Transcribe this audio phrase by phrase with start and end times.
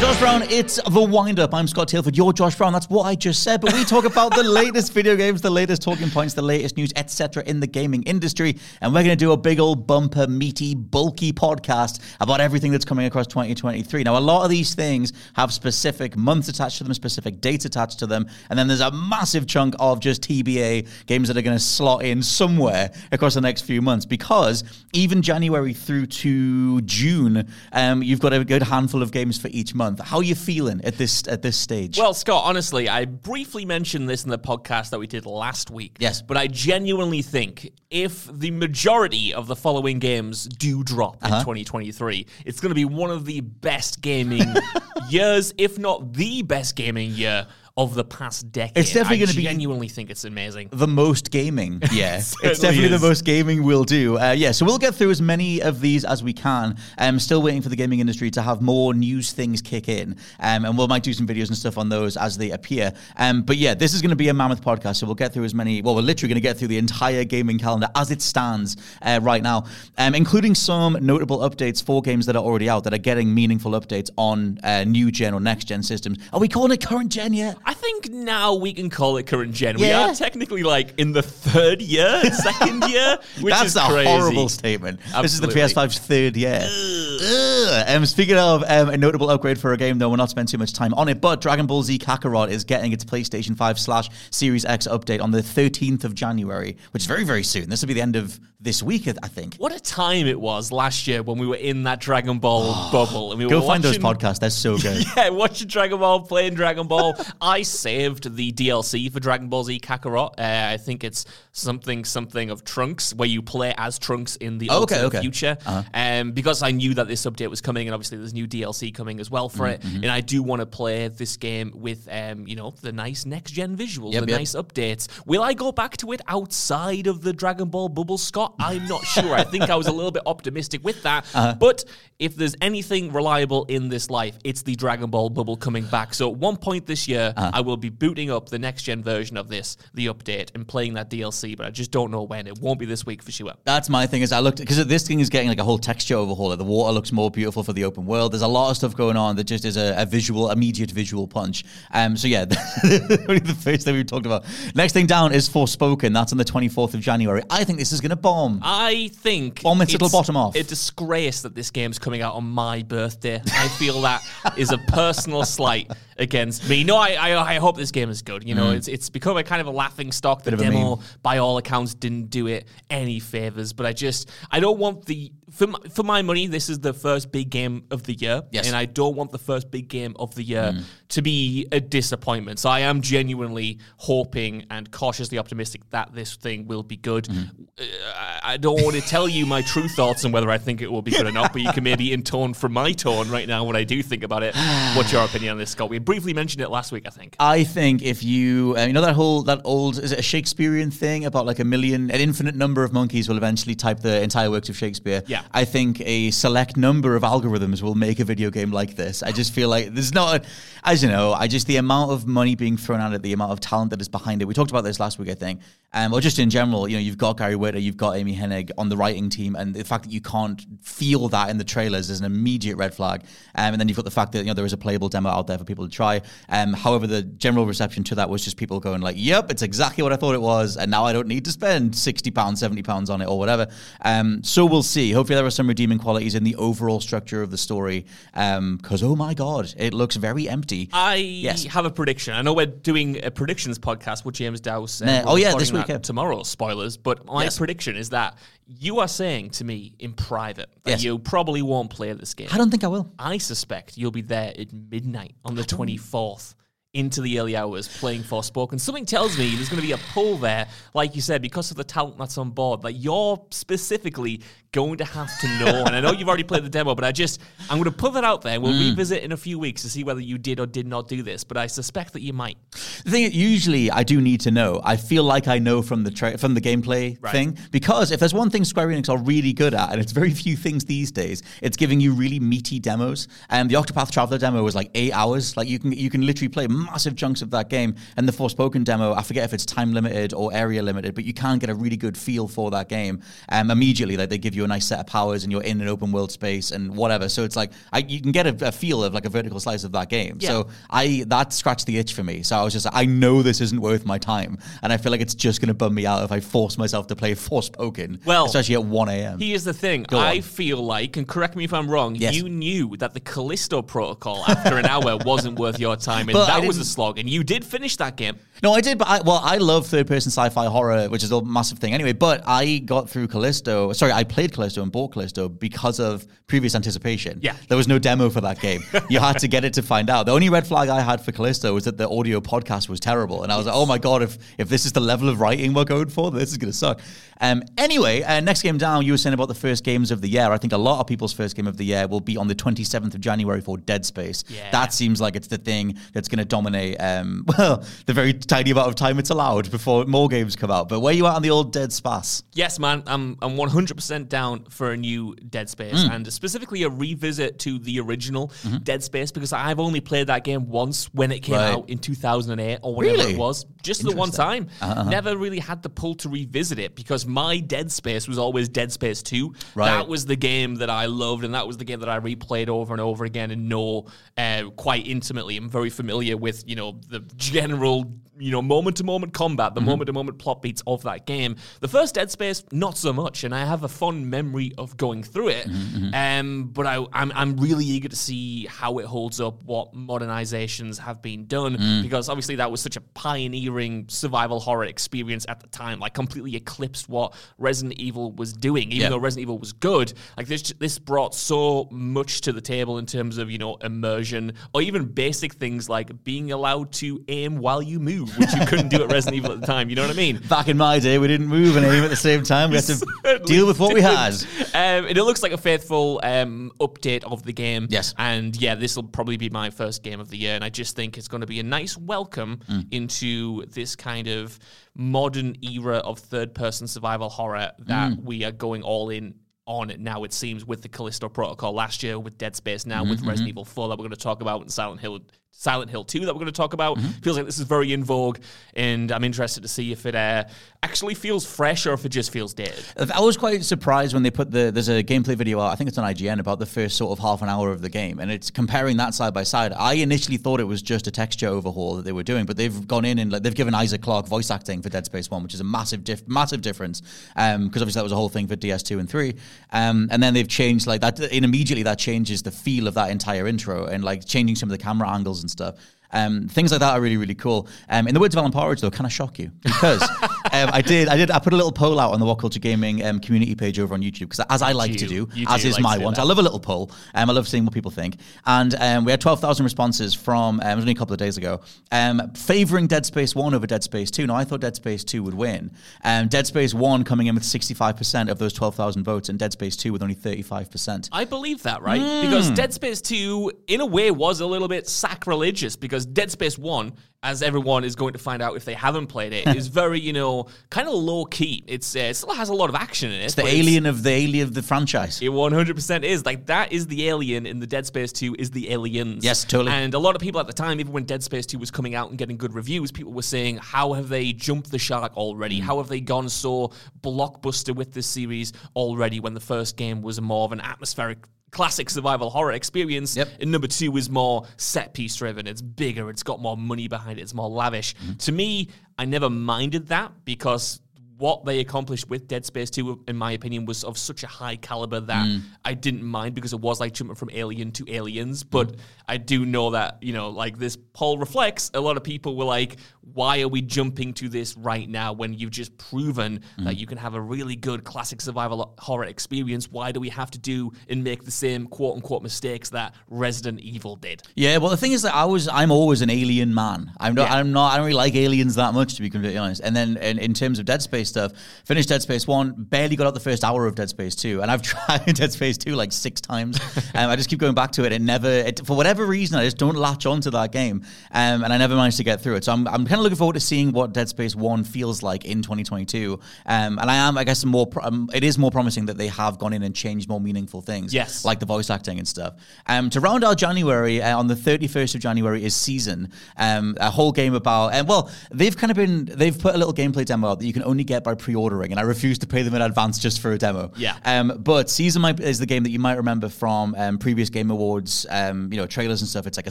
[0.00, 1.52] Josh Brown, it's the wind up.
[1.52, 2.16] I'm Scott Tailford.
[2.16, 2.72] You're Josh Brown.
[2.72, 3.60] That's what I just said.
[3.60, 6.90] But we talk about the latest video games, the latest talking points, the latest news,
[6.96, 7.42] etc.
[7.44, 8.56] in the gaming industry.
[8.80, 12.86] And we're going to do a big old bumper, meaty, bulky podcast about everything that's
[12.86, 14.02] coming across 2023.
[14.04, 17.98] Now, a lot of these things have specific months attached to them, specific dates attached
[17.98, 18.26] to them.
[18.48, 22.04] And then there's a massive chunk of just TBA games that are going to slot
[22.04, 24.06] in somewhere across the next few months.
[24.06, 29.48] Because even January through to June, um, you've got a good handful of games for
[29.48, 29.89] each month.
[29.98, 31.98] How are you feeling at this at this stage?
[31.98, 35.96] Well, Scott, honestly, I briefly mentioned this in the podcast that we did last week.
[35.98, 36.22] Yes.
[36.22, 41.34] But I genuinely think if the majority of the following games do drop Uh-huh.
[41.36, 44.46] in 2023, it's going to be one of the best gaming
[45.08, 47.46] years, if not the best gaming year
[47.82, 48.78] of the past decade.
[48.78, 50.68] It's definitely gonna be- I genuinely think it's amazing.
[50.72, 51.80] the most gaming.
[51.92, 53.00] Yeah, it's definitely is.
[53.00, 54.18] the most gaming we'll do.
[54.18, 56.76] Uh, yeah, so we'll get through as many of these as we can.
[56.98, 60.64] I'm still waiting for the gaming industry to have more news things kick in, um,
[60.64, 62.92] and we'll might do some videos and stuff on those as they appear.
[63.16, 65.44] Um, but yeah, this is going to be a mammoth podcast, so we'll get through
[65.44, 65.82] as many.
[65.82, 69.20] Well, we're literally going to get through the entire gaming calendar as it stands uh,
[69.22, 69.64] right now,
[69.98, 73.72] um, including some notable updates for games that are already out that are getting meaningful
[73.72, 76.18] updates on uh, new gen or next gen systems.
[76.32, 77.56] Are we calling it current gen yet?
[77.64, 79.76] I think now we can call it current gen.
[79.78, 84.10] We are technically like in the third year, second year, which That's is a crazy.
[84.10, 85.00] horrible statement.
[85.22, 86.60] This is the PS5's third year.
[86.62, 87.84] Ugh.
[87.88, 90.58] Um, speaking of um, a notable upgrade for a game, though, we'll not spend too
[90.58, 91.20] much time on it.
[91.20, 95.30] But Dragon Ball Z Kakarot is getting its PlayStation 5 slash Series X update on
[95.30, 97.68] the 13th of January, which is very, very soon.
[97.68, 99.56] This will be the end of this week, I think.
[99.56, 103.32] What a time it was last year when we were in that Dragon Ball bubble
[103.32, 104.40] and we Go were find those podcasts.
[104.40, 105.04] They're so good.
[105.16, 107.14] Yeah, watching Dragon Ball, playing Dragon Ball.
[107.50, 110.30] I saved the DLC for Dragon Ball Z Kakarot.
[110.38, 114.68] Uh, I think it's something something of Trunks, where you play as Trunks in the
[114.70, 115.18] Oh, okay, okay.
[115.18, 115.22] Uh-huh.
[115.22, 115.56] future.
[115.92, 119.18] Um, because I knew that this update was coming, and obviously there's new DLC coming
[119.20, 120.02] as well for Mm-hmm, it.
[120.04, 123.50] And I do want to play this game with, um, you know, the nice next
[123.52, 124.38] gen visuals, Yep, the yep.
[124.40, 125.08] nice updates.
[125.26, 128.54] Will I go back to it outside of the Dragon Ball bubble, Scott?
[128.60, 129.34] I'm not sure.
[129.34, 131.26] I think I was a little bit optimistic with that.
[131.40, 131.54] Uh-huh.
[131.58, 131.84] But
[132.18, 136.12] if there's anything reliable in this life, it's the Dragon Ball bubble coming back.
[136.12, 137.50] So at one point this year, Uh-huh.
[137.54, 140.94] I will be booting up the next gen version of this, the update, and playing
[140.94, 141.56] that DLC.
[141.56, 142.46] But I just don't know when.
[142.46, 143.52] It won't be this week for sure.
[143.64, 144.22] That's my thing.
[144.22, 146.54] Is I looked because this thing is getting like a whole texture overhaul.
[146.56, 148.32] The water looks more beautiful for the open world.
[148.32, 151.26] There's a lot of stuff going on that just is a, a visual, immediate visual
[151.26, 151.64] punch.
[151.92, 152.16] Um.
[152.16, 154.44] So yeah, the first thing we talked about.
[154.74, 156.12] Next thing down is Forspoken.
[156.12, 157.42] That's on the 24th of January.
[157.50, 158.60] I think this is going to bomb.
[158.62, 160.54] I think Bomb its little bottom off.
[160.54, 163.40] A disgrace that this game's coming out on my birthday.
[163.46, 164.22] I feel that
[164.56, 166.84] is a personal slight against me.
[166.84, 168.46] No, I, I I hope this game is good.
[168.46, 170.42] You know, it's it's become a kind of a laughing stock.
[170.42, 170.58] The Mm.
[170.58, 173.72] Bit of a demo, by all accounts, didn't do it any favors.
[173.72, 176.46] But I just I don't want the for my, for my money.
[176.46, 178.66] This is the first big game of the year, Yes.
[178.66, 180.82] and I don't want the first big game of the year Mm.
[181.10, 182.58] to be a disappointment.
[182.58, 187.28] So I am genuinely hoping and cautiously optimistic that this thing will be good.
[187.30, 187.82] Uh,
[188.16, 190.90] I- I don't want to tell you my true thoughts on whether I think it
[190.90, 193.62] will be good or not, but you can maybe intone from my tone right now
[193.64, 194.54] what I do think about it.
[194.96, 195.88] What's your opinion on this, Scott?
[195.90, 197.36] We briefly mentioned it last week, I think.
[197.38, 200.90] I think if you, uh, you know, that whole that old is it a Shakespearean
[200.90, 204.50] thing about like a million, an infinite number of monkeys will eventually type the entire
[204.50, 205.22] works of Shakespeare.
[205.26, 205.39] Yeah.
[205.52, 209.22] I think a select number of algorithms will make a video game like this.
[209.22, 210.46] I just feel like there's not, a,
[210.84, 213.52] as you know, I just the amount of money being thrown at it, the amount
[213.52, 214.46] of talent that is behind it.
[214.46, 215.60] We talked about this last week, I think,
[215.92, 216.88] um, or just in general.
[216.88, 219.74] You know, you've got Gary Whitta, you've got Amy Hennig on the writing team, and
[219.74, 223.22] the fact that you can't feel that in the trailers is an immediate red flag.
[223.54, 225.30] Um, and then you've got the fact that you know there is a playable demo
[225.30, 226.22] out there for people to try.
[226.48, 230.02] Um, however, the general reception to that was just people going like, "Yep, it's exactly
[230.02, 232.82] what I thought it was," and now I don't need to spend sixty pounds, seventy
[232.82, 233.66] pounds on it, or whatever.
[234.02, 235.12] Um, so we'll see.
[235.12, 238.06] Hopefully, there are some redeeming qualities in the overall structure of the story.
[238.32, 240.88] Because oh my god, it looks very empty.
[240.92, 241.64] I Yes.
[241.64, 242.34] have a prediction.
[242.34, 245.02] I know we're doing a predictions podcast with James Dowse.
[245.02, 245.22] uh.
[245.26, 245.98] Oh, yeah, this week, that yeah.
[245.98, 246.96] Tomorrow, spoilers.
[246.96, 247.58] But my Yes.
[247.58, 248.36] prediction is that
[248.66, 251.04] you are saying to me in private that Yes.
[251.04, 252.48] you probably won't play this game.
[252.52, 253.10] I don't think I will.
[253.18, 256.54] I suspect you'll be there at midnight on the 24th
[256.92, 258.80] into the early hours playing Forspoken.
[258.80, 261.76] Something tells me there's going to be a pull there, like you said, because of
[261.76, 262.82] the talent that's on board.
[262.82, 264.40] that you're specifically
[264.72, 265.84] going to have to know.
[265.84, 268.12] and I know you've already played the demo, but I just, I'm going to put
[268.14, 268.60] that out there.
[268.60, 268.90] We'll Mm.
[268.90, 271.42] revisit in a few weeks to see whether you did or did not do this,
[271.44, 272.56] but I suspect that you might.
[273.04, 274.80] The thing, usually I do need to know.
[274.84, 277.32] I feel like I know from the tra- from the gameplay Right.
[277.32, 280.30] thing because if there's one thing Square Enix are really good at, and it's very
[280.32, 283.26] few things these days, it's giving you really meaty demos.
[283.48, 285.56] And the Octopath Traveler demo was like eight hours.
[285.56, 287.94] Like you can you can literally play massive chunks of that game.
[288.16, 291.34] And the Forspoken demo, I forget if it's time limited or area limited, but you
[291.34, 294.16] can get a really good feel for that game um, immediately.
[294.16, 296.32] Like they give you a nice set of powers, and you're in an open world
[296.32, 297.28] space and whatever.
[297.28, 299.84] So it's like I, you can get a, a feel of like a vertical slice
[299.84, 300.38] of that game.
[300.40, 300.48] Yeah.
[300.50, 302.42] So I that scratched the itch for me.
[302.42, 305.12] So I was just like, I know this isn't worth my time, and I feel
[305.12, 308.24] like it's just going to bum me out if I force myself to play Forspoken.
[308.24, 309.38] Well, especially at one a.m.
[309.38, 310.04] Here's the thing.
[310.04, 310.42] Go I on.
[310.42, 312.34] feel like, and correct me if I'm wrong, Yes.
[312.34, 316.46] you knew that the Callisto Protocol after an hour wasn't worth your time, and But
[316.46, 318.36] that was a slog, and you did finish that game.
[318.62, 321.80] No, I did, but I, well, I love third-person sci-fi horror, which is a massive
[321.80, 322.12] thing anyway.
[322.12, 323.92] But I got through Callisto.
[323.92, 327.40] Sorry, I played Callisto and bought Callisto because of previous anticipation.
[327.42, 327.56] Yeah.
[327.66, 328.84] there was no demo for that game.
[329.08, 330.26] you had to get it to find out.
[330.26, 333.42] The only red flag I had for Callisto was that the audio podcast was terrible,
[333.42, 335.74] and I was like, oh my god, if if this is the level of writing
[335.74, 337.00] we're going for, this is going to suck.
[337.40, 340.28] Um, anyway, uh, next game down, you were saying about the first games of the
[340.28, 340.50] year.
[340.52, 342.54] I think a lot of people's first game of the year will be on the
[342.54, 344.44] 27th of January for Dead Space.
[344.48, 344.70] Yeah.
[344.70, 346.96] That seems like it's the thing that's going to dominate.
[347.00, 350.88] Um, well, the very tiny amount of time it's allowed before more games come out.
[350.88, 352.42] But where you at on the old Dead Space?
[352.52, 356.10] Yes, man, I'm I'm 100% down for a new Dead Space, Hmm.
[356.12, 358.78] and specifically a revisit to the original Mm-hmm.
[358.78, 361.72] Dead Space because I've only played that game once when it came Right.
[361.72, 363.32] out in 2008 or whatever Really?
[363.32, 364.68] it was, just the one time.
[364.80, 365.04] Uh-huh.
[365.04, 368.92] Never really had the pull to revisit it because my Dead Space was always Dead
[368.92, 369.54] Space 2.
[369.74, 369.86] Right.
[369.86, 372.68] That was the game that I loved, and that was the game that I replayed
[372.68, 374.06] over and over again and know
[374.36, 375.56] uh, quite intimately.
[375.56, 379.82] I'm very familiar with you know the general you know moment to moment combat, the
[379.82, 381.56] moment to moment plot beats of that game.
[381.80, 385.22] The first Dead Space, not so much, and I have a fond memory of going
[385.22, 385.66] through it.
[386.14, 390.98] Um, but I, I'm I'm really eager to see how it holds up, what modernizations
[390.98, 395.66] have been done, because obviously that was such a pioneering survival horror experience at the
[395.68, 397.19] time, like completely eclipsed what
[397.58, 398.88] Resident Evil was doing.
[398.92, 399.08] Even Yeah.
[399.10, 403.06] though Resident Evil was good, like this this brought so much to the table in
[403.06, 407.82] terms of you know immersion or even basic things like being allowed to aim while
[407.82, 409.88] you move, which you couldn't do at Resident Evil at the time.
[409.90, 410.38] You know what I mean?
[410.48, 412.70] Back in my day, we didn't move and aim at the same time.
[412.70, 414.32] We had to deal with what we had.
[414.74, 417.86] Um, and it looks like a faithful um, update of the game.
[417.90, 418.14] Yes.
[418.18, 420.54] And yeah, this will probably be my first game of the year.
[420.54, 422.86] And I just think it's going to be a nice welcome Mm.
[422.92, 424.58] into this kind of
[424.96, 428.22] modern era of third person survival horror that Mm.
[428.24, 429.34] we are going all in
[429.66, 433.10] on now, it seems, with the Callisto Protocol last year, with Dead Space now, Mm-hmm,
[433.10, 435.20] with Resident Evil 4 that we're going to talk about, and Silent Hill.
[435.52, 436.96] Silent Hill 2 that we're going to talk about.
[436.96, 437.10] Mm-hmm.
[437.20, 438.38] Feels like this is very in vogue,
[438.74, 440.44] and I'm interested to see if it uh,
[440.82, 442.82] actually feels fresh or if it just feels dated.
[443.14, 445.70] I was quite surprised when they put the there's a gameplay video out.
[445.70, 447.90] I think it's on IGN about the first sort of half an hour of the
[447.90, 449.74] game, and it's comparing that side by side.
[449.74, 452.88] I initially thought it was just a texture overhaul that they were doing, but they've
[452.88, 455.52] gone in and like, they've given Isaac Clarke voice acting for Dead Space One, which
[455.52, 457.02] is a massive diff- massive difference
[457.34, 459.34] because obviously that was a whole thing for DS2 and three,
[459.72, 463.10] um, and then they've changed like that, and immediately that changes the feel of that
[463.10, 465.76] entire intro and like changing some of the camera angles and stuff.
[466.12, 467.68] Um, things like that are really, really cool.
[467.88, 469.50] Um, in the words of Alan Partridge, though, can I shock you?
[469.62, 470.02] Because
[470.52, 472.60] um, I did, I did, I put a little poll out on the What Culture
[472.60, 475.28] Gaming um, community page over on YouTube because, as I like to do.
[475.48, 476.18] as do is like my want.
[476.18, 476.90] I love a little poll.
[477.14, 478.16] Um, I love seeing what people think.
[478.46, 481.18] And um, we had twelve thousand responses from um, it was only a couple of
[481.18, 481.60] days ago,
[481.92, 484.26] um, favoring Dead Space One over Dead Space Two.
[484.26, 485.70] Now I thought Dead Space Two would win.
[486.04, 489.28] Um, Dead Space One coming in with sixty five percent of those twelve thousand votes,
[489.28, 491.08] and Dead Space Two with only thirty five percent.
[491.12, 492.00] I believe that, right?
[492.00, 492.20] Hmm.
[492.22, 496.30] Because Dead Space 2, in a way, was a little bit sacrilegious because because Dead
[496.30, 496.92] Space 1,
[497.22, 500.14] as everyone is going to find out if they haven't played it, is very, you
[500.14, 501.62] know, kind of low key.
[501.66, 503.24] It's uh, it still has a lot of action in it.
[503.24, 505.20] It's the alien of the alien of the franchise.
[505.20, 506.24] It 100% is.
[506.24, 509.24] Like, that is the alien in the Dead Space 2 is the aliens.
[509.24, 509.72] Yes, totally.
[509.72, 511.94] And a lot of people at the time, even when Dead Space 2 was coming
[511.94, 515.60] out and getting good reviews, people were saying, how have they jumped the shark already?
[515.60, 515.64] Mm.
[515.64, 520.20] How have they gone so blockbuster with this series already when the first game was
[520.20, 521.18] more of an atmospheric
[521.50, 523.28] classic survival horror experience Yep.
[523.40, 527.18] and number two is more set piece driven it's bigger it's got more money behind
[527.18, 528.12] it it's more lavish Mm-hmm.
[528.14, 530.80] to me i never minded that because
[531.20, 534.56] what they accomplished with Dead Space 2, in my opinion, was of such a high
[534.56, 535.42] caliber that Mm.
[535.64, 538.42] I didn't mind because it was like jumping from Alien to Aliens.
[538.42, 542.36] But I do know that, you know, like this poll reflects, a lot of people
[542.36, 542.76] were like,
[543.12, 546.64] why are we jumping to this right now when you've just proven Mm.
[546.64, 549.70] that you can have a really good classic survival horror experience?
[549.70, 553.60] Why do we have to do and make the same quote unquote mistakes that Resident
[553.60, 554.22] Evil did?
[554.36, 556.92] Yeah, well, the thing is that I was, I'm always an alien man.
[556.98, 557.34] I'm not, Yeah.
[557.36, 559.60] I'm not, I don't really like aliens that much, to be completely honest.
[559.62, 561.32] And then in, in terms of Dead Space stuff,
[561.64, 564.42] finished Dead Space 1, barely got out the first hour of Dead Space 2.
[564.42, 566.58] And I've tried Dead Space 2 like six times.
[566.94, 567.92] um, I just keep going back to it.
[567.92, 570.82] It never, it, for whatever reason, I just don't latch onto that game.
[571.10, 572.44] Um, and I never managed to get through it.
[572.44, 575.24] So I'm, I'm kind of looking forward to seeing what Dead Space 1 feels like
[575.24, 576.18] in 2022.
[576.46, 579.08] Um, and I am, I guess, more, pro- um, it is more promising that they
[579.08, 580.94] have gone in and changed more meaningful things.
[580.94, 581.24] Yes.
[581.24, 582.34] Like the voice acting and stuff.
[582.66, 586.90] Um, to round out January, uh, on the 31st of January is Season, um, a
[586.90, 590.28] whole game about, and well, they've kind of been, they've put a little gameplay demo
[590.28, 592.62] out that you can only get by pre-ordering, and I refuse to pay them in
[592.62, 593.72] advance just for a demo.
[593.76, 593.96] Yeah.
[594.04, 597.50] Um, but Season might, is the game that you might remember from um, previous Game
[597.50, 599.26] Awards, um, you know, trailers and stuff.
[599.26, 599.50] It's like a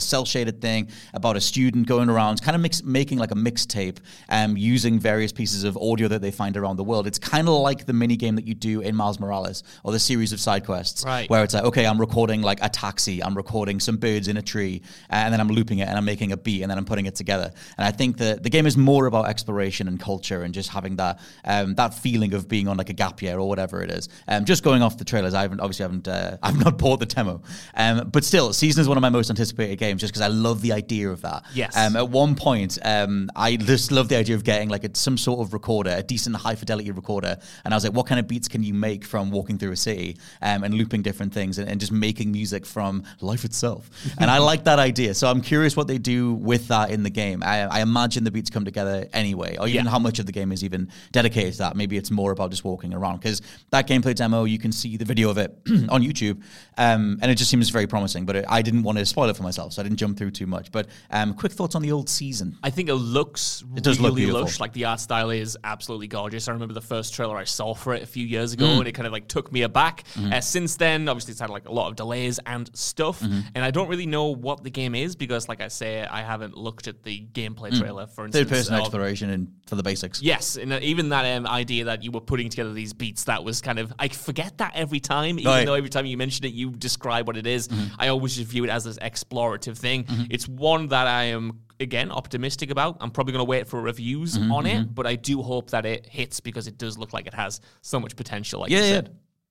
[0.00, 4.56] cel-shaded thing about a student going around, kind of mix, making like a mixtape, um,
[4.56, 7.06] using various pieces of audio that they find around the world.
[7.06, 9.98] It's kind of like the mini game that you do in Miles Morales or the
[9.98, 11.28] series of side quests, Right.
[11.30, 14.42] where it's like, okay, I'm recording like a taxi, I'm recording some birds in a
[14.42, 16.84] tree, uh, and then I'm looping it and I'm making a beat and then I'm
[16.84, 17.52] putting it together.
[17.78, 20.96] And I think that the game is more about exploration and culture and just having
[20.96, 24.08] that um, that feeling of being on like a gap year or whatever it is.
[24.28, 27.06] Um, just going off the trailers, I haven't obviously haven't uh, I've not bought the
[27.06, 27.42] demo,
[27.74, 30.62] um, but still, season is one of my most anticipated games just because I love
[30.62, 31.44] the idea of that.
[31.54, 31.76] Yes.
[31.76, 35.16] Um, at one point, um, I just love the idea of getting like a, some
[35.18, 38.26] sort of recorder, a decent high fidelity recorder, and I was like, what kind of
[38.28, 41.68] beats can you make from walking through a city um, and looping different things and,
[41.68, 43.90] and just making music from life itself?
[44.18, 47.10] and I like that idea, so I'm curious what they do with that in the
[47.10, 47.42] game.
[47.42, 49.90] I, I imagine the beats come together anyway, or even Yeah.
[49.90, 50.88] how much of the game is even
[51.22, 51.76] dedicated to that.
[51.76, 55.04] Maybe it's more about just walking around because that gameplay demo, you can see the
[55.04, 55.50] video of it
[55.88, 56.42] on YouTube,
[56.78, 58.24] um, and it just seems very promising.
[58.26, 60.30] But it, I didn't want to spoil it for myself, so I didn't jump through
[60.32, 60.72] too much.
[60.72, 62.56] But um, quick thoughts on the old season.
[62.62, 64.42] I think it looks It does look really beautiful.
[64.42, 64.60] lush.
[64.60, 66.48] Like the art style is absolutely gorgeous.
[66.48, 68.78] I remember the first trailer I saw for it a few years ago, Mm.
[68.78, 70.04] and it kind of like took me aback.
[70.14, 70.32] Mm-hmm.
[70.32, 73.70] Uh, since then, obviously, it's had like a lot of delays and stuff, and I
[73.70, 77.02] don't really know what the game is because, like I say, I haven't looked at
[77.02, 78.06] the gameplay trailer.
[78.06, 78.48] For instance, Mm.
[78.48, 80.22] Third person of- exploration and for the basics.
[80.22, 80.78] Yes, and uh,
[81.10, 84.08] that um, idea that you were putting together these beats, that was kind of I
[84.08, 85.38] forget that every time.
[85.38, 85.66] Even Right.
[85.66, 87.68] though every time you mention it, you describe what it is.
[87.68, 87.94] Mm-hmm.
[87.98, 90.04] I always just view it as this explorative thing.
[90.04, 90.24] Mm-hmm.
[90.30, 92.98] It's one that I am again optimistic about.
[93.00, 95.86] I'm probably going to wait for reviews mm-hmm, on it, but I do hope that
[95.86, 98.60] it hits because it does look like it has so much potential.
[98.60, 99.00] Like Yeah, you yeah.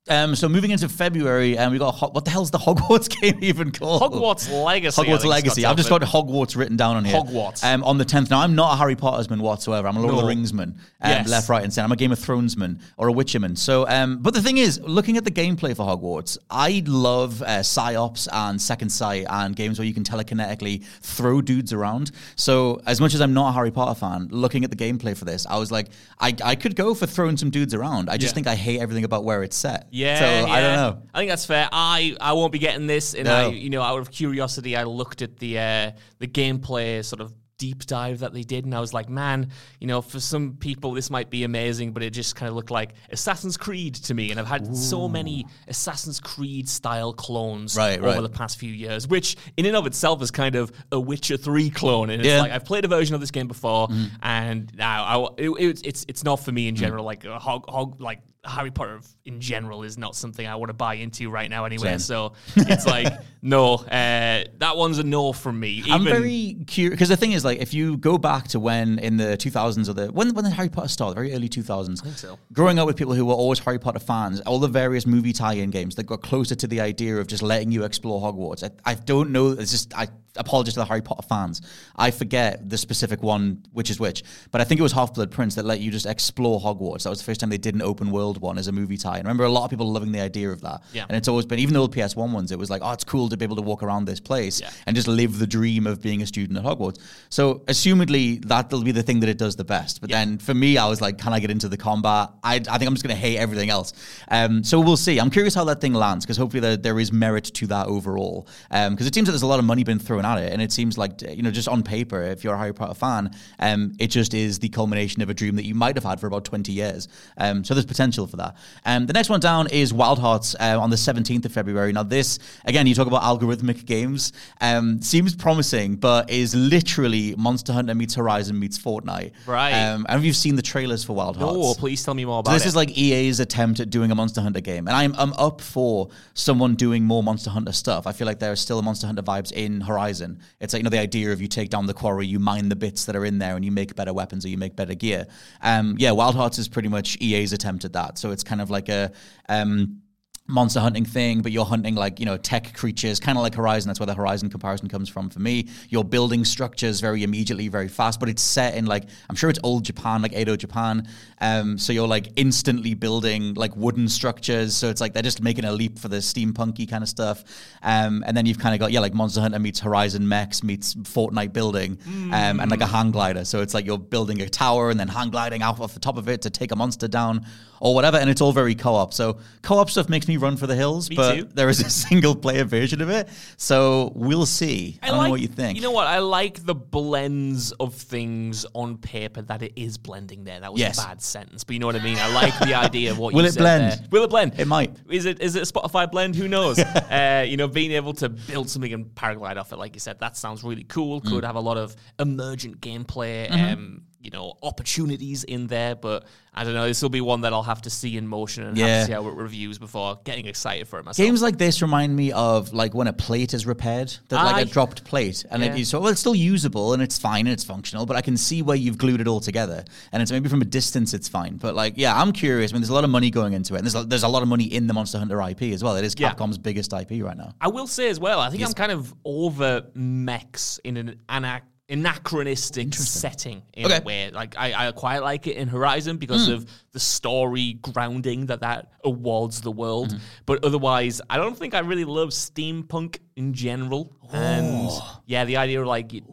[0.07, 3.09] Um, so moving into February, and um, we got Ho- what the hell's the Hogwarts
[3.21, 4.01] game even called?
[4.01, 5.03] Hogwarts Legacy.
[5.03, 5.65] Hogwarts Legacy.
[5.65, 7.15] I've just got Hogwarts written down on here.
[7.21, 7.63] Hogwarts.
[7.63, 8.31] Um, on the 10th.
[8.31, 9.87] Now, I'm not a Harry Potter's man whatsoever.
[9.87, 10.25] I'm a Lord of No.
[10.27, 10.63] the Ringsman.
[10.63, 11.29] Um, Yes.
[11.29, 11.85] Left, right, and center.
[11.85, 13.55] I'm a Game of Thronesman or a Witcherman.
[13.57, 17.61] So, um, but the thing is, looking at the gameplay for Hogwarts, I love uh,
[17.61, 22.11] Psi-Ops and Second Sight and games where you can telekinetically throw dudes around.
[22.35, 25.25] So, as much as I'm not a Harry Potter fan, looking at the gameplay for
[25.25, 25.89] this, I was like,
[26.19, 28.09] I, I could go for throwing some dudes around.
[28.09, 28.35] I just Yeah.
[28.35, 29.87] think I hate everything about where it's set.
[29.91, 30.53] Yeah, So, yeah.
[30.53, 31.01] I don't know.
[31.13, 31.67] I think that's fair.
[31.71, 33.33] I I won't be getting this, and No.
[33.35, 37.33] I you know out of curiosity, I looked at the uh, the gameplay sort of
[37.57, 39.49] deep dive that they did, and I was like, man,
[39.81, 42.71] you know, for some people this might be amazing, but it just kind of looked
[42.71, 47.97] like Assassin's Creed to me, and I've had so many Assassin's Creed style clones Right,
[47.99, 48.21] over right.
[48.21, 51.69] the past few years, which in and of itself is kind of a Witcher Three
[51.69, 52.37] clone, and it's Yeah.
[52.37, 52.41] Mm.
[52.43, 53.89] like I've played a version of this game before,
[54.21, 55.03] and now
[55.37, 56.69] I, it, it's it's it's not for me Mm.
[56.69, 57.03] in general.
[57.03, 60.73] Like a hog, hog like Harry Potter in general is not something I want to
[60.73, 61.91] buy into right now anyway.
[61.91, 61.99] Same.
[61.99, 65.83] So it's like no, uh, that one's a no from me.
[65.89, 69.17] I'm very curious because the thing is, like, if you go back to when in
[69.17, 72.17] the 2000s or the when when the Harry Potter started, very early 2000s, I think
[72.17, 72.37] so.
[72.51, 75.69] Growing up with people who were always Harry Potter fans, all the various movie tie-in
[75.69, 78.63] games that got closer to the idea of just letting you explore Hogwarts.
[78.63, 79.51] I, I don't know.
[79.51, 81.61] It's just I apologize to the Harry Potter fans.
[81.95, 85.31] I forget the specific one, which is which, but I think it was Half Blood
[85.31, 87.03] Prince that let you just explore Hogwarts.
[87.03, 88.95] That was the first time they did an open world World one as a movie
[88.95, 89.17] tie.
[89.17, 90.83] And I remember a lot of people loving the idea of that.
[90.93, 91.05] Yeah.
[91.09, 93.27] And it's always been, even the old PS1 ones, it was like, oh, it's cool
[93.29, 94.69] to be able to walk around this place Yeah.
[94.85, 96.99] and just live the dream of being a student at Hogwarts.
[97.29, 99.99] So, assumedly, that'll be the thing that it does the best.
[99.99, 100.19] But Yeah.
[100.23, 102.29] then for me, I was like, can I get into the combat?
[102.43, 103.93] I, I think I'm just going to hate everything else.
[104.29, 105.17] Um, so we'll see.
[105.19, 108.47] I'm curious how that thing lands because hopefully there, there is merit to that overall.
[108.69, 110.71] Because it seems that there's a lot of money being thrown at it, and it
[110.71, 114.07] seems like you know, just on paper, if you're a Harry Potter fan, um, it
[114.07, 116.71] just is the culmination of a dream that you might have had for about 20
[116.71, 117.07] years.
[117.37, 118.55] Um, so there's potential for that.
[118.85, 121.91] Um, the next one down is Wild Hearts uh, on the 17th of February.
[121.91, 124.33] Now this again, you talk about algorithmic games.
[124.61, 129.31] Um, seems promising, but is literally Monster Hunter meets Horizon meets Fortnite.
[129.45, 129.71] Right.
[129.71, 131.57] Um, and have you seen the trailers for Wild Hearts?
[131.57, 134.15] Oh, please tell me more about So this is like EA's attempt at doing a
[134.15, 138.07] Monster Hunter game, and I'm I'm up for someone doing more Monster Hunter stuff.
[138.07, 140.39] I feel like there are still Monster Hunter vibes in Horizon.
[140.59, 142.75] It's like you know the idea of you take down the quarry, you mine the
[142.75, 145.27] bits that are in there, and you make better weapons or you make better gear.
[145.61, 148.08] Um, yeah, Wild Hearts is pretty much EA's attempt at that.
[148.17, 149.11] So it's kind of like a
[149.47, 150.01] um,
[150.49, 153.87] monster hunting thing, but you're hunting like, you know, tech creatures, kind of like Horizon.
[153.87, 155.69] That's where the Horizon comparison comes from for me.
[155.89, 159.59] You're building structures very immediately, very fast, but it's set in like, I'm sure it's
[159.63, 161.07] old Japan, like Edo Japan.
[161.39, 164.75] Um, so you're like instantly building like wooden structures.
[164.75, 167.43] So it's like they're just making a leap for the steampunky kind of stuff.
[167.83, 170.95] Um, and then you've kind of got, yeah, like Monster Hunter meets Horizon Mechs meets
[170.95, 171.99] Fortnite building
[172.33, 173.45] um, and like a hang glider.
[173.45, 176.17] So it's like you're building a tower and then hang gliding out off the top
[176.17, 177.45] of it to take a monster down
[177.81, 178.17] or whatever.
[178.17, 179.13] And it's all very co op.
[179.13, 181.43] So co op stuff makes me run for the hills, Me but too.
[181.53, 183.29] there is a single player version of it.
[183.57, 184.99] So we'll see.
[185.01, 185.75] I, don't know what you think.
[185.75, 186.07] You know what?
[186.07, 190.59] I like the blends of things on paper that it is blending there.
[190.59, 190.97] That was Yes.
[191.03, 192.17] a bad sentence, but you know what I mean.
[192.17, 193.91] I like the idea of what Will it blend?
[193.91, 194.07] there.
[194.11, 194.59] Will it blend?
[194.59, 194.95] It might.
[195.09, 196.35] Is it is it a Spotify blend?
[196.35, 196.79] Who knows?
[196.79, 200.19] uh, you know, being able to build something and paraglide off it, like you said,
[200.19, 201.21] that sounds really cool.
[201.21, 201.29] Mm.
[201.29, 203.47] Could have a lot of emergent gameplay.
[203.49, 203.73] Mm-hmm.
[203.73, 206.85] Um, you know, opportunities in there, but I don't know.
[206.87, 208.99] This will be one that I'll have to see in motion and have Yeah.
[209.01, 211.25] to see how it reviews before getting excited for it myself.
[211.25, 214.69] Games like this remind me of like when a plate is repaired, that like a
[214.69, 215.73] dropped plate, and Yeah.
[215.75, 218.35] it, so well, it's still usable and it's fine and it's functional, but I can
[218.35, 221.55] see where you've glued it all together, and it's maybe from a distance it's fine,
[221.55, 222.71] but like yeah, I'm curious.
[222.71, 224.27] I mean, there's a lot of money going into it, and there's a, there's a
[224.27, 225.95] lot of money in the Monster Hunter IP as well.
[225.95, 226.33] It is Yeah.
[226.33, 227.53] Capcom's biggest IP right now.
[227.61, 231.61] I will say as well, I think I'm kind of over mechs in an ana-
[231.89, 233.97] anachronistic setting in Okay.
[233.97, 234.29] a way.
[234.31, 236.53] Like I, I quite like it in Horizon because Hmm.
[236.53, 240.09] of the story grounding that that awards the world.
[240.09, 240.17] Mm-hmm.
[240.45, 244.15] But otherwise, I don't think I really love steampunk in general.
[244.31, 244.89] And
[245.25, 246.23] yeah, the idea of like it-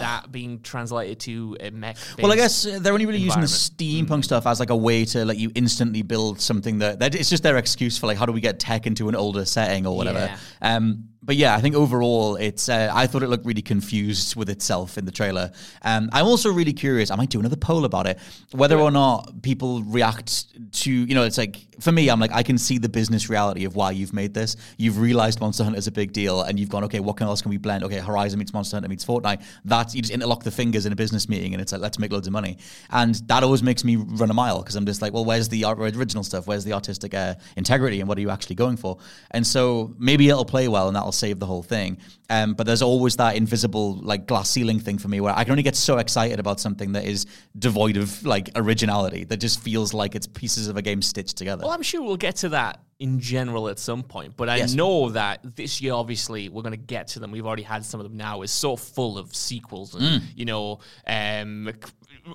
[0.00, 1.96] that being translated to a mech.
[2.20, 4.10] Well, I guess uh, they're only really using the environment.
[4.20, 7.30] steampunk stuff as like a way to let you instantly build something that, that it's
[7.30, 9.96] just their excuse for like how do we get tech into an older setting or
[9.96, 10.18] whatever.
[10.62, 10.76] Yeah.
[10.76, 12.68] Um, but yeah, I think overall, it's.
[12.68, 15.50] Uh, I thought it looked really confused with itself in the trailer.
[15.82, 17.10] Um, I'm also really curious.
[17.10, 18.18] I might do another poll about it,
[18.52, 20.90] whether or not people react to.
[20.90, 23.74] You know, it's like for me, I'm like I can see the business reality of
[23.74, 24.56] why you've made this.
[24.76, 27.50] You've realized Monster Hunter is a big deal, and you've gone, okay, what else can
[27.50, 27.82] we blend?
[27.82, 29.42] Okay, Horizon meets Monster Hunter meets Fortnite.
[29.64, 32.12] That's you just interlock the fingers in a business meeting, and it's like let's make
[32.12, 32.58] loads of money.
[32.90, 35.64] And that always makes me run a mile because I'm just like, well, where's the
[35.66, 36.46] original stuff?
[36.46, 38.98] Where's the artistic uh, integrity, and what are you actually going for?
[39.32, 41.98] And so maybe it'll play well, and that'll save the whole thing.
[42.30, 45.52] Um, but there's always that invisible like glass ceiling thing for me where I can
[45.52, 47.26] only get so excited about something that is
[47.58, 51.62] devoid of like originality that just feels like it's pieces of a game stitched together.
[51.64, 54.72] Well, I'm sure we'll get to that in general at some point, but I Yes.
[54.74, 57.30] know that this year, obviously, we're going to get to them.
[57.30, 58.40] We've already had some of them now.
[58.42, 60.22] Is so full of sequels and Mm.
[60.34, 61.70] you know, um,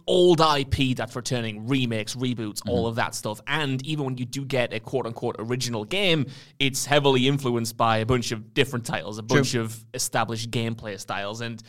[0.08, 2.70] old IP that's returning, remakes, reboots, Mm-hmm.
[2.70, 3.42] all of that stuff.
[3.48, 6.26] And even when you do get a quote unquote original game,
[6.60, 11.42] it's heavily influenced by a bunch of different titles, a bunch of established gameplay styles,
[11.42, 11.62] and.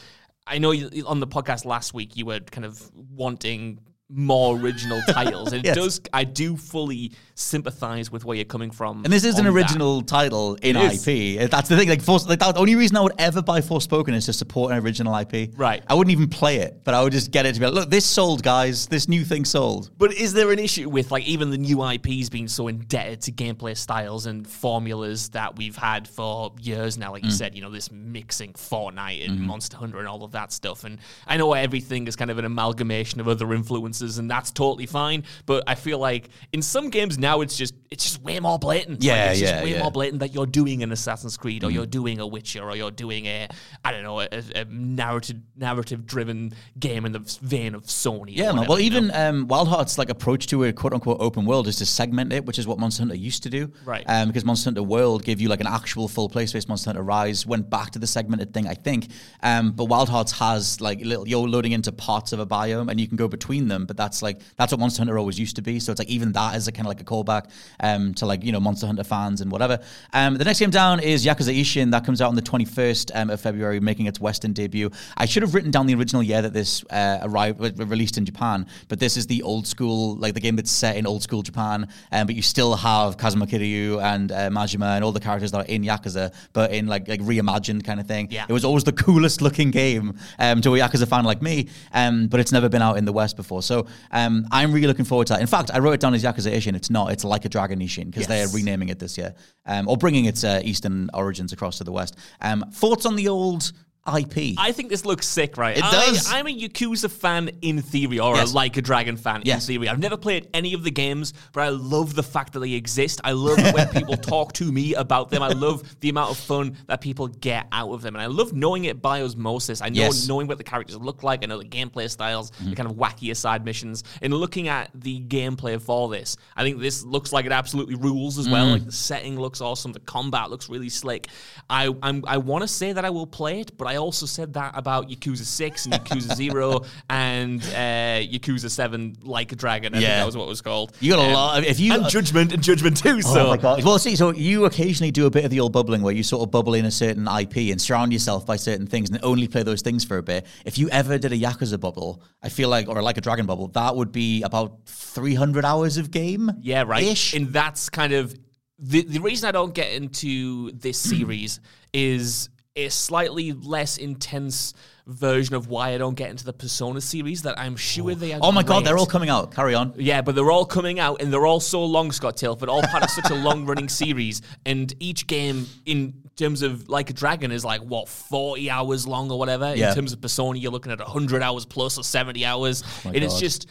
[0.45, 3.79] I know you, on the podcast last week you were kind of wanting
[4.15, 5.53] more original titles.
[5.53, 5.77] And Yes.
[5.77, 9.05] it does I do fully sympathize with where you're coming from.
[9.05, 9.59] And this is an on that.
[9.61, 11.07] original title in It is.
[11.09, 11.51] IP.
[11.51, 11.89] That's the thing.
[11.89, 14.79] Like, Force, like the only reason I would ever buy Forspoken is to support an
[14.79, 15.51] original IP.
[15.57, 15.83] Right.
[15.89, 17.91] I wouldn't even play it, but I would just get it to be like, look,
[17.91, 18.87] this sold, guys.
[18.87, 19.91] This new thing sold.
[19.99, 23.33] But is there an issue with like even the new IPs being so indebted to
[23.33, 27.09] gameplay styles and formulas that we've had for years now?
[27.09, 27.13] Mm.
[27.13, 30.53] Like you said, you know, this mixing Fortnite and Monster Hunter and all of that
[30.53, 30.85] stuff.
[30.85, 34.87] And I know everything is kind of an amalgamation of other influences, and that's totally
[34.87, 35.25] fine.
[35.47, 39.01] But I feel like in some games now it's just it's just way more blatant.
[39.01, 39.83] Like, Yeah, it's just way yeah.
[39.83, 42.91] more blatant that you're doing an Assassin's Creed or you're doing a Witcher or you're
[42.91, 43.49] doing a
[43.85, 48.37] I don't know a, a narrative narrative driven game in the vein of Sony.
[48.37, 48.97] Yeah, whatever, Well, you know?
[48.97, 52.33] even um, Wild Heart's like approach to a quote unquote open world is to segment
[52.33, 53.71] it, which is what Monster Hunter used to do.
[53.85, 54.05] Right.
[54.07, 56.69] Um, because Monster Hunter World gave you like an actual full play space.
[56.69, 59.09] Monster Hunter Rise went back to the segmented thing, I think.
[59.43, 63.01] Um, but Wild Hearts has like little, you're loading into parts of a biome and
[63.01, 65.57] you can go between them, but but that's like that's what Monster Hunter always used
[65.57, 65.79] to be.
[65.79, 67.51] So it's like even that is a kind of like a callback
[67.81, 69.81] um, to like you know Monster Hunter fans and whatever.
[70.15, 73.29] Um, the next game down is Yakuza Ishin that comes out on the 21st um,
[73.29, 74.91] of February, making its Western debut.
[75.19, 78.67] I should have written down the original year that this uh, arrived released in Japan,
[78.89, 81.87] but this is the old school like the game that's set in old school Japan,
[82.13, 85.59] um, but you still have Kazuma Kiryu and uh, Majima and all the characters that
[85.59, 88.29] are in Yakuza, but in like like reimagined kind of thing.
[88.31, 88.47] Yeah.
[88.49, 92.29] It was always the coolest looking game um, to a Yakuza fan like me, um,
[92.29, 93.63] but it's never been out in the West before.
[93.63, 95.41] So um, I'm really looking forward to that.
[95.41, 96.75] In fact, I wrote it down as Yakuza Ishin.
[96.75, 97.13] It's not.
[97.13, 99.35] It's like a Dragon Ishin because they're renaming it this year
[99.67, 102.17] um, or bringing its uh, Eastern origins across to the West.
[102.41, 103.73] Um, thoughts on the old
[104.07, 104.55] IP?
[104.59, 105.77] I think this looks sick, right?
[105.77, 106.33] It I- does.
[106.33, 108.53] I'm a Yakuza fan in theory, or Yes.
[108.53, 109.63] a Like a Dragon fan Yes.
[109.63, 109.89] in theory.
[109.89, 113.21] I've never played any of the games, but I love the fact that they exist.
[113.23, 115.41] I love when people talk to me about them.
[115.43, 118.53] I love the amount of fun that people get out of them, and I love
[118.53, 119.81] knowing it by osmosis.
[119.81, 120.19] I know Yes.
[120.23, 120.29] Mm-hmm.
[120.29, 121.45] knowing what the characters look like.
[121.45, 125.21] I know the gameplay styles, the kind of wacky side missions, and looking at the
[125.21, 126.37] gameplay for this.
[126.57, 128.53] I think this looks like it absolutely rules as Mm.
[128.53, 128.67] well.
[128.67, 131.29] Like the setting looks awesome, the combat looks really slick.
[131.71, 134.55] I I'm, I want to say that I will play it, but I also said
[134.55, 139.95] that about Yakuza Six and Yakuza Zero and uh, Yakuza Seven, Like a Dragon.
[139.95, 140.19] I think Yeah.
[140.19, 140.93] that was what it was called.
[141.01, 143.23] You got a Um, lot of- if you- and Judgment and Judgment Two.
[143.23, 143.83] So Oh my god!
[143.85, 146.43] Well, see, so you occasionally do a bit of the old bubbling where you sort
[146.47, 149.63] of bubble in a certain IP and surround yourself by certain things and only play
[149.63, 150.47] those things for a bit.
[150.65, 153.69] If you ever did a Yakuza bubble, I feel like, or like a Dragon bubble,
[153.69, 156.51] that would be about three hundred hours of game.
[156.61, 157.03] Yeah, right.
[157.05, 157.35] Ish.
[157.35, 158.35] And that's kind of
[158.79, 161.61] the the reason I don't get into this series
[161.93, 164.75] is a slightly less intense
[165.07, 168.41] version of why I don't get into the Persona series that I'm sure they are.
[168.43, 169.55] oh my god, they're all coming out.
[169.55, 169.95] Carry on.
[169.97, 173.03] Yeah, but they're all coming out and they're all so long, Scott Tailford, all part
[173.03, 174.43] of such a long running series.
[174.65, 179.31] And each game, in terms of like a dragon, is like what, 40 hours long
[179.31, 179.75] or whatever.
[179.75, 179.91] Yeah.
[179.91, 182.83] In terms of Persona, you're looking at 100 hours plus or 70 hours.
[183.05, 183.69] Oh and it's just.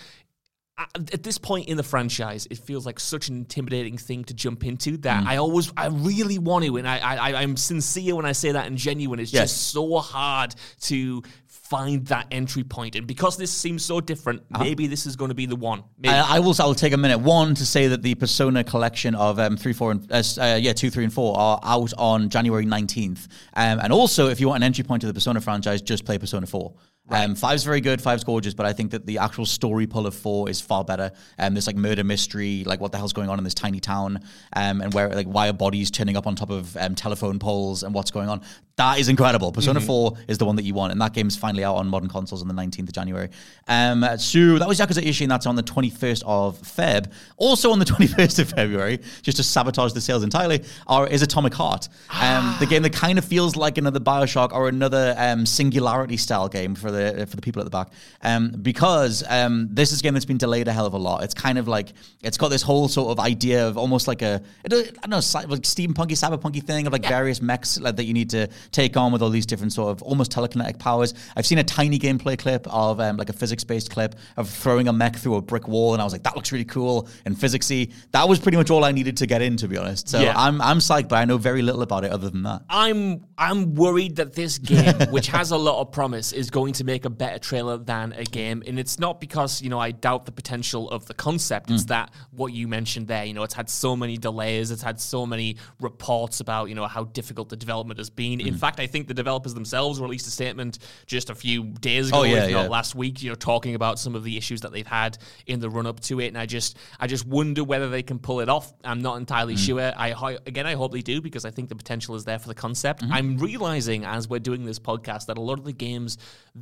[0.96, 4.65] At this point in the franchise, it feels like such an intimidating thing to jump
[4.65, 5.02] into Mm.
[5.04, 8.52] that I always, I really want to, and I, I, I'm sincere when I say
[8.54, 9.20] that and genuine.
[9.20, 9.52] It's Yes.
[9.52, 14.88] just so hard to find that entry point, and because this seems so different, maybe
[14.88, 15.80] this is going to be the one.
[15.80, 16.26] Uh-huh.
[16.28, 16.54] I, I will.
[16.60, 17.20] I'll take a minute.
[17.20, 20.74] One to say that the Persona collection of um, three, four, and uh, uh, yeah,
[20.74, 23.28] two, three, and four are out on January nineteenth.
[23.54, 26.17] Um, and also, if you want an entry point to the Persona franchise, just play
[26.17, 26.74] Persona Four.
[27.12, 30.15] Um, five's very good, five's gorgeous, but I think that the actual story pull of
[30.15, 31.12] four is far better.
[31.38, 34.19] Um, this like murder mystery, like what the hell's going on in this tiny town,
[34.54, 37.84] um, and where like why are bodies turning up on top of um, telephone poles
[37.84, 38.41] and what's going on.
[38.78, 39.52] That is incredible.
[39.52, 42.10] Persona Four is the one that you want, and that game's finally out on modern
[42.10, 43.30] consoles on the nineteenth of January.
[43.67, 45.28] Um, so that was Yakuza Ishin.
[45.28, 47.12] That's on the twenty first of Feb.
[47.38, 51.21] Also on the twenty first of February, just to sabotage the sales entirely, are, is
[51.21, 51.89] Atomic Heart,
[52.21, 56.47] um, the game that kind of feels like another Bioshock or another um, Singularity style
[56.47, 57.90] game for the for the people at the back,
[58.22, 61.24] um, because um, this is a game that's been delayed a hell of a lot.
[61.24, 64.42] It's kind of like it's got this whole sort of idea of almost like a
[64.66, 68.06] I don't, I don't know like steampunky cyberpunky thing of like various mechs like, that
[68.06, 71.14] you need to take on with all these different sort of almost telekinetic powers.
[71.36, 74.88] I've seen a tiny gameplay clip of um, like a physics based clip of throwing
[74.88, 77.36] a mech through a brick wall, and I was like, that looks really cool and
[77.36, 77.94] physicsy.
[78.12, 80.10] That was pretty much all I needed to get in, to be honest.
[80.10, 80.34] So Yeah.
[80.36, 82.64] I'm I'm psyched, but I know very little about it other than that.
[82.70, 86.84] I'm I'm worried that this game, which has a lot of promise, is going to
[86.92, 88.62] make a better trailer than a game.
[88.68, 91.72] And it's not because, you know, I doubt the potential of the concept.
[91.72, 91.88] It's hmm.
[91.88, 95.26] that what you mentioned there, you know, it's had so many delays, it's had so
[95.26, 98.42] many reports about, you know, how difficult the development has been.
[98.42, 98.60] In hmm.
[98.60, 102.22] fact, I think the developers themselves released a statement just a few days oh, ago,
[102.22, 102.70] Oh, yeah, if not yeah.
[102.70, 105.70] last week, you know, talking about some of the issues that they've had in the
[105.70, 106.28] run up to it.
[106.28, 108.74] And I just I just wonder whether they can pull it off.
[108.84, 109.60] I'm not entirely hmm.
[109.60, 109.94] sure.
[109.96, 112.56] I again I hope they do because I think the potential is there for the
[112.56, 113.02] concept.
[113.02, 113.14] Mm-hmm.
[113.14, 116.18] I'm realizing as we're doing this podcast that a lot of the games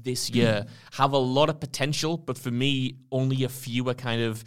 [0.10, 0.38] this hmm.
[0.38, 4.44] year have a lot of potential, but for me, only a few are kind of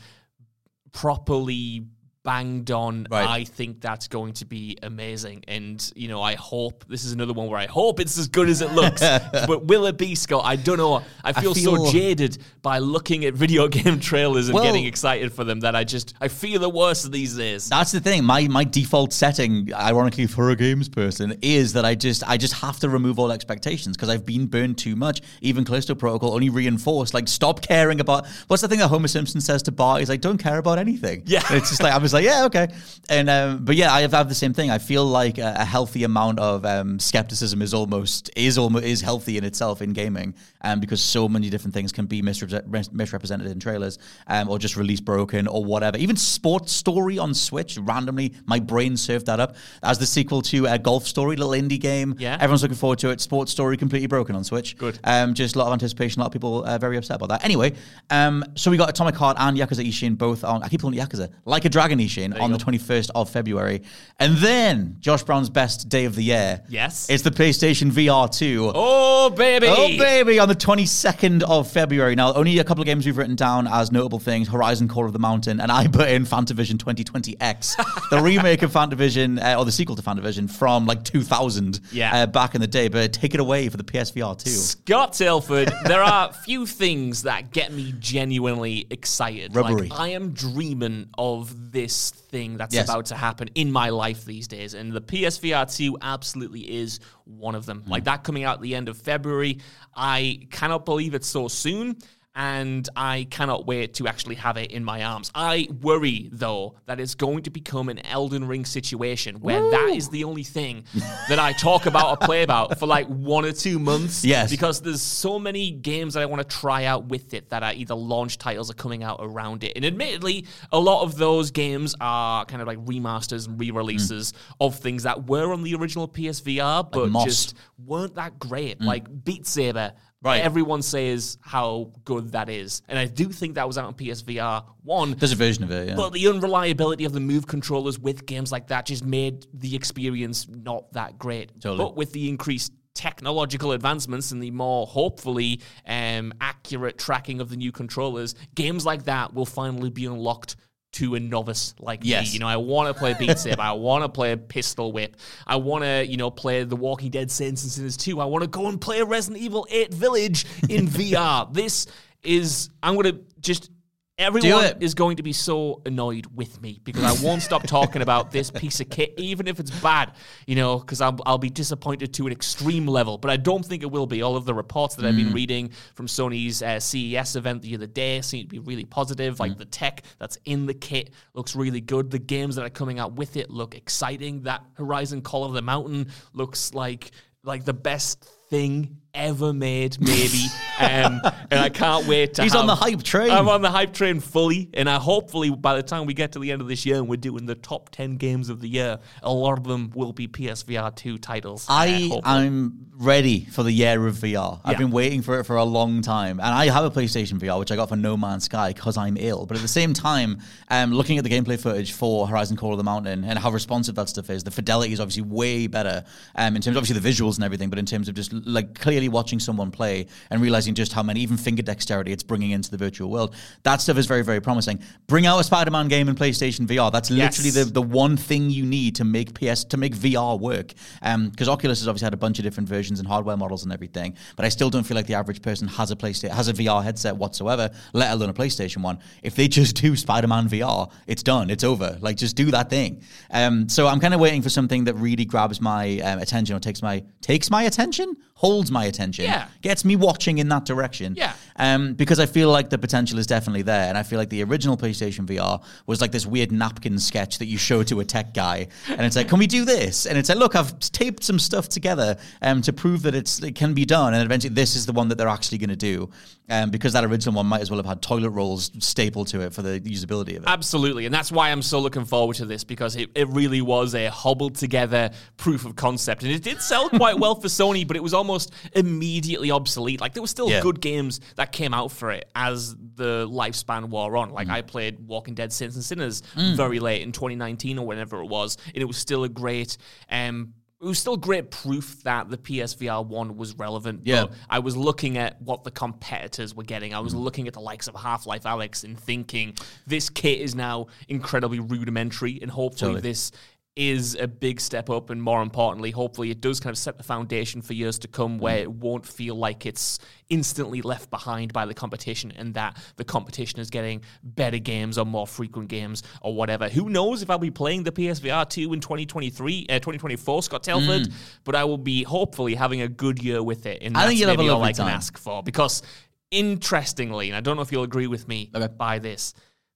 [0.92, 1.86] properly
[2.24, 3.06] banged on.
[3.10, 3.26] Right.
[3.28, 5.44] I think that's going to be amazing.
[5.48, 8.48] And, you know, I hope this is another one where I hope it's as good
[8.48, 9.00] as it looks.
[9.32, 10.42] but will it be, Scott?
[10.44, 11.02] I don't know.
[11.24, 15.32] I feel, feel- so jaded by looking at video game trailers and Well- getting excited
[15.32, 17.68] for them that I just, I feel the worst of these days.
[17.68, 18.24] That's the thing.
[18.24, 22.54] My my default setting, ironically for a games person, is that I just I just
[22.54, 25.22] have to remove all expectations because I've been burned too much.
[25.40, 29.40] Even Callisto Protocol only reinforced like stop caring about what's the thing that Homer Simpson
[29.40, 30.00] says to Bart?
[30.00, 31.22] He's like, don't care about anything.
[31.26, 31.42] Yeah.
[31.48, 32.68] And it's just like I'm was like, yeah, okay.
[33.08, 34.70] And um, but yeah, I have, I have the same thing.
[34.70, 39.00] I feel like a, a healthy amount of um, skepticism is almost is almost is
[39.00, 43.48] healthy in itself in gaming, um, because so many different things can be misrepre- misrepresented
[43.48, 43.98] in trailers,
[44.28, 45.96] um, or just released broken or whatever.
[45.98, 50.66] Even Sports Story on Switch, randomly, my brain served that up as the sequel to
[50.66, 52.14] a Golf Story, little indie game.
[52.18, 52.34] Yeah.
[52.34, 53.20] everyone's looking forward to it.
[53.20, 54.76] Sports Story completely broken on Switch.
[54.78, 54.98] Good.
[55.04, 56.20] Um, just a lot of anticipation.
[56.20, 57.44] A lot of people uh, very upset about that.
[57.44, 57.74] Anyway,
[58.10, 60.62] um, so we got Atomic Heart and Yakuza Ishin both on.
[60.62, 61.98] I keep calling it Yakuza, like a Dragon
[62.40, 63.82] On the twenty first of February,
[64.18, 66.62] and then Josh Brown's best day of the year.
[66.68, 67.08] Yes.
[67.10, 68.70] it's the PlayStation VR two.
[68.74, 69.66] Oh, baby.
[69.68, 70.38] Oh baby!
[70.38, 72.14] On the twenty second of February.
[72.14, 75.12] Now, only a couple of games we've written down as notable things: Horizon Call of
[75.12, 79.72] the Mountain, and I put in Fantavision 2020X, the remake of Fantavision uh, or the
[79.72, 82.14] sequel to Fantavision from like 2000, Yeah.
[82.22, 82.88] uh, back in the day.
[82.88, 84.50] But take it away for the PSVR 2.
[84.50, 89.54] Scott Tailford, there are few things that get me genuinely excited.
[89.54, 89.88] Rubbery.
[89.88, 92.88] Like I am dreaming of this thing that's Yes.
[92.88, 97.54] about to happen in my life these days, and the PSVR 2 absolutely is one
[97.54, 97.80] of them.
[97.82, 97.90] Hmm.
[97.90, 99.58] Like that coming out at the end of February,
[99.94, 101.96] I cannot believe it's so soon.
[102.34, 105.30] And I cannot wait to actually have it in my arms.
[105.34, 110.08] I worry, though, that it's going to become an Elden Ring situation where that is
[110.08, 110.84] the only thing
[111.28, 114.24] that I talk about or play about for like one or two months.
[114.24, 114.50] Yes.
[114.50, 117.74] Because there's so many games that I want to try out with it that are
[117.74, 119.72] either launch titles are coming out around it.
[119.76, 124.36] And admittedly, a lot of those games are kind of like remasters and re-releases mm.
[124.60, 127.24] of things that were on the original PSVR, but Moss.
[127.24, 128.78] just weren't that great.
[128.78, 128.86] Mm.
[128.86, 129.92] Like Beat Saber.
[130.22, 130.40] Right.
[130.40, 132.82] Everyone says how good that is.
[132.88, 135.12] And I do think that was out on PSVR 1.
[135.18, 135.96] There's a version of it, yeah.
[135.96, 140.46] But the unreliability of the move controllers with games like that just made the experience
[140.48, 141.50] not that great.
[141.60, 141.78] Totally.
[141.78, 147.56] But with the increased technological advancements and the more hopefully um, accurate tracking of the
[147.56, 150.56] new controllers, games like that will finally be unlocked
[150.92, 152.10] to a novice like me.
[152.32, 153.60] You know, I want to play Beat Saber.
[153.60, 155.16] I want to play a Pistol Whip.
[155.46, 158.20] I want to, you know, play The Walking Dead Saints and Sinners 2.
[158.20, 161.52] I want to go and play Resident Evil 8 Village in VR.
[161.52, 161.86] This
[162.22, 163.70] is, I'm going to just
[164.18, 168.30] Everyone is going to be so annoyed with me because I won't stop talking about
[168.30, 170.12] this piece of kit, even if it's bad,
[170.46, 173.16] you know, because I'll, I'll be disappointed to an extreme level.
[173.16, 174.20] But I don't think it will be.
[174.20, 177.86] All of the reports that I've been reading from Sony's uh, CES event the other
[177.86, 179.40] day seem to be really positive.
[179.40, 182.10] Like the tech that's in the kit looks really good.
[182.10, 184.42] The games that are coming out with it look exciting.
[184.42, 187.12] That Horizon Call of the Mountain looks like
[187.44, 190.44] like the best thing ever made, maybe.
[190.80, 193.30] um, and I can't wait to He's have- on the hype train.
[193.30, 196.38] I'm on the hype train fully, and I hopefully by the time we get to
[196.38, 198.98] the end of this year and we're doing the top ten games of the year,
[199.22, 201.68] a lot of them will be PSVR two titles.
[201.68, 202.20] uh, I hopefully.
[202.24, 204.60] I'm ready for the year of VR.
[204.64, 207.58] I've been waiting for it for a long time, and I have a PlayStation VR,
[207.58, 209.44] which I got for No Man's Sky because I'm ill.
[209.46, 210.38] But at the same time,
[210.68, 213.94] um, looking at the gameplay footage for Horizon Call of the Mountain and how responsive
[213.96, 216.04] that stuff is, the fidelity is obviously way better.
[216.36, 218.78] Um, in terms of obviously the visuals and everything, but in terms of just like
[218.78, 222.70] clearly watching someone play and realizing just how many even finger dexterity it's bringing into
[222.70, 224.80] the virtual world, that stuff is very very promising.
[225.06, 226.90] Bring out a Spider-Man game in PlayStation VR.
[226.92, 227.38] That's Yes.
[227.38, 230.74] literally the the one thing you need to make PS to make VR work.
[231.00, 234.14] Because Oculus has obviously had a bunch of different versions and hardware models and everything,
[234.36, 236.82] but I still don't feel like the average person has a PlayStation has a VR
[236.82, 238.98] headset whatsoever, let alone a PlayStation one.
[239.22, 241.50] If they just do Spider-Man VR, it's done.
[241.50, 241.98] It's over.
[242.00, 243.02] Like just do that thing.
[243.30, 246.60] Um, so I'm kind of waiting for something that really grabs my um, attention or
[246.60, 249.46] takes my takes my attention, holds my attention, Yeah.
[249.62, 251.14] gets me watching in that direction.
[251.16, 251.32] Yeah.
[251.56, 254.42] Um, because I feel like the potential is definitely there, and I feel like the
[254.42, 258.34] original PlayStation VR was like this weird napkin sketch that you show to a tech
[258.34, 261.38] guy, and it's like, "Can we do this?" And it's like, "Look, I've taped some
[261.38, 264.86] stuff together um, to prove that it's it can be done." And eventually, this is
[264.86, 266.10] the one that they're actually going to do,
[266.50, 269.52] um, because that original one might as well have had toilet rolls stapled to it
[269.54, 270.48] for the usability of it.
[270.48, 271.06] Absolutely.
[271.06, 274.06] And that's why I'm so looking forward to this because it, it really was a
[274.10, 276.22] hobbled together proof of concept.
[276.24, 280.00] And it did sell quite well for Sony, but it was almost immediately obsolete.
[280.00, 280.60] Like there were still Yeah.
[280.60, 284.30] good games that came out for it as the lifespan wore on.
[284.32, 288.26] Like I played Walking Dead Saints and Sinners very late in 2019 or whenever it
[288.26, 289.76] was, and it was still a great
[290.10, 294.00] um it was still great proof that the PSVR 1 was relevant.
[294.02, 294.24] Yeah.
[294.24, 296.92] But I was looking at what the competitors were getting.
[296.92, 297.22] I was mm-hmm.
[297.22, 299.54] looking at the likes of Half Life Alyx and thinking
[299.86, 303.00] this kit is now incredibly rudimentary, and hopefully Totally.
[303.00, 303.30] this
[303.74, 305.08] is a big step up.
[305.08, 308.36] And more importantly, hopefully it does kind of set the foundation for years to come
[308.38, 313.04] where it won't feel like it's instantly left behind by the competition and that the
[313.04, 316.68] competition is getting better games or more frequent games or whatever.
[316.68, 321.10] Who knows if I'll be playing the PSVR 2 in 2023, uh, 2024, Scott Tailford,
[321.44, 323.78] but I will be hopefully having a good year with it.
[323.82, 324.94] And I think you'll have a all I can time.
[324.94, 325.82] ask for because
[326.30, 328.66] interestingly, and I don't know if you'll agree with me Okay.
[328.76, 329.34] by this,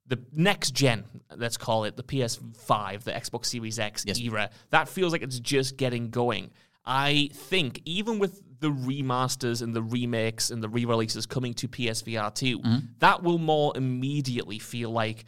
[0.09, 1.05] the next gen,
[1.37, 4.21] let's call it the PS5, the Xbox Series X Yes.
[4.21, 6.51] era, that feels like it's just getting going.
[6.85, 12.35] I think even with the remasters and the remakes and the re-releases coming to PSVR
[12.35, 12.79] 2, Mm-hmm.
[13.01, 15.25] that will more immediately feel like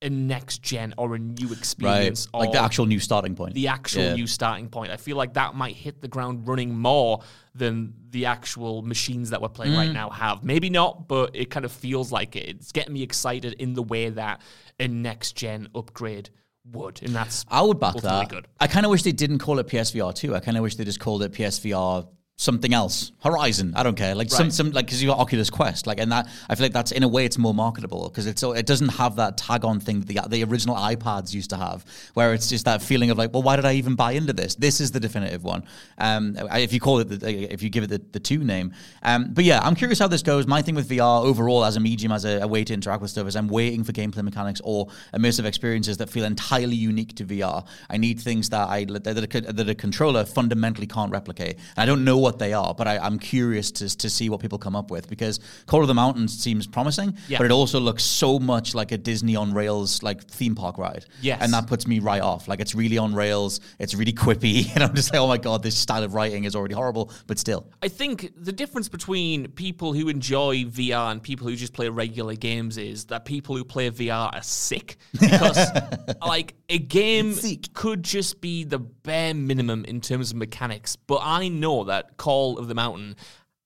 [0.00, 1.58] a next gen or a new Right.
[1.58, 2.28] experience.
[2.32, 3.54] Like the actual new starting point.
[3.54, 4.14] the actual Yeah.
[4.14, 4.92] new starting point.
[4.92, 7.20] I feel like that might hit the ground running more
[7.54, 9.76] than the actual machines that we're playing Mm.
[9.78, 10.44] right now have.
[10.44, 12.48] Maybe not, but it kind of feels like it.
[12.48, 14.40] It's getting me excited in the way that
[14.78, 16.30] a next gen upgrade
[16.70, 18.28] would, and that's I would back that.
[18.28, 18.46] good.
[18.60, 20.34] I kind of wish they didn't call it PSVR 2.
[20.36, 22.06] I kind of wish they just called it PSVR
[22.40, 23.10] something else.
[23.24, 23.72] Horizon.
[23.74, 24.14] I don't care.
[24.14, 24.52] Like some Right.
[24.52, 25.88] some like because you got Oculus Quest.
[25.88, 28.44] Like and that I feel like that's in a way it's more marketable because it's
[28.44, 31.84] it doesn't have that tag on thing that the the original iPads used to have,
[32.14, 34.54] where it's just that feeling of like, well, why did I even buy into this?
[34.54, 35.64] This is the definitive one.
[35.98, 38.72] Um, if you call it the, if you give it the, the two name.
[39.02, 40.46] Um, but yeah, I'm curious how this goes.
[40.46, 43.10] My thing with VR overall as a medium, as a, a way to interact with
[43.10, 47.24] stuff, is I'm waiting for gameplay mechanics or immersive experiences that feel entirely unique to
[47.24, 47.66] VR.
[47.90, 51.56] I need things that I that a, that a controller fundamentally can't replicate.
[51.76, 54.40] And I don't know what they are, but I, I'm curious to to see what
[54.40, 57.38] people come up with because Call of the Mountains seems promising, Yeah.
[57.38, 61.04] but it also looks so much like a Disney on rails like theme park ride.
[61.22, 61.38] Yes.
[61.40, 62.48] and that puts me right off.
[62.48, 63.60] Like it's really on rails.
[63.78, 66.56] It's really quippy, and I'm just like, oh my god, this style of writing is
[66.56, 67.70] already horrible, but still.
[67.82, 72.34] I think the difference between people who enjoy VR and people who just play regular
[72.34, 75.56] games is that people who play VR are sick because
[76.26, 77.34] like a game
[77.74, 82.58] could just be the bare minimum in terms of mechanics, but I know that Call
[82.58, 83.16] of the Mountain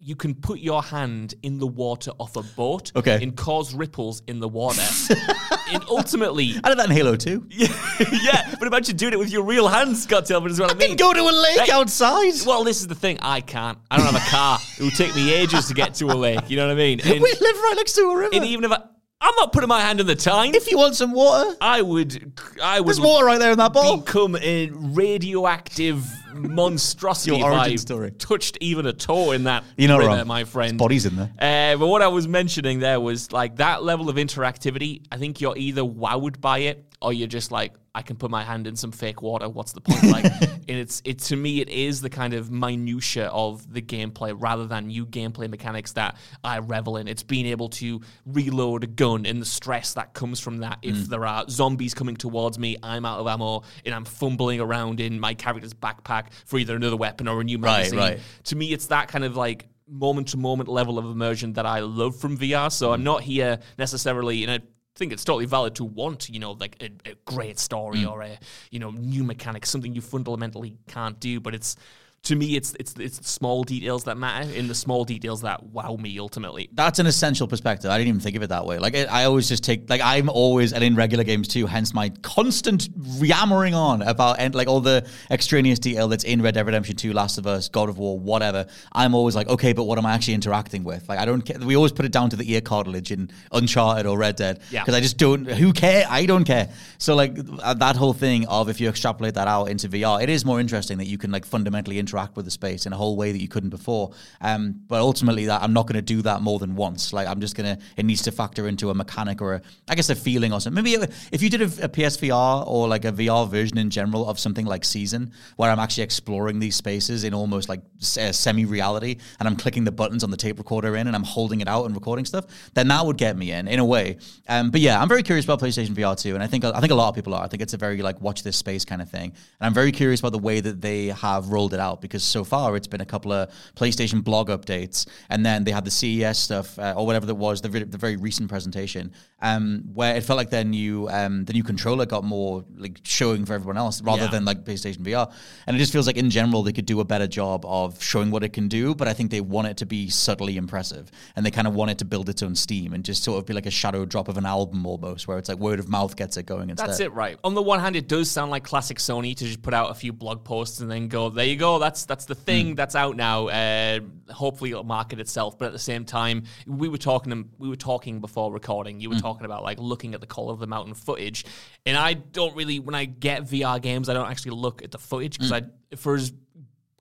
[0.04, 3.22] you can put your hand in the water off a boat Okay.
[3.22, 4.82] and cause ripples in the water.
[5.70, 7.46] and ultimately I did that in Halo 2.
[7.50, 10.76] yeah, but imagine doing it with your real hands, Scott Tailford, is what I, I
[10.76, 10.88] mean.
[10.88, 12.32] can go to a lake Hey, outside.
[12.44, 13.18] Well, this is the thing.
[13.22, 13.78] I can't.
[13.92, 14.58] I don't have a car.
[14.80, 16.50] It would take me ages to get to a lake.
[16.50, 17.00] You know what I mean?
[17.04, 18.34] And, we live right next to a river.
[18.34, 18.82] and even if I,
[19.24, 22.32] I'm not putting my hand in the time, if you want some water, I would.
[22.62, 23.98] I would there's water right there in that bowl.
[23.98, 26.04] become a radioactive
[26.34, 28.10] monstrosity Your if origin I story.
[28.12, 30.26] touched even a toe in that You're not river, wrong.
[30.26, 30.76] my friend.
[30.78, 31.30] Bodies in there.
[31.38, 35.02] Uh, but what I was mentioning there was like that level of interactivity.
[35.12, 38.42] I think you're either wowed by it or you're just like, I can put my
[38.42, 39.48] hand in some fake water.
[39.48, 40.04] What's the point?
[40.04, 44.34] Like, and it's it to me, it is the kind of minutia of the gameplay
[44.34, 47.08] rather than new gameplay mechanics that I revel in.
[47.08, 50.78] It's being able to reload a gun and the stress that comes from that.
[50.82, 51.06] If Mm.
[51.08, 55.20] there are zombies coming towards me, I'm out of ammo and I'm fumbling around in
[55.20, 57.98] my character's backpack for either another weapon or a new Right, magazine.
[57.98, 58.20] right.
[58.44, 61.80] To me, it's that kind of like moment to moment level of immersion that I
[61.80, 62.70] love from VR.
[62.70, 62.94] So Mm.
[62.94, 64.60] I'm not here necessarily, and I
[64.94, 68.10] think it's totally valid to want, you know, like a, a great story Mm.
[68.10, 68.38] or a,
[68.70, 71.40] you know, new mechanic, something you fundamentally can't do.
[71.40, 71.76] But it's,
[72.24, 75.60] to me, it's it's it's the small details that matter, in the small details that
[75.64, 76.68] wow me ultimately.
[76.72, 77.90] That's an essential perspective.
[77.90, 78.78] I didn't even think of it that way.
[78.78, 82.10] Like, I always just take, like, I'm always, and in regular games too, hence my
[82.22, 86.94] constant yammering on about, and like, all the extraneous detail that's in Red Dead Redemption
[86.94, 88.66] 2, Last of Us, God of War, whatever.
[88.92, 91.08] I'm always like, okay, but what am I actually interacting with?
[91.08, 91.58] Like, I don't care.
[91.58, 94.60] We always put it down to the ear cartilage in Uncharted or Red Dead.
[94.70, 94.82] Yeah.
[94.82, 96.06] Because I just don't, who care?
[96.08, 96.68] I don't care.
[96.98, 100.28] So, like, uh, that whole thing of if you extrapolate that out into VR, it
[100.28, 103.16] is more interesting that you can, like, fundamentally interact with the space in a whole
[103.16, 104.12] way that you couldn't before.
[104.40, 107.12] Um, but ultimately, that I'm not going to do that more than once.
[107.12, 110.10] Like I'm just to, it needs to factor into a mechanic or a, I guess
[110.10, 110.82] a feeling or something.
[110.82, 114.38] Maybe if you did a, a PSVR or like a VR version in general of
[114.38, 119.48] something like Season, where I'm actually exploring these spaces in almost like semi reality, and
[119.48, 121.94] I'm clicking the buttons on the tape recorder in, and I'm holding it out and
[121.94, 124.18] recording stuff, then that would get me in in a way.
[124.48, 126.92] Um, but yeah, I'm very curious about PlayStation VR too, and I think I think
[126.92, 127.44] a lot of people are.
[127.44, 129.92] I think it's a very like watch this space kind of thing, and I'm very
[129.92, 133.00] curious about the way that they have rolled it out because so far it's been
[133.00, 137.06] a couple of PlayStation blog updates, and then they had the CES stuff uh, or
[137.06, 141.08] whatever that was the, the very recent presentation, um, where it felt like their new
[141.10, 144.28] um, the new controller got more like showing for everyone else rather Yeah.
[144.30, 145.30] than like PlayStation VR,
[145.66, 148.30] and it just feels like in general they could do a better job of showing
[148.30, 151.44] what it can do, but I think they want it to be subtly impressive, and
[151.44, 153.52] they kind of want it to build its own steam and just sort of be
[153.52, 156.36] like a shadow drop of an album almost, where it's like word of mouth gets
[156.36, 156.88] it going instead.
[156.88, 157.36] That's it, right?
[157.42, 159.94] On the one hand, it does sound like classic Sony to just put out a
[159.94, 161.78] few blog posts and then go, "There you go.
[161.80, 162.76] That's that's the thing.
[162.76, 163.48] That's out now.
[163.48, 164.00] Uh,
[164.30, 167.50] hopefully, it'll market itself." But at the same time, we were talking.
[167.58, 169.00] We were talking before recording.
[169.00, 171.44] You were talking about like looking at the Call of the Mountain footage,
[171.86, 172.78] and I don't really.
[172.78, 175.70] When I get VR games, I don't actually look at the footage because mm.
[175.92, 176.32] I for as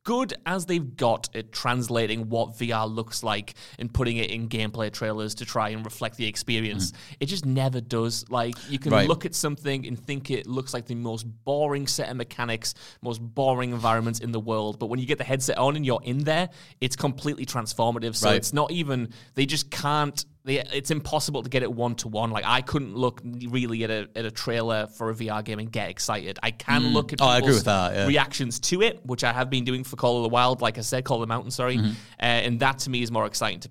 [0.03, 4.91] good as they've got at translating what VR looks like and putting it in gameplay
[4.91, 6.97] trailers to try and reflect the experience, mm.
[7.19, 8.27] it just never does.
[8.29, 9.07] Like you can Right.
[9.07, 13.19] look at something and think it looks like the most boring set of mechanics, most
[13.19, 16.23] boring environments in the world, but when you get the headset on and you're in
[16.23, 18.15] there, it's completely transformative.
[18.15, 18.37] So Right.
[18.37, 22.31] it's not even they just can't it's impossible to get it one to one.
[22.31, 25.71] Like I couldn't look really at a at a trailer for a VR game and
[25.71, 26.39] get excited.
[26.41, 28.07] I can look at Oh, I agree people's with that, yeah.
[28.07, 30.61] reactions to it, which I have been doing for Call of the Wild.
[30.61, 31.89] Like I said, Call of the Mountain, sorry, Mm-hmm.
[32.19, 33.69] uh, and that to me is more exciting to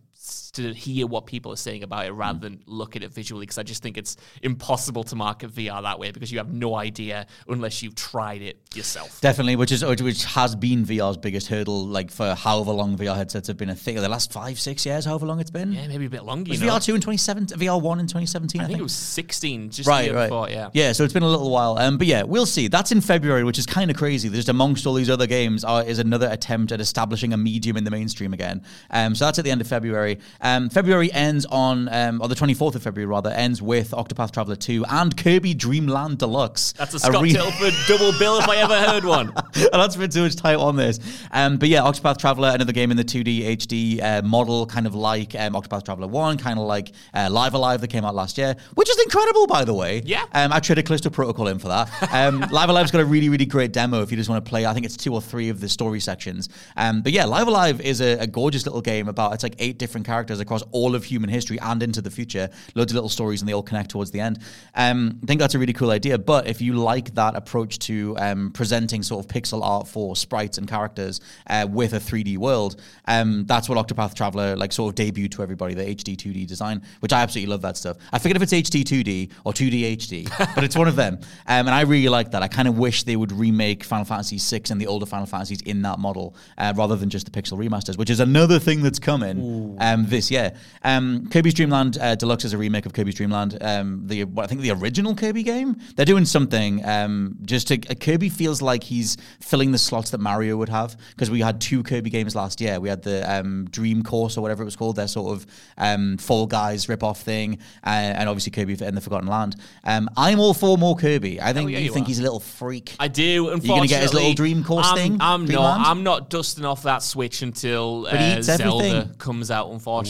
[0.53, 2.19] to hear what people are saying about it Mm.
[2.19, 5.83] rather than look at it visually because I just think it's impossible to market VR
[5.83, 9.21] that way because you have no idea unless you've tried it yourself.
[9.21, 13.49] Definitely, which is which has been VR's biggest hurdle, like for however long VR headsets
[13.49, 13.97] have been a thing.
[13.97, 15.73] The last five, six years, however long it's been.
[15.73, 16.51] Yeah, maybe a bit longer.
[16.51, 16.75] Was you know?
[16.77, 18.61] VR two in twenty seventeen, VR one in twenty seventeen?
[18.63, 20.29] I think it was 16, just Right, right.
[20.29, 20.69] before, yeah.
[20.73, 21.79] Yeah, so it's been a little while.
[21.79, 22.69] Um, but yeah, we'll see.
[22.69, 24.29] That's in February, which is kind of crazy.
[24.31, 27.85] Just amongst all these other games are, is another attempt at establishing a medium in
[27.85, 28.63] the mainstream again.
[28.91, 30.19] Um, so that's at the end of February.
[30.43, 34.57] Um, February ends on, um, or the 24th of February rather, ends with Octopath Traveler
[34.57, 36.73] 2 and Kirby Dreamland Deluxe.
[36.73, 39.33] That's a Scott re- Tailford double bill if I ever heard one.
[39.73, 40.99] that's been too much time on this.
[41.31, 44.95] Um, but yeah, Octopath Traveler, another game in the 2D HD uh, model, kind of
[44.95, 48.39] like um, Octopath Traveler 1, kind of like uh, Live Alive that came out last
[48.39, 50.03] year, which is incredible, by the way.
[50.05, 50.25] Yeah.
[50.33, 51.91] Um, I traded Callisto Protocol in for that.
[52.13, 54.67] Um, Live Alive's got a really, really great demo if you just want to play.
[54.67, 56.49] I think it's two or three of the story sections.
[56.77, 59.79] Um, but yeah, Live Alive is a, a gorgeous little game about, it's like eight
[59.79, 62.49] different characters across all of human history and into the future.
[62.77, 64.39] Loads of little stories and they all connect towards the end.
[64.77, 66.19] Um, I think that's a really cool idea.
[66.19, 70.59] But if you like that approach to um, presenting sort of pixel art for sprites
[70.59, 75.07] and characters uh, with a 3D world, um, that's what Octopath Traveler like sort of
[75.07, 77.97] debuted to everybody, the HD 2D design, which I absolutely love that stuff.
[78.13, 81.15] I forget if it's HD 2D or 2D HD, but it's one of them.
[81.47, 82.43] Um, and I really like that.
[82.43, 85.63] I kind of wish they would remake Final Fantasy VI and the older Final Fantasies
[85.63, 88.99] in that model uh, rather than just the pixel remasters, which is another thing that's
[88.99, 90.53] coming um, this year.
[90.83, 93.57] Um, Kirby's Dream Land uh, Deluxe is a remake of Kirby's Dream Land.
[93.61, 95.77] Um, the what I think the original Kirby game.
[95.97, 100.21] They're doing something um, just to uh, Kirby feels like he's filling the slots that
[100.21, 102.79] Mario would have because we had two Kirby games last year.
[102.81, 105.47] We had the um, Dream Course or whatever it was called, their sort of
[105.79, 109.57] um, Fall Guys rip-off thing, uh, and obviously Kirby and the Forgotten Land.
[109.85, 111.41] Um, I'm all for more Kirby.
[111.41, 112.95] I think yeah, you, you think he's a little freak.
[113.01, 113.49] I do.
[113.49, 115.83] Unfortunately, you're gonna get his little Dream Course I'm, thing, I'm Dreamland?
[115.83, 115.87] not.
[115.87, 119.15] I'm not dusting off that Switch until uh, Zelda everything.
[119.15, 119.71] comes out.
[119.71, 120.10] Unfortunately,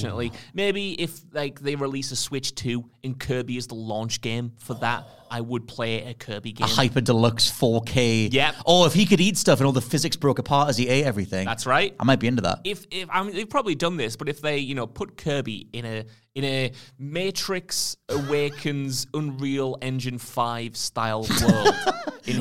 [0.54, 4.74] maybe if like they release a Switch Two and Kirby is the launch game for
[4.74, 6.64] that, I would play a Kirby game.
[6.66, 8.32] a hyper deluxe 4K.
[8.32, 8.54] Yep.
[8.66, 11.04] Oh, if he could eat stuff and all the physics broke apart as he ate
[11.04, 11.46] everything.
[11.46, 11.94] That's right.
[12.00, 12.60] I might be into that.
[12.64, 15.68] if if I mean they've probably done this, but if they you know put Kirby
[15.72, 16.04] in a
[16.34, 21.74] in a Matrix Awakens Unreal Engine Five style world,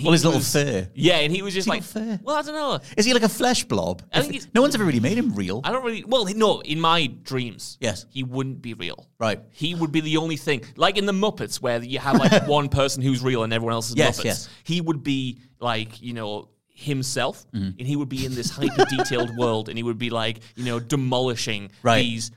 [0.04, 0.88] Well, his little fur.
[0.94, 2.20] yeah, and he was just like, fur?
[2.24, 2.80] well, I don't know.
[2.98, 4.04] Is he like a flesh blob?
[4.14, 5.62] I think no one's ever really made him real.
[5.64, 6.04] I don't really.
[6.06, 8.06] Well, no, in my dreams, Yes.
[8.12, 9.08] he wouldn't be real.
[9.20, 9.42] Right.
[9.50, 12.70] He would be the only thing, like in the Muppets, where you have like one
[12.70, 14.24] person who's real and everyone else is Yes, Muppets.
[14.26, 14.50] yes.
[14.64, 16.50] He would be like you know
[16.80, 17.78] himself, Mm-hmm.
[17.80, 20.66] and he would be in this hyper detailed world, and he would be like you
[20.66, 22.02] know demolishing Right.
[22.02, 22.32] these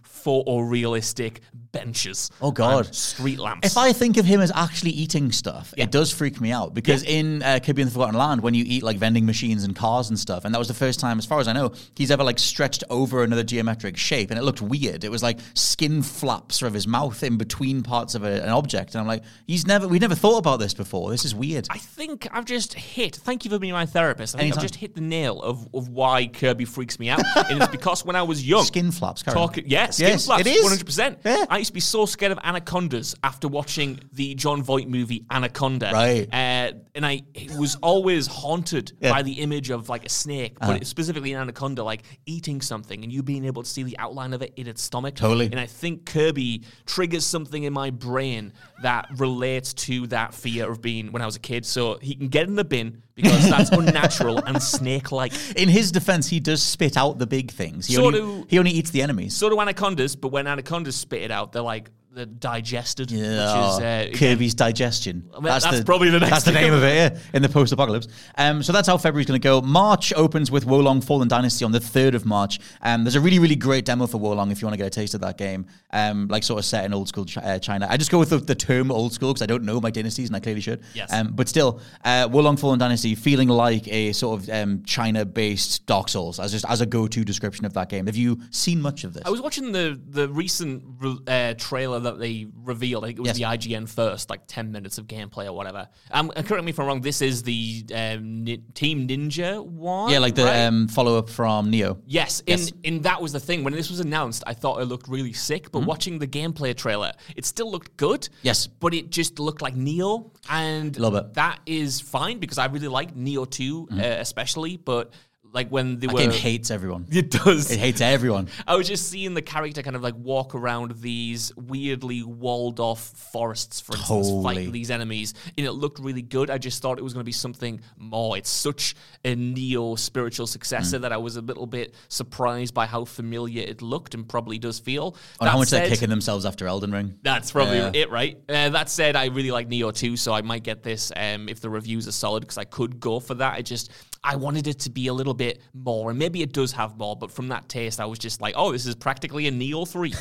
[0.56, 1.38] photorealistic
[1.72, 2.30] benches.
[2.40, 2.94] Oh, God.
[2.94, 3.66] street lamps.
[3.66, 7.02] If I think of him as actually eating stuff, it does freak me out because
[7.02, 10.10] in uh, Kirby and the Forgotten Land, when you eat like vending machines and cars
[10.10, 12.22] and stuff, and that was the first time, as far as I know, he's ever
[12.24, 15.02] like stretched over another geometric shape, and it looked weird.
[15.04, 18.94] It was like skin flaps of his mouth in between parts of a, an object,
[18.94, 21.10] and I'm like, he's never, we never thought about this before.
[21.10, 21.66] This is weird.
[21.70, 23.16] I think I've just hit.
[23.16, 24.31] Thank you for being my therapist.
[24.34, 27.20] I think I've just hit the nail of, of why Kirby freaks me out,
[27.50, 29.22] and it's because when I was young, Skin flaps.
[29.22, 30.62] Talk, yeah, skin Yes, flaps, it is.
[30.62, 31.18] one hundred percent.
[31.24, 35.90] I used to be so scared of anacondas after watching the Jon Voight movie Anaconda.
[35.92, 36.26] Right.
[36.32, 37.22] uh, and I
[37.58, 39.12] was always haunted Yeah.
[39.12, 40.74] by the image of like a snake, Uh-huh.
[40.78, 44.32] but specifically an anaconda, like eating something, and you being able to see the outline
[44.34, 45.14] of it in its stomach.
[45.14, 45.46] Totally.
[45.46, 48.52] And I think Kirby triggers something in my brain
[48.82, 51.64] that relates to that fear of being when I was a kid.
[51.66, 55.32] So he can get in the bin because that's unnatural and snake-like.
[55.56, 57.86] In his defense, he does spit out the big things.
[57.86, 59.34] He, So only, do- he only eats the enemies.
[59.34, 63.26] So do anacondas, but when anacondas spit it out, they're like they're digested, which is
[63.26, 65.30] Yeah, uh, Kirby's digestion.
[65.34, 66.94] mean, that's probably the next That's the name of it.
[66.94, 68.08] Yeah, in the post-apocalypse.
[68.36, 69.60] Um, so that's how February's going to go.
[69.62, 72.60] March opens with Wo Long Fallen Dynasty on the third of March.
[72.82, 74.86] Um, there's a really, really great demo for Wo Long if you want to get
[74.86, 75.66] a taste of that game.
[75.92, 77.86] Um, like sort of set in old school Ch- uh, China.
[77.88, 80.28] I just go with the, the term old school because I don't know my dynasties
[80.28, 80.82] and I clearly should.
[80.94, 81.12] Yes.
[81.12, 85.86] Um, but still, uh, Wo Long Fallen Dynasty feeling like a sort of um, China-based
[85.86, 88.06] Dark Souls as just as a go-to description of that game.
[88.06, 89.22] Have you seen much of this?
[89.24, 90.82] I was watching the the recent
[91.26, 93.04] uh, trailer that they revealed.
[93.04, 93.60] I think it was Yes.
[93.60, 95.88] the IGN first, like ten minutes of gameplay or whatever.
[96.10, 97.00] Um, and correct me if I'm wrong.
[97.00, 100.10] This is the um, Ni- Team Ninja one.
[100.12, 100.66] yeah, like the right?
[100.66, 101.98] um, follow-up from Nioh.
[102.06, 102.70] Yes, Yes.
[102.70, 104.42] and and that was the thing when this was announced.
[104.46, 105.78] I thought it looked really sick, Mm-hmm.
[105.78, 108.28] but watching the gameplay trailer, it still looked good.
[108.42, 108.66] Yes.
[108.66, 111.24] but it just looked like Nioh, and Love it.
[111.24, 111.32] Mm-hmm.
[111.34, 114.76] that is fine because I really like Nioh 2 uh, especially.
[114.76, 115.12] But
[115.52, 116.20] like when they That were.
[116.20, 117.06] game hates everyone.
[117.10, 117.70] it does.
[117.70, 118.48] It hates everyone.
[118.66, 123.00] I was just seeing the character kind of like walk around these weirdly walled off
[123.32, 124.42] forests, for instance, Totally.
[124.44, 126.50] fighting these enemies, and it looked really good.
[126.50, 128.36] I just thought it was going to be something more.
[128.36, 128.94] It's such
[129.24, 131.02] a Nioh spiritual successor Mm.
[131.02, 134.78] that I was a little bit surprised by how familiar it looked and probably does
[134.78, 135.16] feel.
[135.40, 137.18] On how much they're kicking themselves after Elden Ring.
[137.22, 137.90] that's probably Yeah.
[137.94, 138.38] it, right?
[138.48, 141.60] Uh, that said, I really like Nioh too, so I might get this um, if
[141.60, 143.54] the reviews are solid because I could go for that.
[143.54, 143.90] I just
[144.24, 145.41] I wanted it to be a little bit
[145.74, 148.54] more, and maybe it does have more, but from that taste, I was just like,
[148.56, 150.12] oh, this is practically a Nioh three.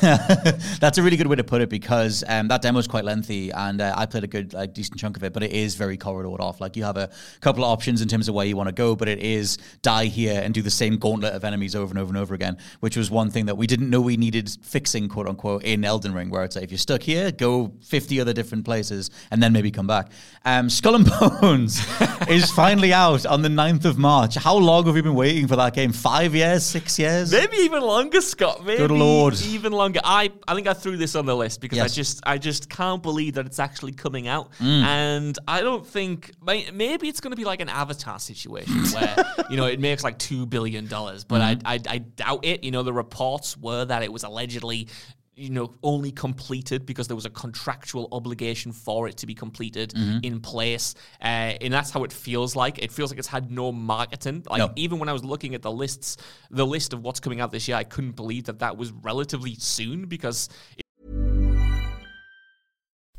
[0.80, 3.50] That's a really good way to put it because um, that demo is quite lengthy,
[3.50, 5.32] and uh, I played a good, like, decent chunk of it.
[5.32, 6.60] But it is very corridored off.
[6.60, 7.10] Like you have a
[7.40, 10.06] couple of options in terms of where you want to go, but it is die
[10.06, 12.96] here and do the same gauntlet of enemies over and over and over again, which
[12.96, 16.30] was one thing that we didn't know we needed fixing, quote unquote, in Elden Ring,
[16.30, 19.70] where it's like if you're stuck here, go 50 other different places and then maybe
[19.70, 20.10] come back.
[20.44, 21.08] Um, Skull and
[21.40, 21.80] Bones
[22.28, 24.34] is finally out on the 9th of March.
[24.34, 25.92] How long have we been waiting for that game?
[25.92, 27.32] Five years, six years?
[27.32, 28.64] Maybe even longer, Scott.
[28.64, 29.40] Maybe Good Lord.
[29.42, 30.00] even longer.
[30.04, 33.02] I, I think I threw this on the list because I just I just can't
[33.02, 34.82] believe that it's actually coming out, Mm.
[34.82, 39.16] and I don't think maybe it's going to be like an Avatar situation where
[39.50, 41.66] you know it makes like two billion dollars, but Mm-hmm.
[41.66, 42.64] I, I I doubt it.
[42.64, 44.88] You know the reports were that it was allegedly.
[45.34, 49.94] You know, only completed because there was a contractual obligation for it to be completed
[49.94, 50.18] Mm-hmm.
[50.22, 51.24] in place, uh,
[51.62, 52.78] and that's how it feels like.
[52.78, 54.44] It feels like it's had no marketing.
[54.50, 54.72] Like No.
[54.76, 56.18] even when I was looking at the lists,
[56.50, 59.54] the list of what's coming out this year, I couldn't believe that that was relatively
[59.54, 60.48] soon because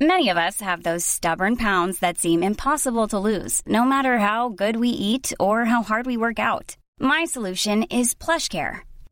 [0.01, 4.49] Many of us have those stubborn pounds that seem impossible to lose, no matter how
[4.49, 6.75] good we eat or how hard we work out.
[6.99, 8.81] My solution is PlushCare.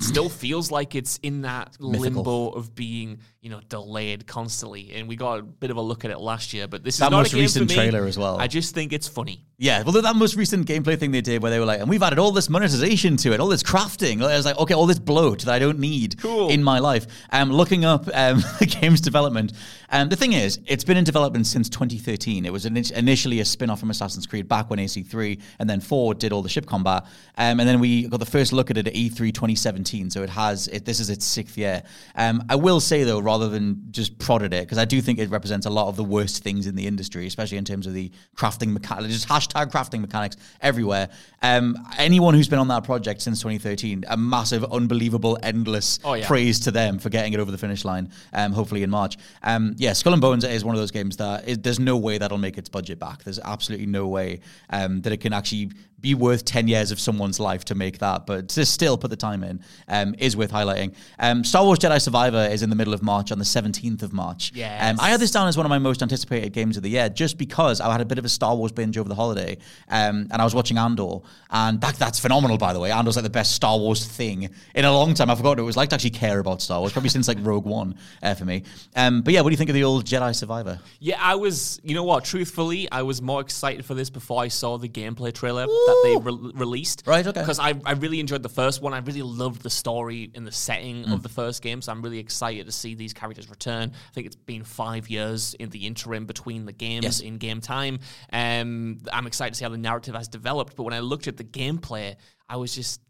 [0.00, 2.00] Still feels like it's in that Mythical.
[2.00, 4.92] limbo of being, you know, delayed constantly.
[4.94, 7.00] And we got a bit of a look at it last year, but this is
[7.00, 7.90] That not most a game recent for me.
[7.90, 8.38] trailer as well.
[8.38, 9.46] I just think it's funny.
[9.56, 12.02] Yeah, well, that most recent gameplay thing they did where they were like, and we've
[12.02, 14.22] added all this monetization to it, all this crafting.
[14.22, 16.48] I was like, okay, all this bloat that I don't need Cool.
[16.48, 17.06] in my life.
[17.30, 19.52] Um, looking up um, the game's development.
[19.90, 22.46] Um, the thing is, it's been in development since 2013.
[22.46, 25.80] It was ini- initially a spin off from Assassin's Creed back when AC3 and then
[25.80, 27.04] 4 did all the ship combat.
[27.36, 30.08] Um, and then we got the first look at it at E E3 2017.
[30.10, 31.82] So it has, it, this is its sixth year.
[32.16, 35.30] Um, I will say, though, rather than just prodded it, because I do think it
[35.30, 38.10] represents a lot of the worst things in the industry, especially in terms of the
[38.36, 41.08] crafting mechanics, just hashtag crafting mechanics everywhere.
[41.42, 46.26] Um, anyone who's been on that project since 2013, a massive, unbelievable, endless Oh, yeah.
[46.26, 49.16] praise to them for getting it over the finish line, um, hopefully in March.
[49.44, 52.18] Um, yeah, Skull and Bones is one of those games that is, there's no way
[52.18, 53.22] that'll make its budget back.
[53.22, 55.70] There's absolutely no way um, that it can actually
[56.00, 59.16] be worth 10 years of someone's life to make that, but to still put the
[59.16, 60.94] time in um, is worth highlighting.
[61.18, 64.12] Um, Star Wars Jedi Survivor is in the middle of March on the 17th of
[64.12, 64.52] March.
[64.54, 64.82] Yes.
[64.82, 67.08] Um, I had this down as one of my most anticipated games of the year
[67.08, 70.28] just because I had a bit of a Star Wars binge over the holiday um,
[70.30, 71.18] and I was watching Andor.
[71.50, 72.90] And that, that's phenomenal, by the way.
[72.90, 75.30] Andor's like the best Star Wars thing in a long time.
[75.30, 77.38] I forgot what it was like to actually care about Star Wars, probably since like
[77.40, 78.62] Rogue One uh, for me.
[78.96, 80.80] Um, but yeah, what do you think of the old Jedi Survivor?
[80.98, 84.48] Yeah, I was, you know what, truthfully, I was more excited for this before I
[84.48, 87.02] saw the gameplay trailer that they re- released.
[87.06, 87.40] Right, okay.
[87.40, 88.94] Because I, I really enjoyed the first one.
[88.94, 91.12] I really loved the story and the setting Mm.
[91.12, 93.92] of the first game, so I'm really excited to see these characters return.
[93.92, 97.20] I think it's been five years in the interim between the games Yes.
[97.20, 97.98] in game time.
[98.32, 101.36] Um, I'm excited to see how the narrative has developed, but when I looked at
[101.36, 102.16] the gameplay,
[102.48, 103.00] I was just.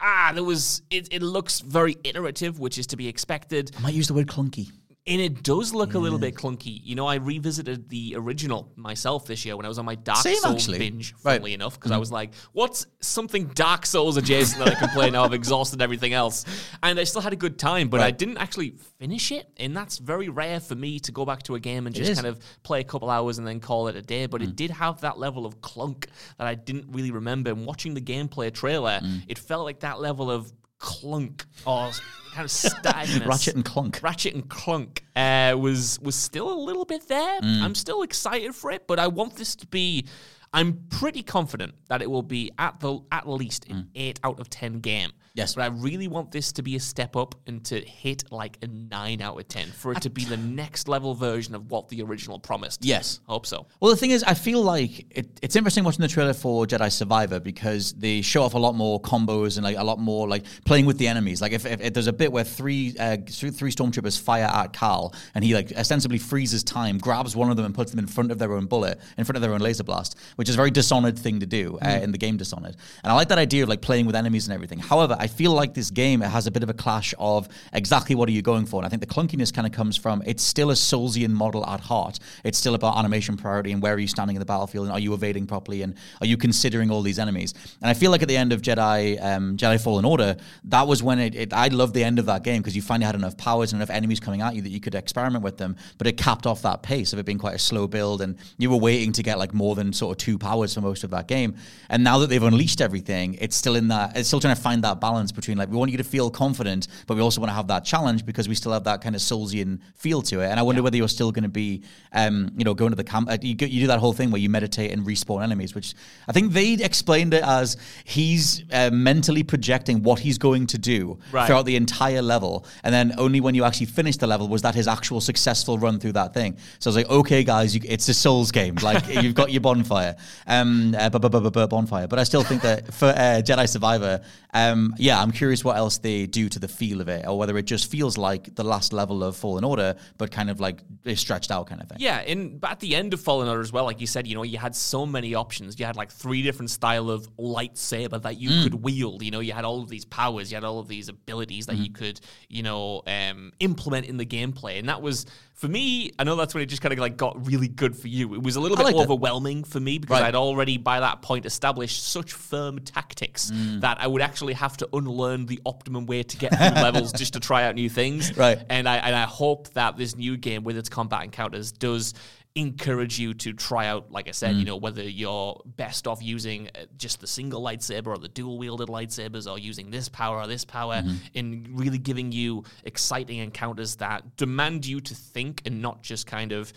[0.00, 0.82] Ah, there was.
[0.90, 3.72] It, it looks very iterative, which is to be expected.
[3.76, 4.70] I might use the word clunky.
[5.08, 6.80] And it does look a little bit clunky.
[6.84, 10.18] You know, I revisited the original myself this year when I was on my Dark
[10.18, 10.78] Same, Souls actually.
[10.78, 11.34] binge, Right.
[11.34, 15.08] funnily enough, because I was like, what's something Dark Souls adjacent that I can play
[15.10, 15.24] now?
[15.24, 16.44] I've exhausted everything else.
[16.82, 19.48] And I still had a good time, but I didn't actually finish it.
[19.56, 22.26] And that's very rare for me to go back to a game and just kind
[22.26, 24.26] of play a couple hours and then call it a day.
[24.26, 24.30] Mm.
[24.30, 27.50] But it did have that level of clunk that I didn't really remember.
[27.50, 29.22] And watching the gameplay trailer, Mm.
[29.28, 31.90] it felt like that level of clunk or
[32.32, 33.26] kind of stagness.
[33.26, 34.00] Ratchet and Clunk.
[34.02, 37.40] Ratchet and Clunk uh, was was still a little bit there.
[37.40, 37.62] Mm.
[37.62, 40.06] I'm still excited for it, but I want this to be.
[40.52, 44.48] I'm pretty confident that it will be at the at least an eight out of
[44.48, 45.10] ten game.
[45.38, 45.42] Mm.
[45.42, 45.54] Yes.
[45.54, 48.66] but I really want this to be a step up and to hit like a
[48.66, 52.02] nine out of ten for it to be the next level version of what the
[52.02, 52.84] original promised.
[52.84, 53.20] Yes.
[53.26, 53.66] hope so.
[53.80, 56.90] Well, the thing is, I feel like it, it's interesting watching the trailer for Jedi
[56.90, 60.44] Survivor because they show off a lot more combos and like a lot more like
[60.64, 61.40] playing with the enemies.
[61.40, 65.14] Like if, if, if there's a bit where three uh, three stormtroopers fire at Cal
[65.34, 68.32] and he like ostensibly freezes time, grabs one of them and puts them in front
[68.32, 70.70] of their own bullet, in front of their own laser blast, which is a very
[70.70, 72.76] Dishonored thing to do uh, in the game Dishonored.
[73.02, 74.78] And I like that idea of like playing with enemies and everything.
[74.78, 78.14] However, I feel like this game it has a bit of a clash of exactly
[78.14, 78.80] what are you going for.
[78.80, 81.80] And I think the clunkiness kind of comes from it's still a Soulsian model at
[81.80, 82.18] heart.
[82.44, 85.00] It's still about animation priority and where are you standing in the battlefield and are
[85.00, 87.54] you evading properly and are you considering all these enemies.
[87.80, 91.02] And I feel like at the end of Jedi um, Jedi Fallen Order, that was
[91.02, 93.36] when it, it I loved the end of that game because you finally had enough
[93.36, 95.76] powers and enough enemies coming at you that you could experiment with them.
[95.98, 98.70] But it capped off that pace of it being quite a slow build and you
[98.70, 101.28] were waiting to get like more than sort of two powers for most of that
[101.28, 101.56] game.
[101.88, 104.84] And now that they've unleashed everything, it's still in that it's still trying to find
[104.84, 107.54] that balance between like we want you to feel confident, but we also want to
[107.54, 110.46] have that challenge because we still have that kind of Soulsian feel to it.
[110.46, 113.04] And I wonder whether you're still going to be, um, you know, going to the
[113.04, 113.28] camp.
[113.30, 115.94] Uh, you, go- you do that whole thing where you meditate and respawn enemies, which
[116.28, 121.18] I think they explained it as he's uh, mentally projecting what he's going to do
[121.32, 121.46] Right.
[121.46, 124.74] throughout the entire level, and then only when you actually finish the level was that
[124.74, 126.56] his actual successful run through that thing.
[126.78, 128.76] So I was like, okay, guys, you, it's a Souls game.
[128.88, 130.16] Like you've got your bonfire,
[130.46, 132.06] um, uh, bonfire.
[132.06, 134.22] But I still think that for uh, Jedi Survivor,
[134.54, 137.56] um, yeah, I'm curious what else they do to the feel of it, or whether
[137.58, 140.82] it just feels like the last level of Fallen Order, but kind of like
[141.14, 141.98] stretched out kind of thing.
[142.00, 144.34] Yeah, and but at the end of Fallen Order as well, like you said, you
[144.34, 145.78] know, you had so many options.
[145.78, 149.22] You had like three different style of lightsaber that you could wield.
[149.22, 151.76] You know, you had all of these powers, you had all of these abilities that
[151.76, 156.12] you could, you know, um, implement in the gameplay, and that was for me.
[156.18, 158.32] I know that's when it just kind of like got really good for you.
[158.34, 160.28] It was a little I bit overwhelming for me because Right.
[160.28, 164.88] I'd already by that point established such firm tactics that I would actually have to
[164.92, 168.36] unlearn the optimum way to get through levels just to try out new things.
[168.36, 168.58] Right.
[168.68, 172.14] And I and I hope that this new game with its combat encounters does
[172.54, 174.58] encourage you to try out, like I said, Mm.
[174.60, 178.58] you know, whether you're best off using uh, just the single lightsaber or the dual
[178.58, 181.16] wielded lightsabers or using this power or this power Mm-hmm.
[181.38, 186.50] and really giving you exciting encounters that demand you to think and not just kind
[186.52, 186.72] of,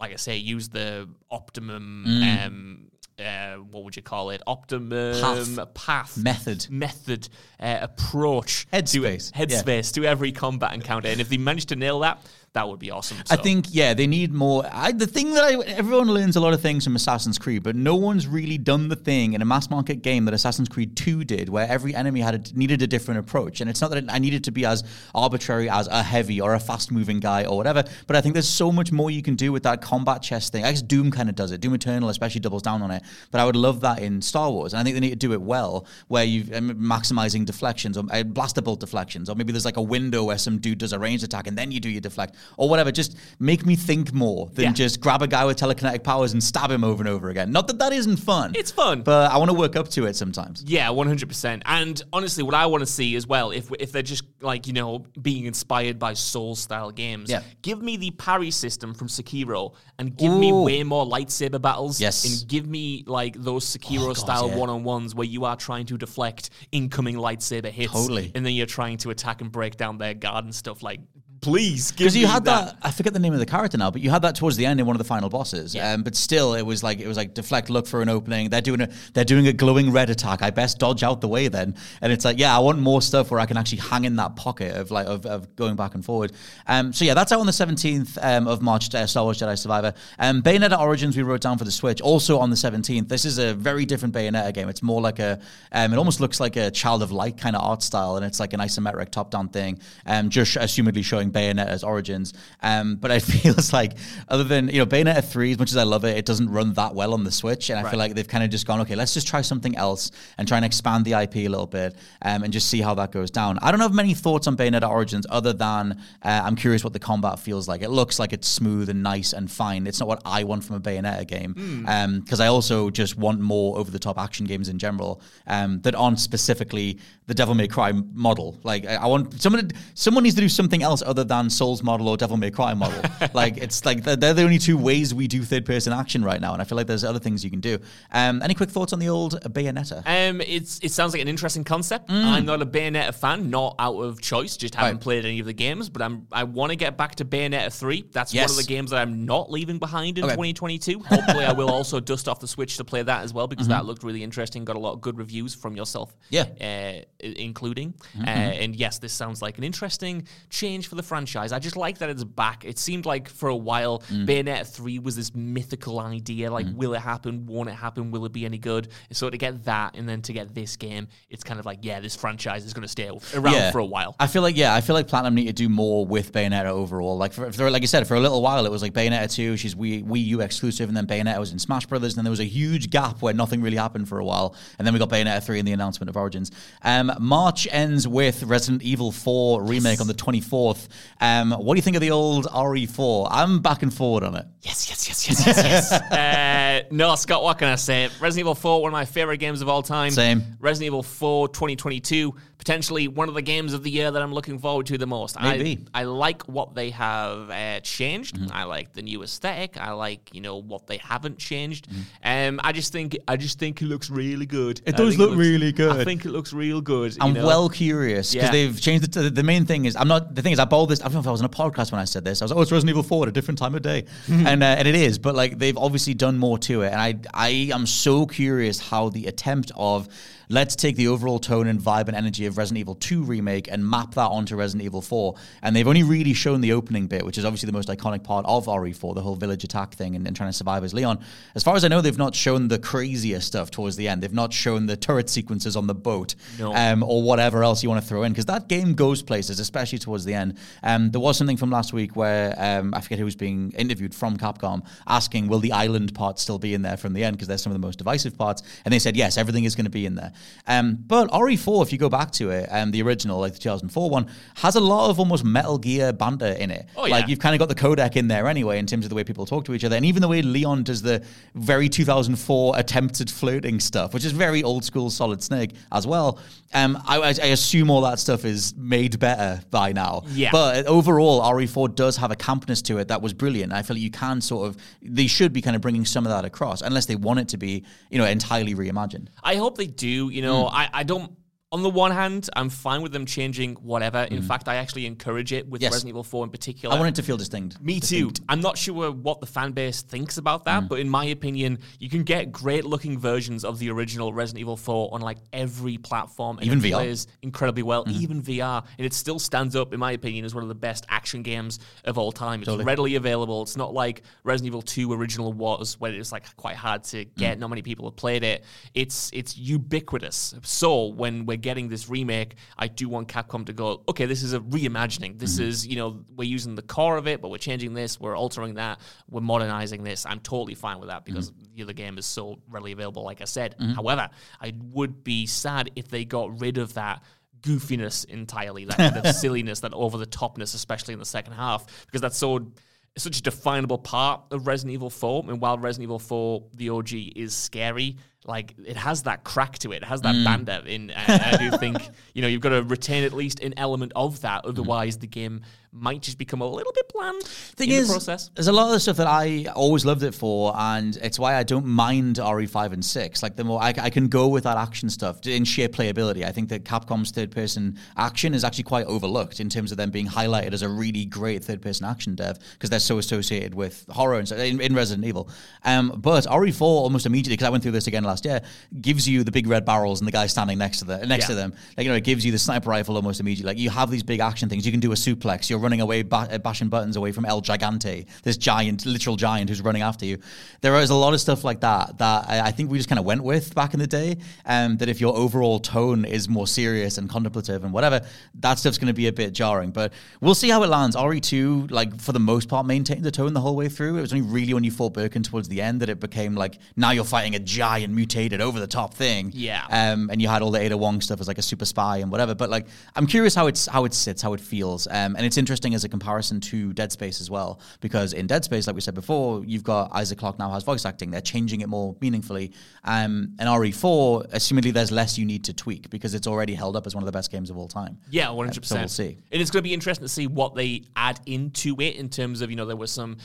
[0.00, 2.04] like I say, use the optimum.
[2.06, 2.46] Mm.
[2.46, 2.88] Um,
[3.18, 4.42] uh, what would you call it?
[4.46, 5.74] Optimum Path.
[5.74, 6.66] path Method.
[6.70, 9.32] method uh, approach Headspace.
[9.32, 9.46] to Yeah.
[9.46, 11.08] headspace to every combat encounter.
[11.08, 12.20] And if they manage to nail that,
[12.56, 13.18] that would be awesome.
[13.30, 14.64] I think yeah, they need more.
[14.72, 17.76] I, the thing that I, everyone learns a lot of things from Assassin's Creed, but
[17.76, 21.22] no one's really done the thing in a mass market game that Assassin's Creed Two
[21.22, 23.60] did, where every enemy had a, needed a different approach.
[23.60, 24.84] And it's not that I needed to be as
[25.14, 28.48] arbitrary as a heavy or a fast moving guy or whatever, but I think there's
[28.48, 30.64] so much more you can do with that combat chess thing.
[30.64, 31.60] I guess Doom kind of does it.
[31.60, 34.72] Doom Eternal especially doubles down on it, but I would love that in Star Wars,
[34.72, 38.04] and I think they need to do it well, where you're um, maximizing deflections or
[38.10, 40.98] uh, blaster bolt deflections, or maybe there's like a window where some dude does a
[40.98, 42.34] ranged attack and then you do your deflect.
[42.56, 42.90] Or whatever.
[42.92, 44.72] Just make me think more than Yeah.
[44.72, 47.50] just grab a guy with telekinetic powers and stab him over and over again.
[47.52, 48.52] Not that that isn't fun.
[48.54, 49.02] It's fun.
[49.02, 50.62] but I want to work up to it sometimes.
[50.66, 51.62] Yeah, one hundred percent.
[51.66, 54.72] And honestly, what I want to see as well, if if they're just like you
[54.72, 57.42] know being inspired by Soul style games, Yeah.
[57.62, 62.00] give me the parry system from Sekiro and give me way more lightsaber battles.
[62.00, 62.24] Yes.
[62.24, 64.56] Oh, and give me like those oh Sekiro God, style yeah.
[64.56, 68.32] one on ones where you are trying to deflect incoming lightsaber hits, Totally.
[68.34, 70.82] and then you're trying to attack and break down their guard and stuff.
[70.82, 71.00] Like,
[71.40, 72.76] please, give Because me you had that.
[72.82, 74.80] I forget the name of the character now, but you had that towards the end
[74.80, 75.74] in one of the final bosses.
[75.74, 75.92] Yeah.
[75.92, 78.50] Um, but still, it was like it was like deflect, look for an opening.
[78.50, 80.42] They're doing a they're doing a glowing red attack.
[80.42, 81.74] I best dodge out the way then.
[82.00, 84.36] And it's like, yeah, I want more stuff where I can actually hang in that
[84.36, 86.32] pocket of like of, of going back and forward.
[86.66, 88.94] Um, so yeah, that's out on the seventeenth um, of March.
[88.94, 89.94] Uh, Star Wars Jedi Survivor.
[90.18, 93.08] Um, Bayonetta Origins we wrote down for the Switch also on the seventeenth.
[93.08, 94.68] This is a very different Bayonetta game.
[94.68, 95.40] It's more like a
[95.72, 98.40] um, it almost looks like a Child of Light kind of art style, and it's
[98.40, 99.78] like an isometric top down thing.
[100.06, 102.32] Um, just assumedly showing Bayonetta's origins.
[102.62, 103.92] Um, but it feels like
[104.28, 106.74] other than you know Bayonetta three, as much as I love it, it doesn't run
[106.74, 108.94] that well on the Switch, and I feel like they've kind of just gone okay,
[108.94, 112.42] let's just try something else and try and expand the IP a little bit, um,
[112.42, 113.58] and just see how that goes down.
[113.62, 116.98] I don't have many thoughts on Bayonetta Origins other than uh, I'm curious what the
[116.98, 117.82] combat feels like.
[117.82, 119.86] It looks like it's smooth and nice and fine.
[119.86, 121.82] It's not what I want from a Bayonetta game,
[122.22, 125.94] because I also just want more over the top action games in general um, that
[125.94, 128.58] aren't specifically the Devil May Cry model.
[128.62, 132.08] Like I, I want someone someone needs to do something else other than Souls model
[132.08, 133.00] or Devil May Cry model.
[133.34, 136.52] like it's like they're, the only two ways we do third person action right now,
[136.52, 137.78] and I feel like there's other things you can do.
[138.12, 140.02] Um, any quick thoughts on the old Bayonetta?
[140.06, 142.10] Um, it's it sounds like an interesting concept.
[142.10, 144.92] I'm not a Bayonetta fan, not out of choice, just haven't Mm.
[144.96, 145.00] Right.
[145.00, 145.88] played any of the games.
[145.88, 148.04] But I'm I want to get back to Bayonetta three.
[148.12, 150.34] That's one of the games that I'm not leaving behind in Okay.
[150.34, 151.00] 2022.
[151.00, 153.72] Hopefully, I will also dust off the Switch to play that as well because Mm-hmm.
[153.78, 154.64] that looked really interesting.
[154.64, 156.44] Got a lot of good reviews from yourself, Yeah.
[156.44, 157.26] Mm-hmm.
[157.26, 157.94] uh, including.
[158.20, 161.52] Uh, and yes, this sounds like an interesting change for the franchise.
[161.52, 162.64] I just like that it's back.
[162.64, 164.26] It seemed like for a while Mm.
[164.26, 166.50] Bayonetta three was this mythical idea.
[166.50, 167.46] Like, will it happen?
[167.46, 168.10] Won't it happen?
[168.10, 168.88] Will it be any good?
[169.12, 172.00] So to get that and then to get this game, it's kind of like, yeah,
[172.00, 174.14] this franchise is going to stay around for a while.
[174.18, 177.16] I feel like yeah, I feel like Platinum need to do more with Bayonetta overall.
[177.16, 179.56] Like for, for like you said, for a little while it was like Bayonetta two,
[179.56, 182.30] she's Wii, Wii U exclusive, and then Bayonetta was in Smash Brothers, and then there
[182.30, 185.08] was a huge gap where nothing really happened for a while, and then we got
[185.10, 186.50] Bayonetta three and the announcement of Origins.
[186.82, 190.88] Um, March ends with Resident Evil four remake on the twenty fourth.
[191.20, 193.28] Um, what do you think of the old RE four?
[193.30, 194.46] I'm back and forward on it.
[194.62, 195.92] Yes, yes, yes, yes, yes, yes.
[196.12, 198.08] uh, no, Scott, what can I say?
[198.20, 200.10] Resident Evil 4, one of my favorite games of all time.
[200.10, 200.42] Same.
[200.58, 202.34] Resident Evil 4 2022,
[202.66, 205.40] potentially one of the games of the year that I'm looking forward to the most.
[205.40, 205.78] Maybe.
[205.94, 208.36] I, I like what they have uh, changed.
[208.50, 209.76] I like the new aesthetic.
[209.80, 211.86] I like, you know, what they haven't changed.
[212.24, 214.80] Um, I just think I just think it looks really good.
[214.84, 215.96] It I does look looks- really good.
[215.96, 217.16] I think it looks real good.
[217.20, 217.46] I'm know?
[217.46, 218.50] well curious because Yeah.
[218.50, 219.12] they've changed it.
[219.12, 220.34] To, the main thing is I'm not.
[220.34, 221.00] The thing is I bowled this.
[221.00, 222.42] I don't know if I was on a podcast when I said this.
[222.42, 224.64] I was like, oh, it's Resident Evil 4 at a different time of day, and
[224.64, 225.18] uh, and it is.
[225.20, 229.08] But like they've obviously done more to it, and I I am so curious how
[229.10, 230.08] the attempt of
[230.48, 233.88] let's take the overall tone and vibe and energy of Resident Evil 2 remake and
[233.88, 235.34] map that onto Resident Evil 4.
[235.62, 238.44] And they've only really shown the opening bit, which is obviously the most iconic part
[238.46, 241.18] of RE4, the whole village attack thing and, and trying to survive as Leon.
[241.54, 244.22] As far as I know, they've not shown the crazier stuff towards the end.
[244.22, 246.74] They've not shown the turret sequences on the boat No.
[246.74, 249.98] um, or whatever else you want to throw in, because that game goes places, especially
[249.98, 250.58] towards the end.
[250.82, 254.14] Um, there was something from last week where um, I forget who was being interviewed
[254.14, 257.36] from Capcom asking, will the island part still be in there from the end?
[257.36, 258.62] Because they're some of the most divisive parts.
[258.84, 260.32] And they said, yes, everything is going to be in there.
[260.66, 264.10] Um, but RE4, if you go back to it, um, the original, like the 2004
[264.10, 264.26] one,
[264.56, 266.86] has a lot of almost Metal Gear banter in it.
[266.96, 269.14] Oh, Like you've kind of got the codec in there anyway, in terms of the
[269.14, 269.96] way people talk to each other.
[269.96, 271.24] And even the way Leon does the
[271.54, 276.38] very 2004 attempted flirting stuff, which is very old school Solid Snake as well.
[276.76, 280.24] Um, I, I assume all that stuff is made better by now.
[280.28, 280.50] Yeah.
[280.52, 283.72] But overall, RE4 does have a campness to it that was brilliant.
[283.72, 286.30] I feel like you can sort of, they should be kind of bringing some of
[286.32, 289.28] that across, unless they want it to be, you know, entirely reimagined.
[289.42, 290.28] I hope they do.
[290.28, 291.32] You know, I, I don't.
[291.72, 294.20] On the one hand, I'm fine with them changing whatever.
[294.30, 295.82] In fact, I actually encourage it with.
[295.82, 295.90] Yes.
[295.94, 296.94] Resident Evil 4 in particular.
[296.94, 297.80] I want it to feel distinct.
[297.82, 298.30] Me too.
[298.48, 300.88] I'm not sure what the fan base thinks about that, Mm.
[300.88, 304.76] but in my opinion, you can get great looking versions of the original Resident Evil
[304.76, 306.58] 4 on like every platform.
[306.58, 306.92] And Even it VR.
[306.98, 308.22] plays incredibly well, Mm-hmm.
[308.22, 308.84] even VR.
[308.96, 311.80] And it still stands up, in my opinion, as one of the best action games
[312.04, 312.60] of all time.
[312.60, 312.84] It's Totally.
[312.84, 313.62] readily available.
[313.62, 317.34] It's not like Resident Evil 2 original was, where it's like quite hard to Mm.
[317.36, 317.58] get.
[317.58, 318.64] Not many people have played it.
[318.94, 320.54] It's it's ubiquitous.
[320.62, 324.52] So when we're getting this remake, I do want Capcom to go, okay, this is
[324.52, 325.38] a reimagining.
[325.38, 325.68] This Mm-hmm.
[325.68, 328.74] is, you know, we're using the core of it, but we're changing this, we're altering
[328.74, 329.00] that,
[329.30, 330.26] we're modernizing this.
[330.26, 331.74] I'm totally fine with that because Mm-hmm.
[331.76, 333.74] the other game is so readily available, like I said.
[333.94, 334.28] However,
[334.60, 337.22] I would be sad if they got rid of that
[337.60, 341.86] goofiness entirely, that kind of silliness, that over the topness, especially in the second half,
[342.06, 342.72] because that's so
[343.18, 345.46] such a definable part of Resident Evil 4.
[345.48, 348.16] And while Resident Evil 4, the OG, is scary,
[348.46, 351.10] like it has that crack to it, it has that banda in.
[351.10, 351.98] And I do think
[352.34, 355.62] you know you've got to retain at least an element of that, otherwise the game
[355.98, 358.50] might just become a little bit bland Thing in is, the process.
[358.54, 361.56] there's a lot of the stuff that I always loved it for, and it's why
[361.56, 363.42] I don't mind RE5 and 6.
[363.42, 366.44] Like, the more I, I can go with that action stuff in sheer playability.
[366.44, 370.10] I think that Capcom's third person action is actually quite overlooked in terms of them
[370.10, 374.04] being highlighted as a really great third person action dev because they're so associated with
[374.10, 375.48] horror and so in, in Resident Evil.
[375.84, 378.60] Um, but RE4 almost immediately, because I went through this again last year,
[379.00, 381.48] gives you the big red barrels and the guy standing next to the next Yeah.
[381.48, 381.72] to them.
[381.96, 383.70] Like, you know, it gives you the sniper rifle almost immediately.
[383.72, 384.84] Like, you have these big action things.
[384.84, 385.70] You can do a suplex.
[385.70, 389.70] You're running away, ba- uh, bashing buttons away from El Gigante, this giant, literal giant
[389.70, 390.38] who's running after you.
[390.80, 393.18] There is a lot of stuff like that that I, I think we just kind
[393.18, 394.36] of went with back in the day.
[394.64, 398.20] Um, that if your overall tone is more serious and contemplative and whatever,
[398.60, 399.90] that stuff's going to be a bit jarring.
[399.90, 401.16] But we'll see how it lands.
[401.16, 404.16] RE2, like for the most part, maintained the tone the whole way through.
[404.18, 406.78] It was only really when you fought Birkin towards the end that it became like
[406.96, 409.50] now you're fighting a giant, mutated, over the top thing.
[409.54, 409.84] Yeah.
[409.90, 412.30] Um, and you had all the Ada Wong stuff as like a super spy and
[412.30, 412.54] whatever.
[412.54, 415.06] But like, I'm curious how it's how it sits, how it feels.
[415.06, 418.64] Um, and it's interesting as a comparison to Dead Space as well, because in Dead
[418.64, 421.30] Space, like we said before, you've got Isaac Clarke now has voice acting.
[421.30, 422.72] They're changing it more meaningfully.
[423.04, 427.06] Um, and RE4, assumedly, there's less you need to tweak because it's already held up
[427.06, 428.18] as one of the best games of all time.
[428.30, 429.34] Yeah, one hundred So we'll percent.
[429.34, 429.38] see.
[429.52, 432.60] And it's going to be interesting to see what they add into it in terms
[432.60, 433.36] of you know there were some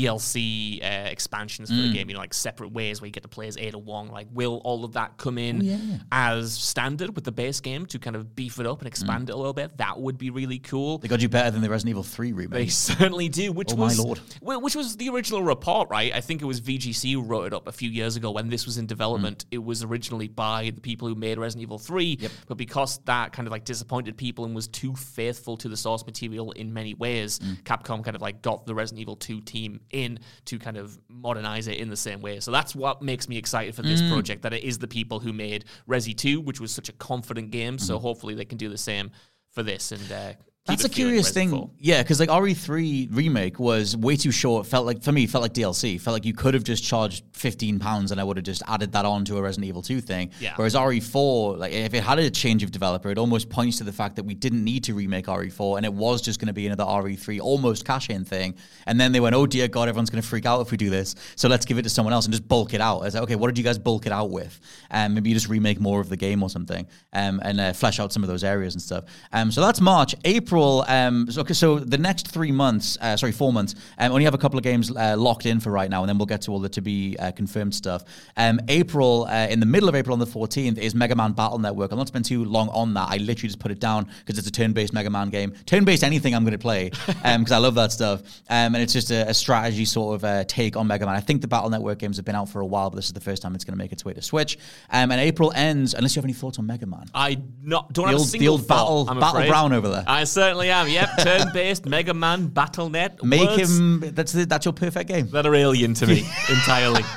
[0.00, 1.76] DLC uh, expansions Mm.
[1.76, 3.78] for the game, you know, like separate ways where you get to play as Ada
[3.78, 4.08] Wong.
[4.16, 7.98] Like, will all of that come Oh, in as standard with the base game to
[7.98, 9.76] kind of beef it up and expand it a little bit?
[9.76, 10.96] That would be really cool.
[10.98, 12.50] They got you better than the Resident Evil 3 remake.
[12.58, 13.52] They certainly do.
[13.52, 14.20] Which Oh, my was lord.
[14.40, 16.14] well, which was the original report, right?
[16.14, 18.64] I think it was VGC who wrote it up a few years ago when this
[18.64, 19.42] was in development.
[19.50, 19.54] Hmm.
[19.56, 23.46] It was originally by the people who made Resident Evil Three, but because that kind
[23.46, 27.38] of like disappointed people and was too faithful to the source material in many ways,
[27.42, 27.52] Hmm.
[27.64, 31.66] Capcom kind of like got the Resident Evil Two team in to kind of modernize
[31.68, 32.40] it in the same way.
[32.40, 33.88] So that's what makes me excited for Hmm.
[34.06, 34.42] This project.
[34.42, 37.78] That it is the people who made Resi Two, which was such a confident game.
[37.78, 39.10] So hopefully they can do the same
[39.52, 40.12] for this and.
[40.12, 40.32] Uh,
[40.66, 41.70] That's a curious thing.
[41.78, 44.66] Yeah, because like RE3 remake was way too short.
[44.66, 46.00] Felt like for me, it felt like DLC.
[46.00, 48.92] Felt like you could have just charged fifteen pounds and I would have just added
[48.92, 50.30] that on to a Resident Evil 2 thing.
[50.40, 50.54] Yeah.
[50.56, 53.92] Whereas RE4, like if it had a change of developer, it almost points to the
[53.92, 56.66] fact that we didn't need to remake RE4 and it was just going to be
[56.66, 58.54] another RE3 almost cash in thing.
[58.86, 60.90] And then they went, oh dear God, everyone's going to freak out if we do
[60.90, 61.14] this.
[61.36, 63.02] So let's give it to someone else and just bulk it out.
[63.02, 64.58] It's like, okay, what did you guys bulk it out with?
[64.90, 68.00] Um, maybe you just remake more of the game or something um, and uh, flesh
[68.00, 69.04] out some of those areas and stuff.
[69.32, 70.14] Um, so that's March.
[70.24, 70.55] April,
[70.88, 74.34] um, so, okay, so the next three months, uh, sorry, four months, um, only have
[74.34, 76.50] a couple of games uh, locked in for right now, and then we'll get to
[76.52, 78.04] all the to be uh, confirmed stuff.
[78.36, 81.58] Um, April, uh, in the middle of April on the 14th, is Mega Man Battle
[81.58, 81.92] Network.
[81.92, 83.08] I'll not spend too long on that.
[83.10, 85.52] I literally just put it down because it's a turn based Mega Man game.
[85.66, 88.20] Turn based anything I'm going to play because I love that stuff.
[88.48, 91.14] Um, and it's just a, a strategy sort of uh, take on Mega Man.
[91.14, 93.12] I think the Battle Network games have been out for a while, but this is
[93.12, 94.58] the first time it's going to make its way to Switch.
[94.90, 97.06] Um, and April ends, unless you have any thoughts on Mega Man.
[97.14, 99.48] I not don't The have old- a the old thought, Battle- I'm Battle afraid.
[99.50, 100.04] Brown over there.
[100.06, 100.88] I certainly am.
[100.88, 103.22] Yep, turn-based Mega Man BattleNet.
[103.24, 105.28] Make words him, that's, the, that's your perfect game.
[105.30, 107.02] that are alien to me entirely.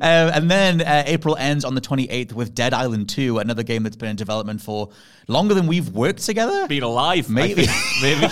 [0.00, 3.82] Uh, and then uh, April ends on the 28th with Dead Island 2, another game
[3.82, 4.90] that's been in development for
[5.28, 6.66] longer than we've worked together.
[6.68, 7.66] Been alive, Maybe.
[8.00, 8.26] maybe.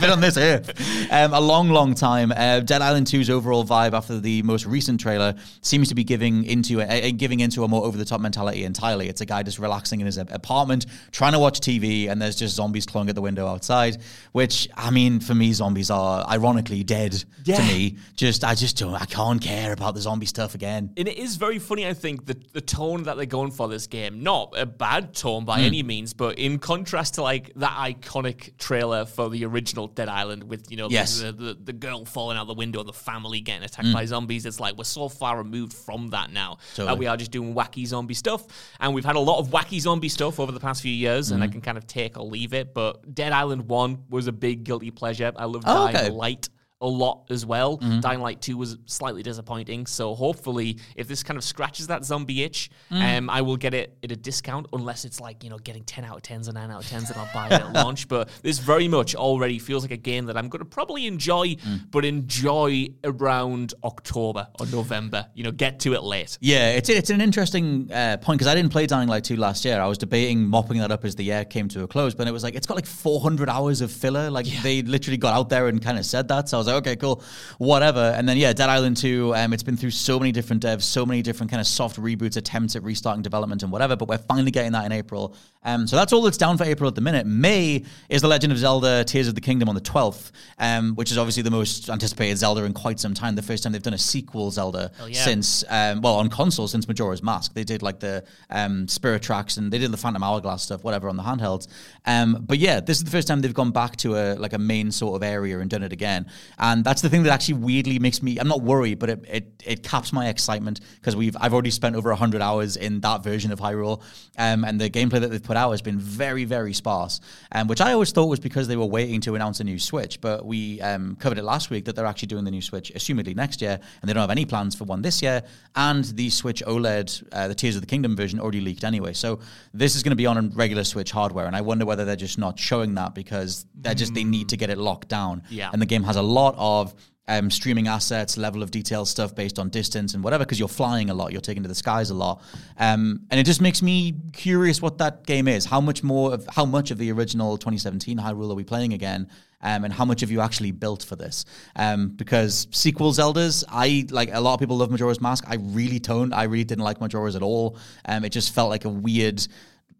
[0.00, 0.78] been on this earth
[1.10, 2.32] um, a long, long time.
[2.32, 6.44] Uh, Dead Island 2's overall vibe after the most recent trailer seems to be giving
[6.44, 9.08] into a, a- giving into a more over the top mentality entirely.
[9.08, 12.54] It's a guy just relaxing in his apartment, trying to watch TV, and there's just
[12.54, 13.98] zombies clawing at the window outside.
[14.32, 17.12] Which I mean, for me, zombies are ironically dead
[17.44, 17.96] to me.
[18.14, 18.94] Just I just don't.
[18.94, 20.90] I can't care about the zombie stuff again.
[20.96, 23.86] And it is very funny, I think, the, the tone that they're going for this
[23.86, 24.22] game.
[24.22, 25.64] Not a bad tone by Hmm.
[25.66, 30.44] any means, but in contrast to like that iconic trailer for the original Dead Island
[30.44, 31.20] with, you know, Yes.
[31.20, 33.92] the, the, the girl falling out the window, the family getting attacked Hmm.
[33.94, 34.46] by zombies.
[34.46, 36.98] It's like we're so far removed from that now that Totally.
[37.00, 38.46] we are just doing wacky zombie stuff.
[38.80, 41.34] And we've had a lot of wacky zombie stuff over the past few years, Hmm.
[41.34, 42.74] and I can kind of take or leave it.
[42.74, 45.32] But Dead Island 1 was a big guilty pleasure.
[45.36, 46.10] I loved Oh, Dying okay.
[46.10, 46.48] Light
[46.80, 47.78] a lot as well.
[47.78, 48.00] Mm-hmm.
[48.00, 49.84] Dying Light 2 was slightly disappointing.
[49.86, 53.18] So hopefully, if this kind of scratches that zombie itch, Mm.
[53.18, 56.04] um, I will get it at a discount, unless it's like, you know, getting 10
[56.04, 58.06] out of 10s or 9 out of 10s and I'll buy it at launch.
[58.08, 61.48] But this very much already feels like a game that I'm going to probably enjoy,
[61.56, 61.90] Mm.
[61.90, 65.26] but enjoy around October or November.
[65.34, 66.38] You know, get to it late.
[66.40, 69.64] Yeah, it's it's an interesting uh, point because I didn't play Dying Light 2 last
[69.64, 69.80] year.
[69.80, 72.32] I was debating mopping that up as the year came to a close, but it
[72.32, 74.30] was like it's got like 400 hours of filler.
[74.30, 76.48] Like they literally got out there and kind of said that.
[76.48, 77.22] So I was like, okay, cool,
[77.58, 78.12] whatever.
[78.16, 81.04] And then yeah, Dead Island 2, um, it's been through so many different devs, so
[81.04, 83.96] many different kind of soft reboots, attempts at restarting development and whatever.
[83.96, 85.34] But we're finally getting that in April.
[85.64, 87.26] Um, so that's all that's down for April at the minute.
[87.26, 91.10] May is The Legend of Zelda: Tears of the Kingdom on the 12th, um, which
[91.10, 93.34] is obviously the most anticipated Zelda in quite some time.
[93.34, 95.24] The first time they've done a sequel Zelda yeah.
[95.24, 97.54] since, um, well, on console since Majora's Mask.
[97.54, 101.08] They did like the um, Spirit Tracks and they did the Phantom Hourglass stuff, whatever,
[101.08, 101.68] on the handhelds.
[102.06, 104.58] Um, but yeah, this is the first time they've gone back to a like a
[104.58, 106.26] main sort of area and done it again.
[106.58, 108.38] And that's the thing that actually weirdly makes me.
[108.38, 111.96] I'm not worried, but it it, it caps my excitement because we've I've already spent
[111.96, 114.02] over hundred hours in that version of Hyrule,
[114.36, 117.20] um, and the gameplay that they've put out has been very very sparse.
[117.52, 120.20] Um, which I always thought was because they were waiting to announce a new Switch,
[120.20, 123.34] but we um, covered it last week that they're actually doing the new Switch, assumedly
[123.36, 125.42] next year, and they don't have any plans for one this year.
[125.76, 129.12] And the Switch OLED, uh, the Tears of the Kingdom version, already leaked anyway.
[129.12, 129.40] So
[129.72, 132.16] this is going to be on a regular Switch hardware, and I wonder whether they're
[132.16, 135.42] just not showing that because they're just they need to get it locked down.
[135.50, 135.70] Yeah.
[135.72, 136.94] And the game has a lot of
[137.28, 141.10] um, streaming assets, level of detail stuff based on distance and whatever, because you're flying
[141.10, 142.42] a lot, you're taking to the skies a lot,
[142.78, 145.66] um, and it just makes me curious what that game is.
[145.66, 149.28] How much more of how much of the original 2017 Hyrule are we playing again?
[149.60, 151.44] Um, and how much have you actually built for this?
[151.74, 155.44] Um, because sequel Zeldas, I like a lot of people love Majora's Mask.
[155.48, 156.32] I really don't.
[156.32, 157.76] I really didn't like Majora's at all.
[158.04, 159.44] Um, it just felt like a weird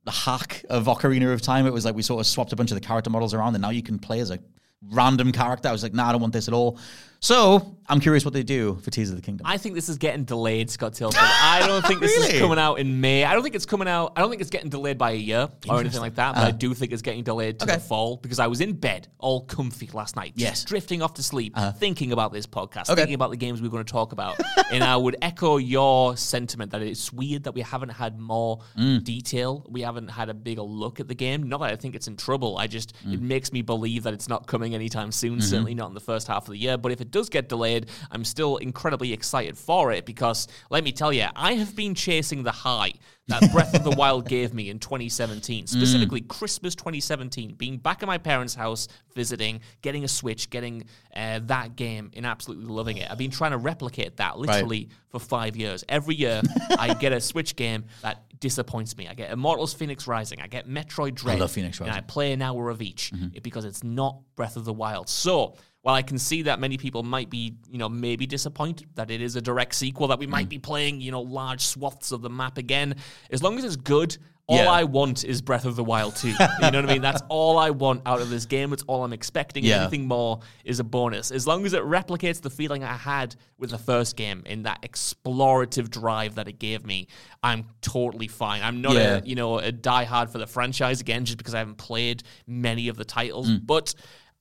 [0.07, 1.67] hack of Ocarina of Time.
[1.67, 3.63] It was like we sort of swapped a bunch of the character models around, and
[3.63, 4.39] now you can play as a
[4.83, 5.69] random character.
[5.69, 6.79] I was like, nah, I don't want this at all.
[7.21, 9.47] So I'm curious what they do for Tears of the Kingdom.
[9.47, 11.17] I think this is getting delayed, Scott Tailford.
[11.19, 12.35] I don't think this Really?
[12.35, 13.25] is coming out in May.
[13.25, 14.13] I don't think it's coming out.
[14.15, 16.35] I don't think it's getting delayed by a year or anything like that.
[16.35, 16.49] But uh-huh.
[16.49, 17.75] I do think it's getting delayed to Okay.
[17.77, 20.65] the fall because I was in bed all comfy last night, just Yes.
[20.65, 21.73] drifting off to sleep, uh-huh.
[21.73, 22.97] thinking about this podcast, Okay.
[22.97, 24.39] thinking about the games we're going to talk about.
[24.71, 29.03] and I would echo your sentiment that it's weird that we haven't had more mm.
[29.03, 29.65] detail.
[29.69, 31.49] We haven't had a bigger look at the game.
[31.49, 32.59] Not that I think it's in trouble.
[32.59, 33.21] I just it mm.
[33.21, 35.39] makes me believe that it's not coming anytime soon.
[35.39, 35.41] Mm-hmm.
[35.41, 36.77] Certainly not in the first half of the year.
[36.77, 40.93] But if it does get delayed, I'm still incredibly excited for it because let me
[40.93, 42.93] tell you, I have been chasing the high
[43.29, 48.07] that Breath of the Wild gave me in 2017, specifically Christmas 2017, being back at
[48.07, 50.85] my parents' house, visiting, getting a Switch, getting
[51.15, 53.11] uh, that game, and absolutely loving it.
[53.11, 55.85] I've been trying to replicate that literally for five years.
[55.89, 56.43] Every year,
[56.79, 59.09] I get a Switch game that disappoints me.
[59.09, 62.33] I get Immortals Phoenix Rising, I get Metroid Dread, I love Phoenix and I play
[62.33, 65.09] an hour of each because it's not Breath of the Wild.
[65.09, 65.57] So
[65.89, 69.23] while I can see that many people might be, you know, maybe disappointed that it
[69.23, 72.29] is a direct sequel, that we might be playing, you know, large swaths of the
[72.29, 72.97] map again,
[73.31, 74.19] as long as it's good.
[74.49, 74.71] All Yeah.
[74.71, 76.29] I want is Breath of the Wild 2.
[76.29, 77.01] You know what I mean?
[77.01, 78.75] That's all I want out of this game.
[78.75, 79.65] It's all I'm expecting.
[79.65, 79.81] Yeah.
[79.83, 81.31] Anything more is a bonus.
[81.31, 84.83] As long as it replicates the feeling I had with the first game in that
[84.83, 87.09] explorative drive that it gave me,
[87.43, 88.63] I'm totally fine.
[88.63, 89.17] I'm not Yeah.
[89.17, 92.89] a, you know, a diehard for the franchise again, just because I haven't played many
[92.89, 93.49] of the titles.
[93.49, 93.67] Mm.
[93.67, 93.95] But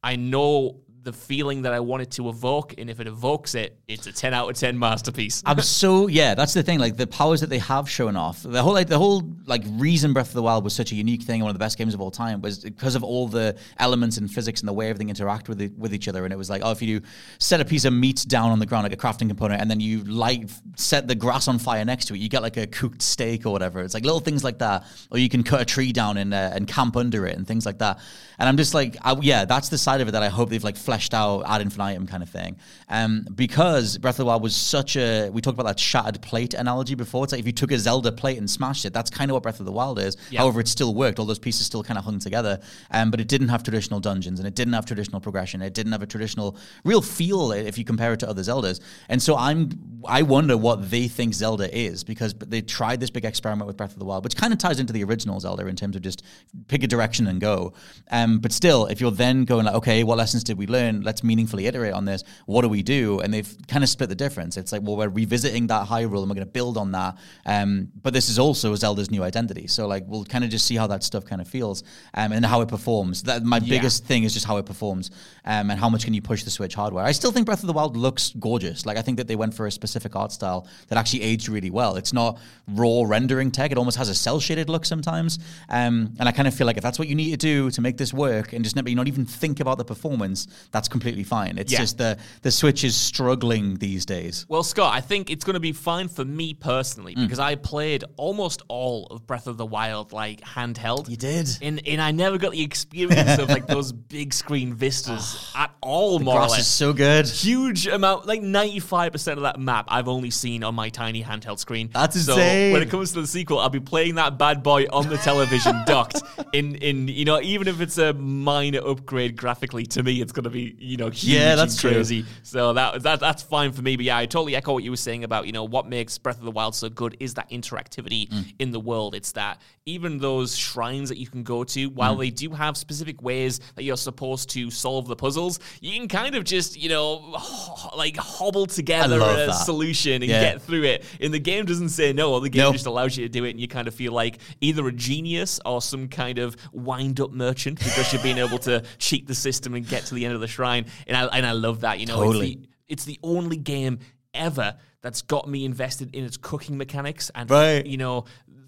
[0.04, 3.80] I know the feeling that I want it to evoke, and if it evokes it,
[3.88, 5.41] it's a 10 out of 10 masterpiece.
[5.45, 6.80] I'm so yeah, that's the thing.
[6.80, 10.12] Like the powers that they have shown off, the whole like the whole like reason
[10.12, 12.01] Breath of the Wild was such a unique thing, one of the best games of
[12.01, 15.47] all time, was because of all the elements and physics and the way everything interact
[15.47, 16.26] with it, with each other.
[16.26, 17.01] And it was like, oh, if you
[17.39, 19.80] set a piece of meat down on the ground like a crafting component, and then
[19.80, 23.01] you light set the grass on fire next to it, you get like a cooked
[23.01, 23.80] steak or whatever.
[23.80, 26.51] It's like little things like that, or you can cut a tree down and uh,
[26.51, 27.99] and camp under it and things like that.
[28.39, 30.64] And I'm just like, I, yeah, that's the side of it that I hope they've
[30.64, 32.58] like fleshed out ad infinitum kind of thing.
[32.89, 36.54] Um, because Breath of the Wild was such a, we talked about that shattered plate
[36.54, 37.24] analogy before.
[37.24, 39.43] It's like if you took a Zelda plate and smashed it, that's kind of what
[39.43, 40.18] Breath of the Wild is.
[40.39, 41.20] However, it still worked.
[41.20, 42.60] All those pieces still kind of hung together.
[42.91, 45.62] Um, but it didn't have traditional dungeons and it didn't have traditional progression.
[45.62, 48.80] It didn't have a traditional real feel if you compare it to other Zeldas.
[49.10, 49.72] And so I'm,
[50.08, 53.93] I wonder what they think Zelda is because they tried this big experiment with Breath
[53.93, 56.24] of the Wild, which kind of ties into the original Zelda in terms of just
[56.68, 57.74] pick a direction and go.
[58.12, 60.76] Um, but still, if you're then going like, okay, what lessons did we learn?
[60.78, 62.23] Let's meaningfully iterate on this.
[62.45, 63.19] What do we do?
[63.19, 64.57] And they've kind of split the difference.
[64.57, 67.17] It's like, well, we're revisiting that Hyrule and we're going to build on that.
[67.45, 69.67] Um, but this is also Zelda's new identity.
[69.67, 72.45] So like, we'll kind of just see how that stuff kind of feels um, and
[72.45, 73.23] how it performs.
[73.23, 75.11] That my biggest thing is just how it performs
[75.45, 77.03] um, and how much can you push the Switch hardware.
[77.03, 78.86] I still think Breath of the Wild looks gorgeous.
[78.86, 81.69] Like I think that they went for a specific art style that actually aged really
[81.69, 81.95] well.
[81.95, 83.71] It's not raw rendering tech.
[83.71, 85.39] It almost has a cel shaded look sometimes.
[85.69, 87.82] Um, and I kind of feel like if that's what you need to do to
[87.82, 91.24] make this work and just never, you not even think about the performance, that's completely
[91.24, 91.57] fine.
[91.57, 91.80] It's Yeah.
[91.80, 94.45] just the the Switch is struggling these days.
[94.49, 97.24] Well, Scott, I think it's going to be fine for me personally Mm.
[97.24, 101.09] because I played almost all of Breath of the Wild like handheld.
[101.09, 101.49] You did.
[101.61, 106.20] and and I never got the experience of like those big screen vistas at all.
[106.20, 106.59] more or Grass less.
[106.61, 107.28] is so good.
[107.28, 110.88] huge amount, like ninety five percent of that map map I've only seen on my
[110.89, 111.89] tiny handheld screen.
[111.93, 112.72] That's so insane.
[112.72, 115.84] when it comes to the sequel, I'll be playing that bad boy on the television
[115.86, 116.22] docked.
[116.53, 120.45] In in you know even if it's a minor upgrade graphically, to me it's going
[120.45, 121.91] to be you know huge Yeah, that's true.
[121.91, 122.26] crazy.
[122.43, 123.95] So that that that's fine for me.
[123.95, 126.38] But yeah, I totally echo what you were saying about you know what makes Breath
[126.39, 128.53] of the Wild so good is that interactivity Mm.
[128.60, 129.16] in the world.
[129.16, 132.20] It's that even those shrines that you can go to, while Mm.
[132.20, 136.36] they do have specific ways that you're supposed to solve the puzzles, you can kind
[136.36, 139.51] of just you know ho- like hobble together a that.
[139.53, 140.41] solution and Yeah.
[140.41, 141.03] get through it.
[141.22, 142.39] And the game doesn't say no.
[142.39, 142.74] The game Nope.
[142.74, 145.60] just allows you to do it, and you kind of feel like either a genius
[145.66, 149.88] or some kind of wind-up merchant because you're being able to cheat the system and
[149.88, 150.86] get to the end of the shrine.
[151.08, 152.00] And I and I love that.
[152.00, 152.52] You know, Totally.
[152.52, 154.00] it's, the, it's the only game
[154.34, 157.86] ever that's got me invested in its cooking mechanics and Right.
[157.86, 158.26] you know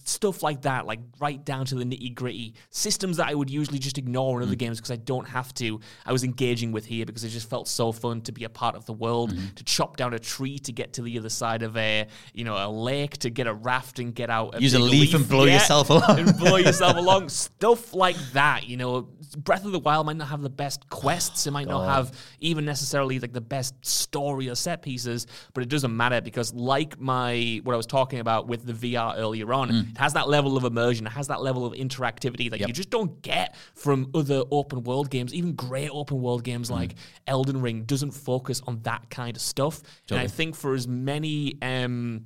[0.10, 3.80] stuff like that like right down to the nitty gritty systems that i would usually
[3.80, 5.80] just ignore in other games because i don't have to.
[6.05, 8.76] I was engaging with here because it just felt so fun to be a part
[8.76, 11.78] of the world to chop down a tree to get to the other side of
[11.78, 14.89] a you know a lake to get a raft and get out Use a big
[14.91, 16.20] leaf and blow yourself along.
[16.20, 17.30] and blow yourself along.
[17.30, 19.07] Stuff like that you know.
[19.38, 21.45] Breath of the wild might not have the best quests.
[21.45, 25.70] It might not have even necessarily like the best story or set pieces but it
[25.70, 29.70] doesn't matter because like my what i was talking about with the vr earlier on
[29.70, 29.95] Mm.
[30.00, 33.22] Has that level of immersion it has that level of interactivity that you just don't
[33.22, 36.52] get from other open world games even great open world Mm.
[36.52, 36.95] games like
[37.28, 39.76] elden ring doesn't focus on that kind of stuff.
[40.10, 42.24] And i think for as many um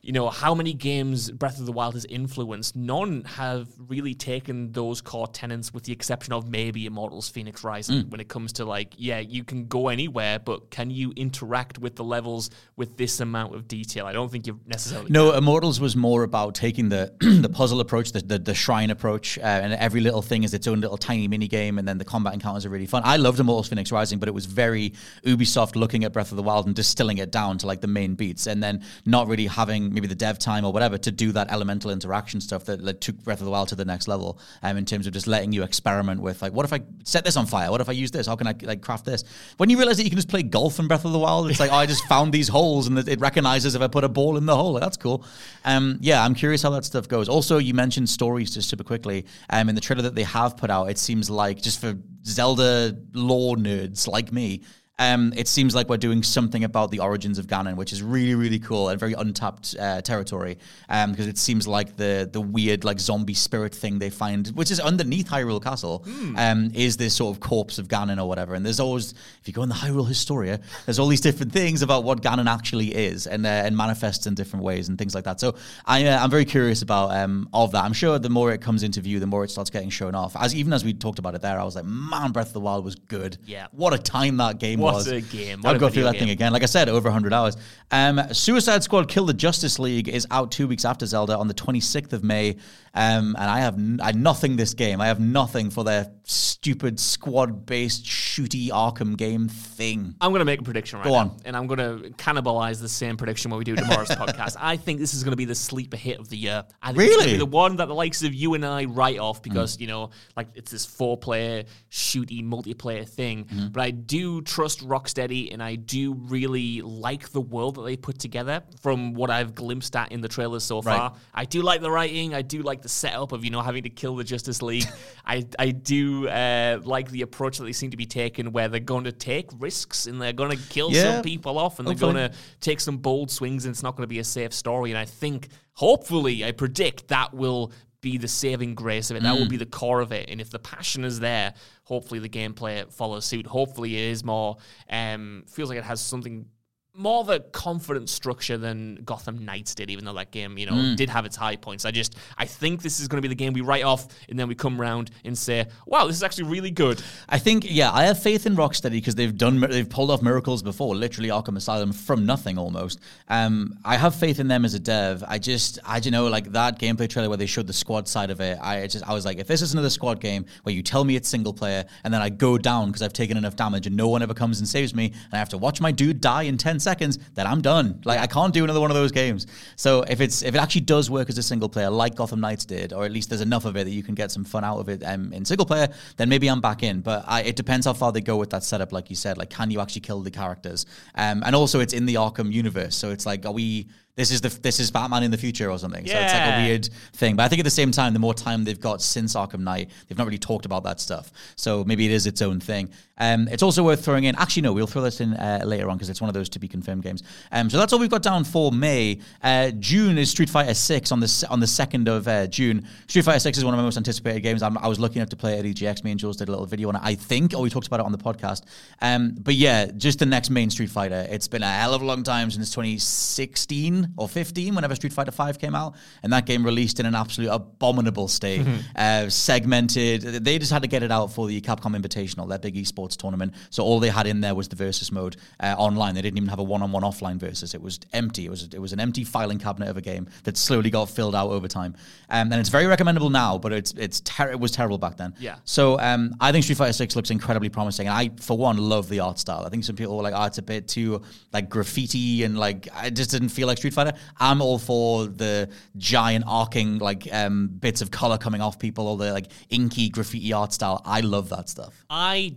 [0.00, 4.70] you know, how many games Breath of the Wild has influenced, none have really taken
[4.72, 8.10] those core tenets with the exception of maybe Immortals Phoenix Rising Mm.
[8.10, 11.96] when it comes to like, yeah, you can go anywhere, but can you interact with
[11.96, 14.06] the levels with this amount of detail?
[14.06, 18.12] I don't think you've necessarily No, Immortals was more about taking the the puzzle approach,
[18.12, 21.26] the the, the shrine approach, uh, and every little thing is its own little tiny
[21.26, 23.02] mini game, and then the combat encounters are really fun.
[23.04, 24.92] I loved Immortals Phoenix Rising, but it was very
[25.24, 28.14] Ubisoft looking at Breath of the Wild and distilling it down to like the main
[28.14, 31.50] beats, and then not really having maybe the dev time or whatever to do that
[31.50, 34.38] elemental interaction stuff that like, took Breath of the Wild to the next level.
[34.62, 37.36] Um, in terms of just letting you experiment with like, what if I set this
[37.36, 37.70] on fire?
[37.70, 38.26] What if I use this?
[38.26, 39.24] How can I like craft this?
[39.56, 41.60] When you realize that you can just play golf in Breath of the Wild, it's
[41.60, 44.36] like, oh, I just found these holes and it recognizes if I put a ball
[44.36, 44.72] in the hole.
[44.72, 45.24] Like, that's cool.
[45.64, 47.28] Um, yeah, I'm curious how that stuff goes.
[47.28, 49.26] Also, you mentioned stories just super quickly.
[49.50, 52.96] Um, in the trailer that they have put out, it seems like just for Zelda
[53.12, 54.62] lore nerds like me.
[54.98, 58.34] Um, it seems like we're doing something about the origins of Ganon, which is really,
[58.34, 60.58] really cool and very untapped uh, territory.
[60.88, 64.70] Um, because it seems like the the weird like zombie spirit thing they find, which
[64.70, 66.04] is underneath Hyrule Castle,
[66.36, 68.54] um, is this sort of corpse of Ganon or whatever.
[68.54, 71.82] And there's always, if you go in the Hyrule Historia, there's all these different things
[71.82, 75.24] about what Ganon actually is and uh, and manifests in different ways and things like
[75.24, 75.40] that.
[75.40, 75.54] So
[75.86, 77.84] I uh, I'm very curious about um of that.
[77.84, 80.36] I'm sure the more it comes into view, the more it starts getting shown off.
[80.36, 82.60] As even as we talked about it there, I was like, man, Breath of the
[82.60, 83.38] Wild was good.
[83.44, 83.68] Yeah.
[83.72, 85.06] What a time that game What was.
[85.08, 85.60] a game.
[85.62, 86.52] What I'd go through that thing again.
[86.52, 87.56] Like I said, over 100 hours.
[87.90, 91.54] Um, Suicide Squad Kill the Justice League is out two weeks after Zelda on the
[91.54, 92.56] 26th of May.
[92.94, 95.00] Um, and I have n- I nothing this game.
[95.00, 100.14] I have nothing for their stupid squad based shooty Arkham game thing.
[100.20, 101.36] I'm going to make a prediction right Go now, on.
[101.44, 104.56] and I'm going to cannibalize the same prediction when we do tomorrow's podcast.
[104.58, 106.64] I think this is going to be the sleeper hit of the year.
[106.82, 107.32] I think it's going to Really?
[107.34, 109.80] be the one that the likes of you and I write off because Mm.
[109.82, 113.44] you know, like it's this four-player shooty multiplayer thing.
[113.44, 113.68] Mm-hmm.
[113.68, 118.18] But I do trust Rocksteady, and I do really like the world that they put
[118.18, 118.62] together.
[118.80, 120.96] From what I've glimpsed at in the trailers so Right.
[120.98, 122.34] far, I do like the writing.
[122.34, 124.86] I do like the setup of you know having to kill the Justice League.
[125.26, 128.80] I I do uh, like the approach that they seem to be taking, where they're
[128.80, 131.94] going to take risks and they're going to kill Yeah, some people off, and they're
[131.94, 134.90] going to take some bold swings, and it's not going to be a safe story.
[134.90, 139.22] And I think, hopefully, I predict that will be the saving grace of it.
[139.24, 139.60] That will be Mm.
[139.60, 140.28] the core of it.
[140.30, 141.52] And if the passion is there,
[141.84, 143.46] hopefully the gameplay follows suit.
[143.46, 144.56] Hopefully it is more
[144.88, 146.46] um feels like it has something
[146.94, 150.72] more of a confident structure than Gotham Knights did, even though that game, you know,
[150.72, 150.96] Mm.
[150.96, 151.84] did have its high points.
[151.84, 154.36] I just I think this is going to be the game we write off and
[154.38, 157.00] then we come around and say, Wow, this is actually really good.
[157.28, 160.62] I think, yeah, I have faith in Rocksteady because they've done, they've pulled off miracles
[160.64, 162.98] before, literally Arkham Asylum from nothing almost.
[163.28, 165.22] Um, I have faith in them as a dev.
[165.28, 168.30] I just, I don't know, like that gameplay trailer where they showed the squad side
[168.30, 168.58] of it.
[168.60, 171.14] I just, I was like, if this is another squad game where you tell me
[171.14, 174.08] it's single player and then I go down because I've taken enough damage and no
[174.08, 176.58] one ever comes and saves me and I have to watch my dude die in
[176.58, 176.87] ten seconds,
[177.34, 178.00] then I'm done.
[178.04, 179.46] Like I can't do another one of those games.
[179.76, 182.64] So if it's, if it actually does work as a single player, like Gotham Knights
[182.64, 184.78] did, or at least there's enough of it that you can get some fun out
[184.78, 187.00] of it um, in single player, then maybe I'm back in.
[187.00, 189.38] But I, it depends how far they go with that setup, like you said.
[189.38, 190.86] Like, can you actually kill the characters?
[191.14, 193.88] Um, and also, it's in the Arkham universe, so it's like, are we?
[194.18, 196.04] This is the this is Batman in the future or something.
[196.04, 197.36] So it's like a weird thing.
[197.36, 199.90] But I think at the same time, the more time they've got since Arkham Knight,
[200.08, 201.30] they've not really talked about that stuff.
[201.54, 202.90] So maybe it is its own thing.
[203.18, 204.34] Um, it's also worth throwing in.
[204.34, 206.58] Actually, no, we'll throw this in uh, later on because it's one of those to
[206.58, 207.22] be confirmed games.
[207.52, 209.20] Um, so that's all we've got down for May.
[209.42, 212.88] Uh, June is Street Fighter Six on the on the second of uh, June.
[213.06, 214.62] Street Fighter Six is one of my most anticipated games.
[214.64, 216.02] I'm, I was lucky enough to play it at EGX.
[216.02, 217.02] Me and Jules did a little video on it.
[217.04, 218.62] I think, or we talked about it on the podcast.
[219.00, 221.24] Um, but yeah, just the next main Street Fighter.
[221.30, 225.30] It's been a hell of a long time since 2016 or 15, whenever Street Fighter
[225.30, 230.22] Five came out, and that game released in an absolute abominable state, uh, segmented.
[230.22, 233.54] They just had to get it out for the Capcom Invitational, their big esports tournament.
[233.70, 236.14] So all they had in there was the versus mode uh, online.
[236.14, 237.74] They didn't even have a one-on-one offline versus.
[237.74, 238.46] It was empty.
[238.46, 241.34] It was it was an empty filing cabinet of a game that slowly got filled
[241.34, 241.94] out over time.
[242.30, 245.34] Um, and it's very recommendable now, but it's it's ter- it was terrible back then.
[245.38, 245.56] Yeah.
[245.64, 249.08] So um, I think Street Fighter Six looks incredibly promising, and I, for one, love
[249.08, 249.64] the art style.
[249.64, 252.88] I think some people were like, "Oh, it's a bit too like graffiti," and like
[252.94, 253.97] I just didn't feel like Street Fighter.
[254.38, 259.16] I'm all for the giant arcing like um, bits of color coming off people, all
[259.16, 261.02] the like inky graffiti art style.
[261.04, 262.04] I love that stuff.
[262.10, 262.56] I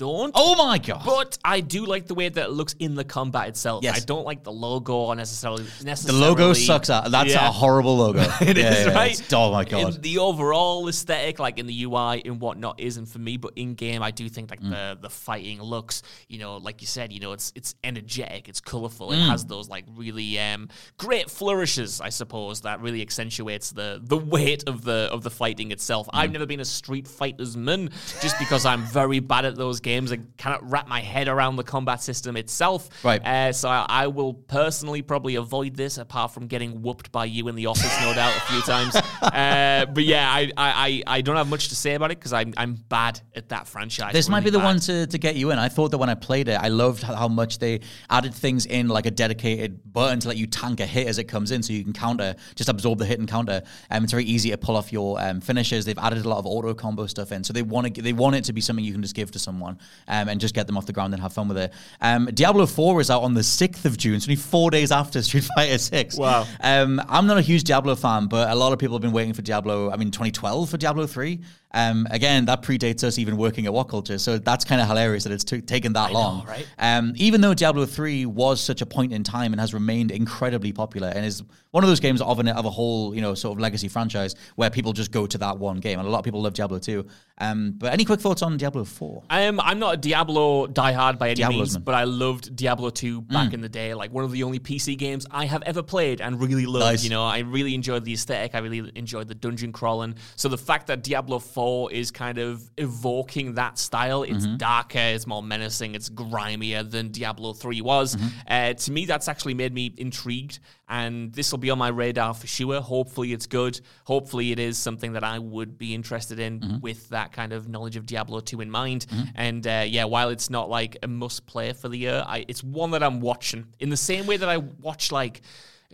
[0.00, 0.32] don't.
[0.34, 1.02] Oh my god!
[1.04, 3.84] But I do like the way that it looks in the combat itself.
[3.84, 3.96] Yes.
[4.02, 5.64] I don't like the logo or necessarily.
[5.82, 6.88] the logo sucks.
[6.90, 7.10] Out.
[7.10, 7.48] That's Yeah.
[7.48, 8.20] a horrible logo.
[8.40, 9.12] It Yeah, is yeah, right.
[9.12, 9.94] it's- oh my god!
[9.96, 13.36] In the overall aesthetic, like in the UI and whatnot, isn't for me.
[13.36, 14.70] But in game, I do think like Mm.
[14.70, 18.60] the the fighting looks, you know, like you said, you know, it's it's energetic, it's
[18.60, 19.16] colorful, Mm.
[19.18, 24.16] it has those like really um great flourishes, I suppose, that really accentuates the the
[24.34, 26.06] weight of the of the fighting itself.
[26.06, 26.10] Mm.
[26.14, 27.90] I've never been a Street Fighters man,
[28.22, 31.64] just because I'm very bad at those games and cannot wrap my head around the
[31.64, 32.88] combat system itself.
[33.04, 33.24] Right.
[33.24, 37.48] Uh, so I, I will personally probably avoid this, apart from getting whooped by you
[37.48, 38.96] in the office, no doubt, a few times.
[39.20, 42.32] Uh, but yeah, I, I, I I don't have much to say about it because
[42.32, 44.12] I'm I'm bad at that franchise.
[44.12, 44.64] This might really be the bad.
[44.64, 45.58] one to, to get you in.
[45.58, 48.66] I thought that when I played it, I loved how, how much they added things
[48.66, 51.62] in, like a dedicated button to let you tank a hit as it comes in,
[51.62, 53.62] so you can counter, just absorb the hit and counter.
[53.90, 55.84] Um, it's very easy to pull off your um, finishes.
[55.84, 58.36] They've added a lot of auto combo stuff in, so they want to they want
[58.36, 60.76] it to be something you can just give to someone um, and just get them
[60.76, 61.72] off the ground and have fun with it.
[62.00, 65.22] Um, Diablo Four is out on the sixth of June, so only four days after
[65.30, 66.16] Street Fighter Six.
[66.16, 66.46] Wow.
[66.60, 69.34] Um, I'm not a huge Diablo fan, but a lot of people have been waiting
[69.34, 69.90] for Diablo.
[69.90, 71.40] I mean, 2012 for Diablo 3.
[71.72, 75.24] Um, again, that predates us even working at What Culture, so that's kind of hilarious
[75.24, 76.44] that it's t- taken that long.
[76.46, 76.66] right?
[76.78, 80.72] Um, even though Diablo 3 was such a point in time and has remained incredibly
[80.72, 83.56] popular and is one of those games of, an, of a whole, you know, sort
[83.56, 86.24] of legacy franchise where people just go to that one game, and a lot of
[86.24, 87.06] people love Diablo 2.
[87.38, 89.22] Um, but any quick thoughts on Diablo 4?
[89.30, 89.60] I am.
[89.60, 91.82] I'm not a Diablo diehard by any Diablo's means, man.
[91.84, 93.94] but I loved Diablo 2 back in the day.
[93.94, 96.84] Like one of the only PC games I have ever played and really loved.
[96.84, 97.04] Nice.
[97.04, 98.54] You know, I really enjoyed the aesthetic.
[98.54, 100.16] I really enjoyed the dungeon crawling.
[100.36, 105.26] So the fact that Diablo 4 is kind of evoking that style, it's darker, it's
[105.26, 108.16] more menacing, it's grimier than Diablo 3 was.
[108.48, 110.58] Uh, to me, that's actually made me intrigued.
[110.88, 112.80] And this will be on my radar for sure.
[112.80, 113.78] Hopefully, it's good.
[114.04, 117.96] Hopefully, it is something that I would be interested in with that kind of knowledge
[117.96, 119.04] of Diablo 2 in mind.
[119.34, 122.64] And uh, yeah, while it's not like a must play for the year, I, it's
[122.64, 125.42] one that I'm watching in the same way that I watch like.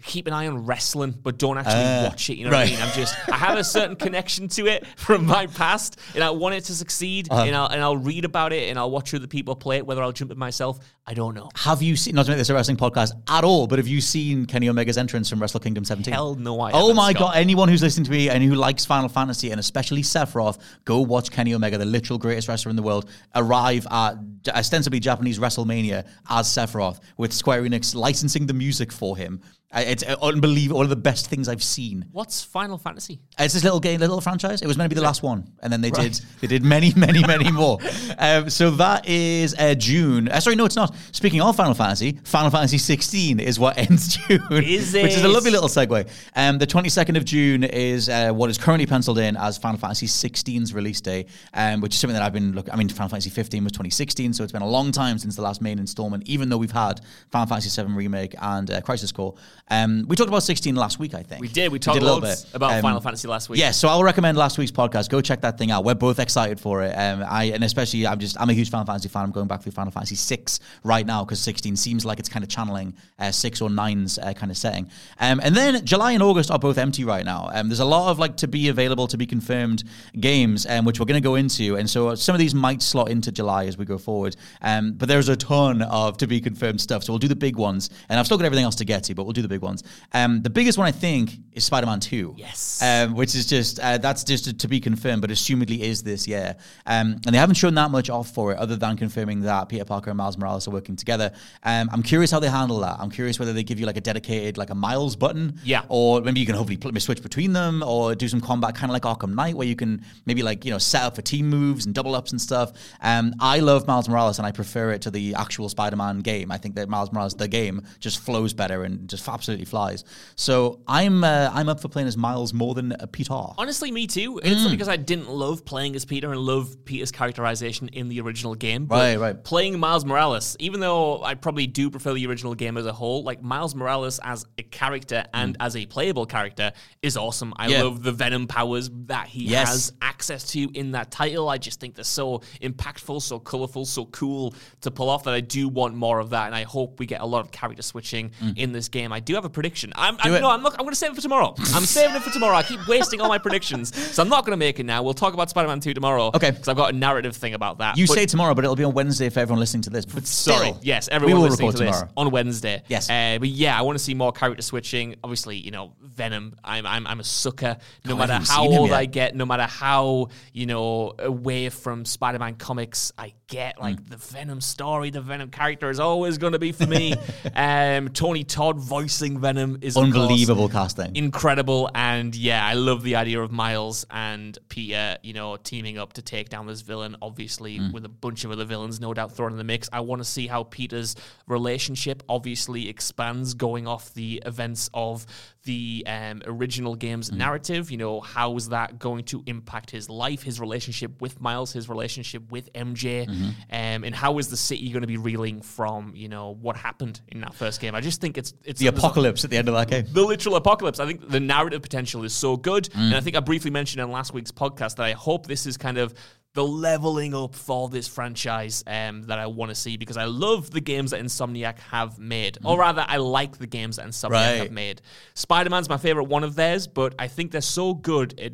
[0.02, 2.36] Keep an eye on wrestling, but don't actually Uh, watch it.
[2.36, 2.80] You know what I mean?
[2.82, 6.54] I'm just, I have a certain connection to it from my past, and I want
[6.54, 7.28] it to succeed.
[7.30, 7.42] Uh-huh.
[7.44, 9.86] And I'll and I'll read about it, and I'll watch other people play it.
[9.86, 11.48] Whether I'll jump in myself, I don't know.
[11.54, 14.00] Have you seen, not to make this a wrestling podcast at all, but have you
[14.00, 16.12] seen Kenny Omega's entrance from Wrestle Kingdom 17?
[16.12, 17.34] Hell no, I Oh my Scott.
[17.34, 17.36] god!
[17.36, 21.30] Anyone who's listening to me and who likes Final Fantasy and especially Sephiroth, go watch
[21.30, 24.16] Kenny Omega, the literal greatest wrestler in the world, arrive at
[24.48, 29.40] ostensibly Japanese WrestleMania as Sephiroth with Square Enix licensing the music for him.
[29.74, 30.78] It's uh, unbelievable.
[30.78, 32.06] One of the best things I've seen.
[32.12, 33.20] What's Final Fantasy?
[33.38, 34.62] It's this little game, little franchise.
[34.62, 36.92] It was meant to be the last one, and then they did they did many,
[36.96, 37.78] many, many more.
[38.18, 40.28] Um, so that is uh, June.
[40.28, 40.94] Uh, sorry, no, it's not.
[41.12, 45.28] Speaking of Final Fantasy, Final Fantasy 16 is what ends June, Is which is a
[45.28, 46.08] lovely little segue.
[46.34, 50.06] Um, the 22nd of June is uh, what is currently penciled in as Final Fantasy
[50.06, 52.72] 16's release day, um, which is something that I've been looking.
[52.72, 55.42] I mean, Final Fantasy 15 was 2016, so it's been a long time since the
[55.42, 56.26] last main installment.
[56.28, 57.00] Even though we've had
[57.30, 59.34] Final Fantasy 7 remake and uh, Crisis Core,
[59.68, 61.14] um, we talked about 16 last week.
[61.14, 61.72] I think We did.
[61.72, 63.60] We talked did a little bit about Um, Final Fantasy last week.
[63.60, 65.08] yeah, so I'll recommend last week's podcast.
[65.08, 65.84] Go check that thing out.
[65.84, 66.92] We're both excited for it.
[66.92, 69.24] Um, I and especially I'm just I'm a huge Final Fantasy fan.
[69.24, 72.42] I'm going back through Final Fantasy six right now because 16 seems like it's kind
[72.42, 74.88] of channeling uh, six or nine's uh, kind of setting.
[75.20, 77.50] Um, and then July and August are both empty right now.
[77.52, 79.84] Um, there's a lot of like to be available, to be confirmed
[80.18, 81.76] games, um, which we're going to go into.
[81.76, 84.36] And so some of these might slot into July as we go forward.
[84.62, 87.04] Um, but there's a ton of to be confirmed stuff.
[87.04, 89.14] So we'll do the big ones, and I've still got everything else to get to,
[89.14, 89.82] but we'll do the big ones.
[90.12, 92.34] Um, the biggest one I think is Spider-Man Two.
[92.36, 92.82] Yes.
[92.82, 96.56] Um, which is just uh, that's just to be confirmed, but assumedly is this year.
[96.86, 99.84] Um, and they haven't shown that much off for it, other than confirming that Peter
[99.84, 101.28] Parker and Miles Morales are working together.
[101.62, 102.96] Um, I'm curious how they handle that.
[103.00, 105.82] I'm curious whether they give you like a dedicated like a Miles button, Yeah.
[105.88, 108.94] or maybe you can hopefully pl- switch between them, or do some combat kind of
[108.98, 111.86] like Arkham Knight, where you can maybe like you know set up for team moves
[111.86, 112.72] and double ups and stuff.
[113.00, 116.52] Um, I love Miles Morales, and I prefer it to the actual Spider-Man game.
[116.52, 120.04] I think that Miles Morales, the game, just flows better and just absolutely flies.
[120.36, 123.32] So I'm uh, I'm up for playing as Miles more than uh, Peter.
[123.58, 124.38] Honestly, me too.
[124.42, 128.08] And It's not because I didn't love playing as Peter and love Peter's characterization in
[128.08, 128.86] the original game.
[128.86, 129.44] But Right, right.
[129.44, 133.22] Playing Miles Morales, even though I probably do prefer the original game as a whole,
[133.22, 136.72] like Miles Morales as a character and as a playable character
[137.02, 137.54] is awesome.
[137.56, 137.82] I Yeah.
[137.84, 139.68] love the Venom powers that he Yes.
[139.68, 141.48] has access to in that title.
[141.48, 145.40] I just think they're so impactful, so colorful, so cool to pull off that I
[145.40, 146.46] do want more of that.
[146.46, 149.12] And I hope we get a lot of character switching in this game.
[149.12, 149.92] I do have a prediction.
[149.94, 150.40] I'm, I'm Mm.
[150.40, 150.72] no, I'm not.
[150.72, 151.54] I'm going to save it for tomorrow.
[151.74, 152.56] I'm saving it for tomorrow.
[152.56, 155.02] I keep wasting all my predictions, so I'm not going to make it now.
[155.02, 156.30] We'll talk about Spider-Man 2 tomorrow.
[156.34, 156.50] Okay.
[156.50, 157.96] because I've got a narrative thing about that.
[157.96, 160.04] You But- say tomorrow, but it'll be on Wednesday for everyone listening to this.
[160.04, 160.26] But
[160.58, 160.74] Sorry.
[160.82, 162.12] Yes, everyone will listening report to this tomorrow.
[162.16, 162.82] on Wednesday.
[162.88, 163.08] Yes.
[163.10, 165.16] Uh, but yeah, I want to see more character switching.
[165.24, 166.56] Obviously, you know, Venom.
[166.64, 167.76] I'm I'm, I'm a sucker.
[168.04, 168.92] No Oh, matter how old.
[168.92, 174.10] I get, no matter how you know away from Spider-Man comics I get, like Hmm.
[174.10, 177.14] the Venom story, the Venom character is always going to be for me.
[177.54, 181.14] um, Tony Todd voicing Venom is Unbelievable casting.
[181.16, 186.12] incredible and yeah i love the idea of miles and peter you know teaming up
[186.14, 189.52] to take down this villain obviously with a bunch of other villains no doubt thrown
[189.52, 194.42] in the mix i want to see how peter's relationship obviously expands going off the
[194.46, 195.26] events of
[195.64, 200.42] the um, original game's narrative you know how is that going to impact his life
[200.42, 205.00] his relationship with miles his relationship with mj um, and how is the city going
[205.00, 208.38] to be reeling from you know what happened in that first game i just think
[208.38, 210.06] it's it's the apocalypse at the end of that game.
[210.12, 211.00] the literal apocalypse.
[211.00, 212.84] I think the narrative potential is so good.
[212.84, 212.98] Mm.
[212.98, 215.76] And I think I briefly mentioned in last week's podcast that I hope this is
[215.76, 216.14] kind of
[216.56, 220.70] the leveling up for this franchise um, that I want to see because I love
[220.70, 222.58] the games that Insomniac have made.
[222.64, 224.32] Or rather, I like the games that Insomniac Mm.
[224.32, 224.56] Right.
[224.62, 225.02] have made.
[225.34, 228.52] Spider Man's my favorite one of theirs, but I think they're so good at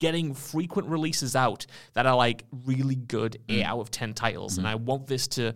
[0.00, 3.58] getting frequent releases out that are like really good Mm.
[3.60, 4.52] 8 out of 10 titles.
[4.54, 4.60] Mm-hmm.
[4.60, 5.52] And I want this to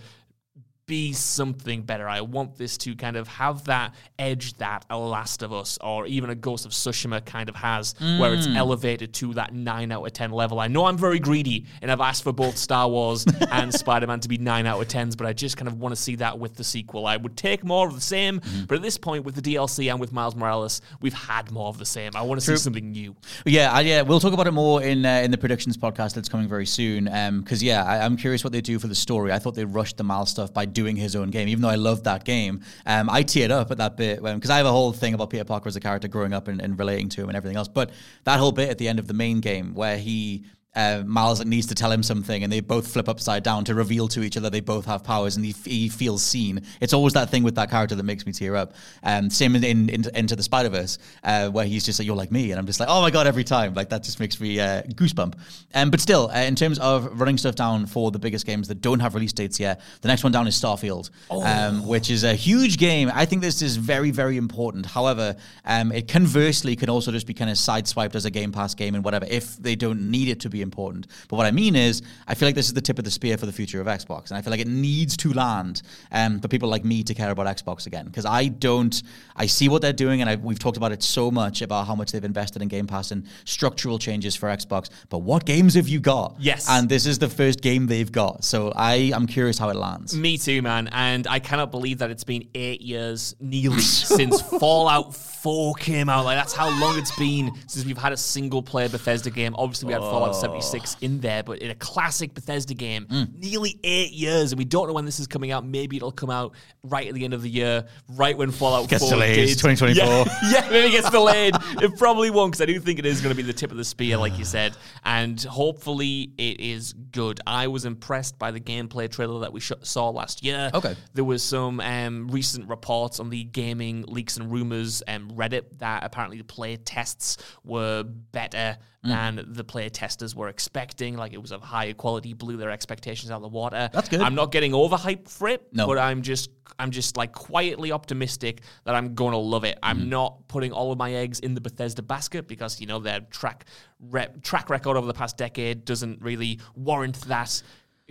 [0.87, 2.09] be something better.
[2.09, 6.07] I want this to kind of have that edge that a Last of Us or
[6.07, 8.57] even a Ghost of Tsushima kind of has, where it's mm.
[8.57, 10.61] elevated to that 9 out of 10 level.
[10.61, 14.21] I know I'm very greedy and I've asked for both Star Wars and Spider Man
[14.21, 16.39] to be 9 out of 10s, but I just kind of want to see that
[16.39, 17.07] with the sequel.
[17.07, 18.65] I would take more of the same, mm-hmm.
[18.67, 21.79] but at this point, with the DLC and with Miles Morales, we've had more of
[21.79, 22.13] the same.
[22.15, 23.17] I want to see something new.
[23.45, 26.29] Yeah, I, yeah, we'll talk about it more in uh, in the predictions podcast that's
[26.29, 27.09] coming very soon.
[27.09, 29.33] Um, because yeah, I, I'm curious what they do for the story.
[29.33, 31.77] I thought they rushed the Miles stuff by doing his own game, even though I
[31.77, 32.61] loved that game.
[32.85, 35.45] Um, I teared up at that bit because I have a whole thing about Peter
[35.45, 37.67] Parker as a character growing up and, and relating to him and everything else.
[37.67, 37.91] But
[38.25, 40.45] that whole bit at the end of the main game where he
[40.77, 44.07] uh, Miles needs to tell him something, and they both flip upside down to reveal
[44.09, 46.63] to each other they both have powers, and he, he feels seen.
[46.81, 48.75] It's always that thing with that character that makes me tear up.
[49.03, 52.17] Um, same in, in, in Into the Spider Verse, uh, where he's just like, "You're
[52.17, 54.39] like me," and I'm just like, "Oh my god!" Every time, like that just makes
[54.39, 55.35] me uh, goosebump.
[55.75, 58.83] Um, but still, uh, in terms of running stuff down for the biggest games that
[58.83, 62.35] don't have release dates yet, the next one down is Starfield, um, which is a
[62.35, 63.11] huge game.
[63.15, 64.85] I think this is very, very important.
[64.85, 68.75] However, um, it conversely can also just be kind of sideswiped as a Game Pass
[68.75, 71.07] game and whatever if they don't need it to be important.
[71.29, 73.39] But what I mean is, I feel like this is the tip of the spear
[73.39, 75.83] for the future of Xbox, and I feel like it needs to land
[76.13, 79.03] um, for people like me to care about Xbox again because I don't.
[79.37, 81.95] I see what they're doing, and I, we've talked about it so much about how
[81.95, 84.91] much they've invested in Game Pass and structural changes for Xbox.
[85.09, 86.37] But what games have you got?
[86.39, 86.69] Yes.
[86.69, 90.17] and this is the first game they've got, so I am curious how it lands.
[90.17, 90.89] Me too, man.
[90.93, 96.25] And I cannot believe that it's been eight years nearly since Fallout 4 came out.
[96.25, 99.55] Like, that's how long it's been since we've had a single player Bethesda game.
[99.57, 103.07] Obviously, we had Fallout 76 in there, but in a classic Bethesda game,
[103.37, 104.53] nearly eight years.
[104.53, 105.65] And we don't know when this is coming out.
[105.67, 109.03] Maybe it'll come out right at the end of the year, right when Fallout Gets
[109.05, 109.59] 4 delayed, did.
[109.59, 109.97] 2024.
[110.07, 111.55] Yeah, yeah, maybe it gets delayed.
[111.83, 113.77] it probably won't, because I do think it is going to be the tip of
[113.77, 114.77] the spear, like you said.
[115.05, 117.41] And hopefully, it is good.
[117.47, 120.71] I was impressed by the gameplay trailer that we sh- saw last year.
[120.75, 120.95] Okay.
[121.15, 126.05] There was some um, recent reports on the gaming leaks and rumors um, Reddit that
[126.05, 131.17] apparently the play tests were better Than the play testers were expecting.
[131.17, 133.89] Like it was of higher quality, blew their expectations out of the water.
[133.93, 134.21] That's good.
[134.21, 135.87] I'm not getting overhyped for it, No.
[135.87, 136.51] but I'm just
[136.81, 139.79] I'm just like quietly optimistic that I'm gonna love it.
[139.81, 140.09] I'm Mm-hmm.
[140.09, 143.67] not putting all of my eggs in the Bethesda basket because you know their track
[144.01, 147.63] rep, track record over the past decade doesn't really warrant that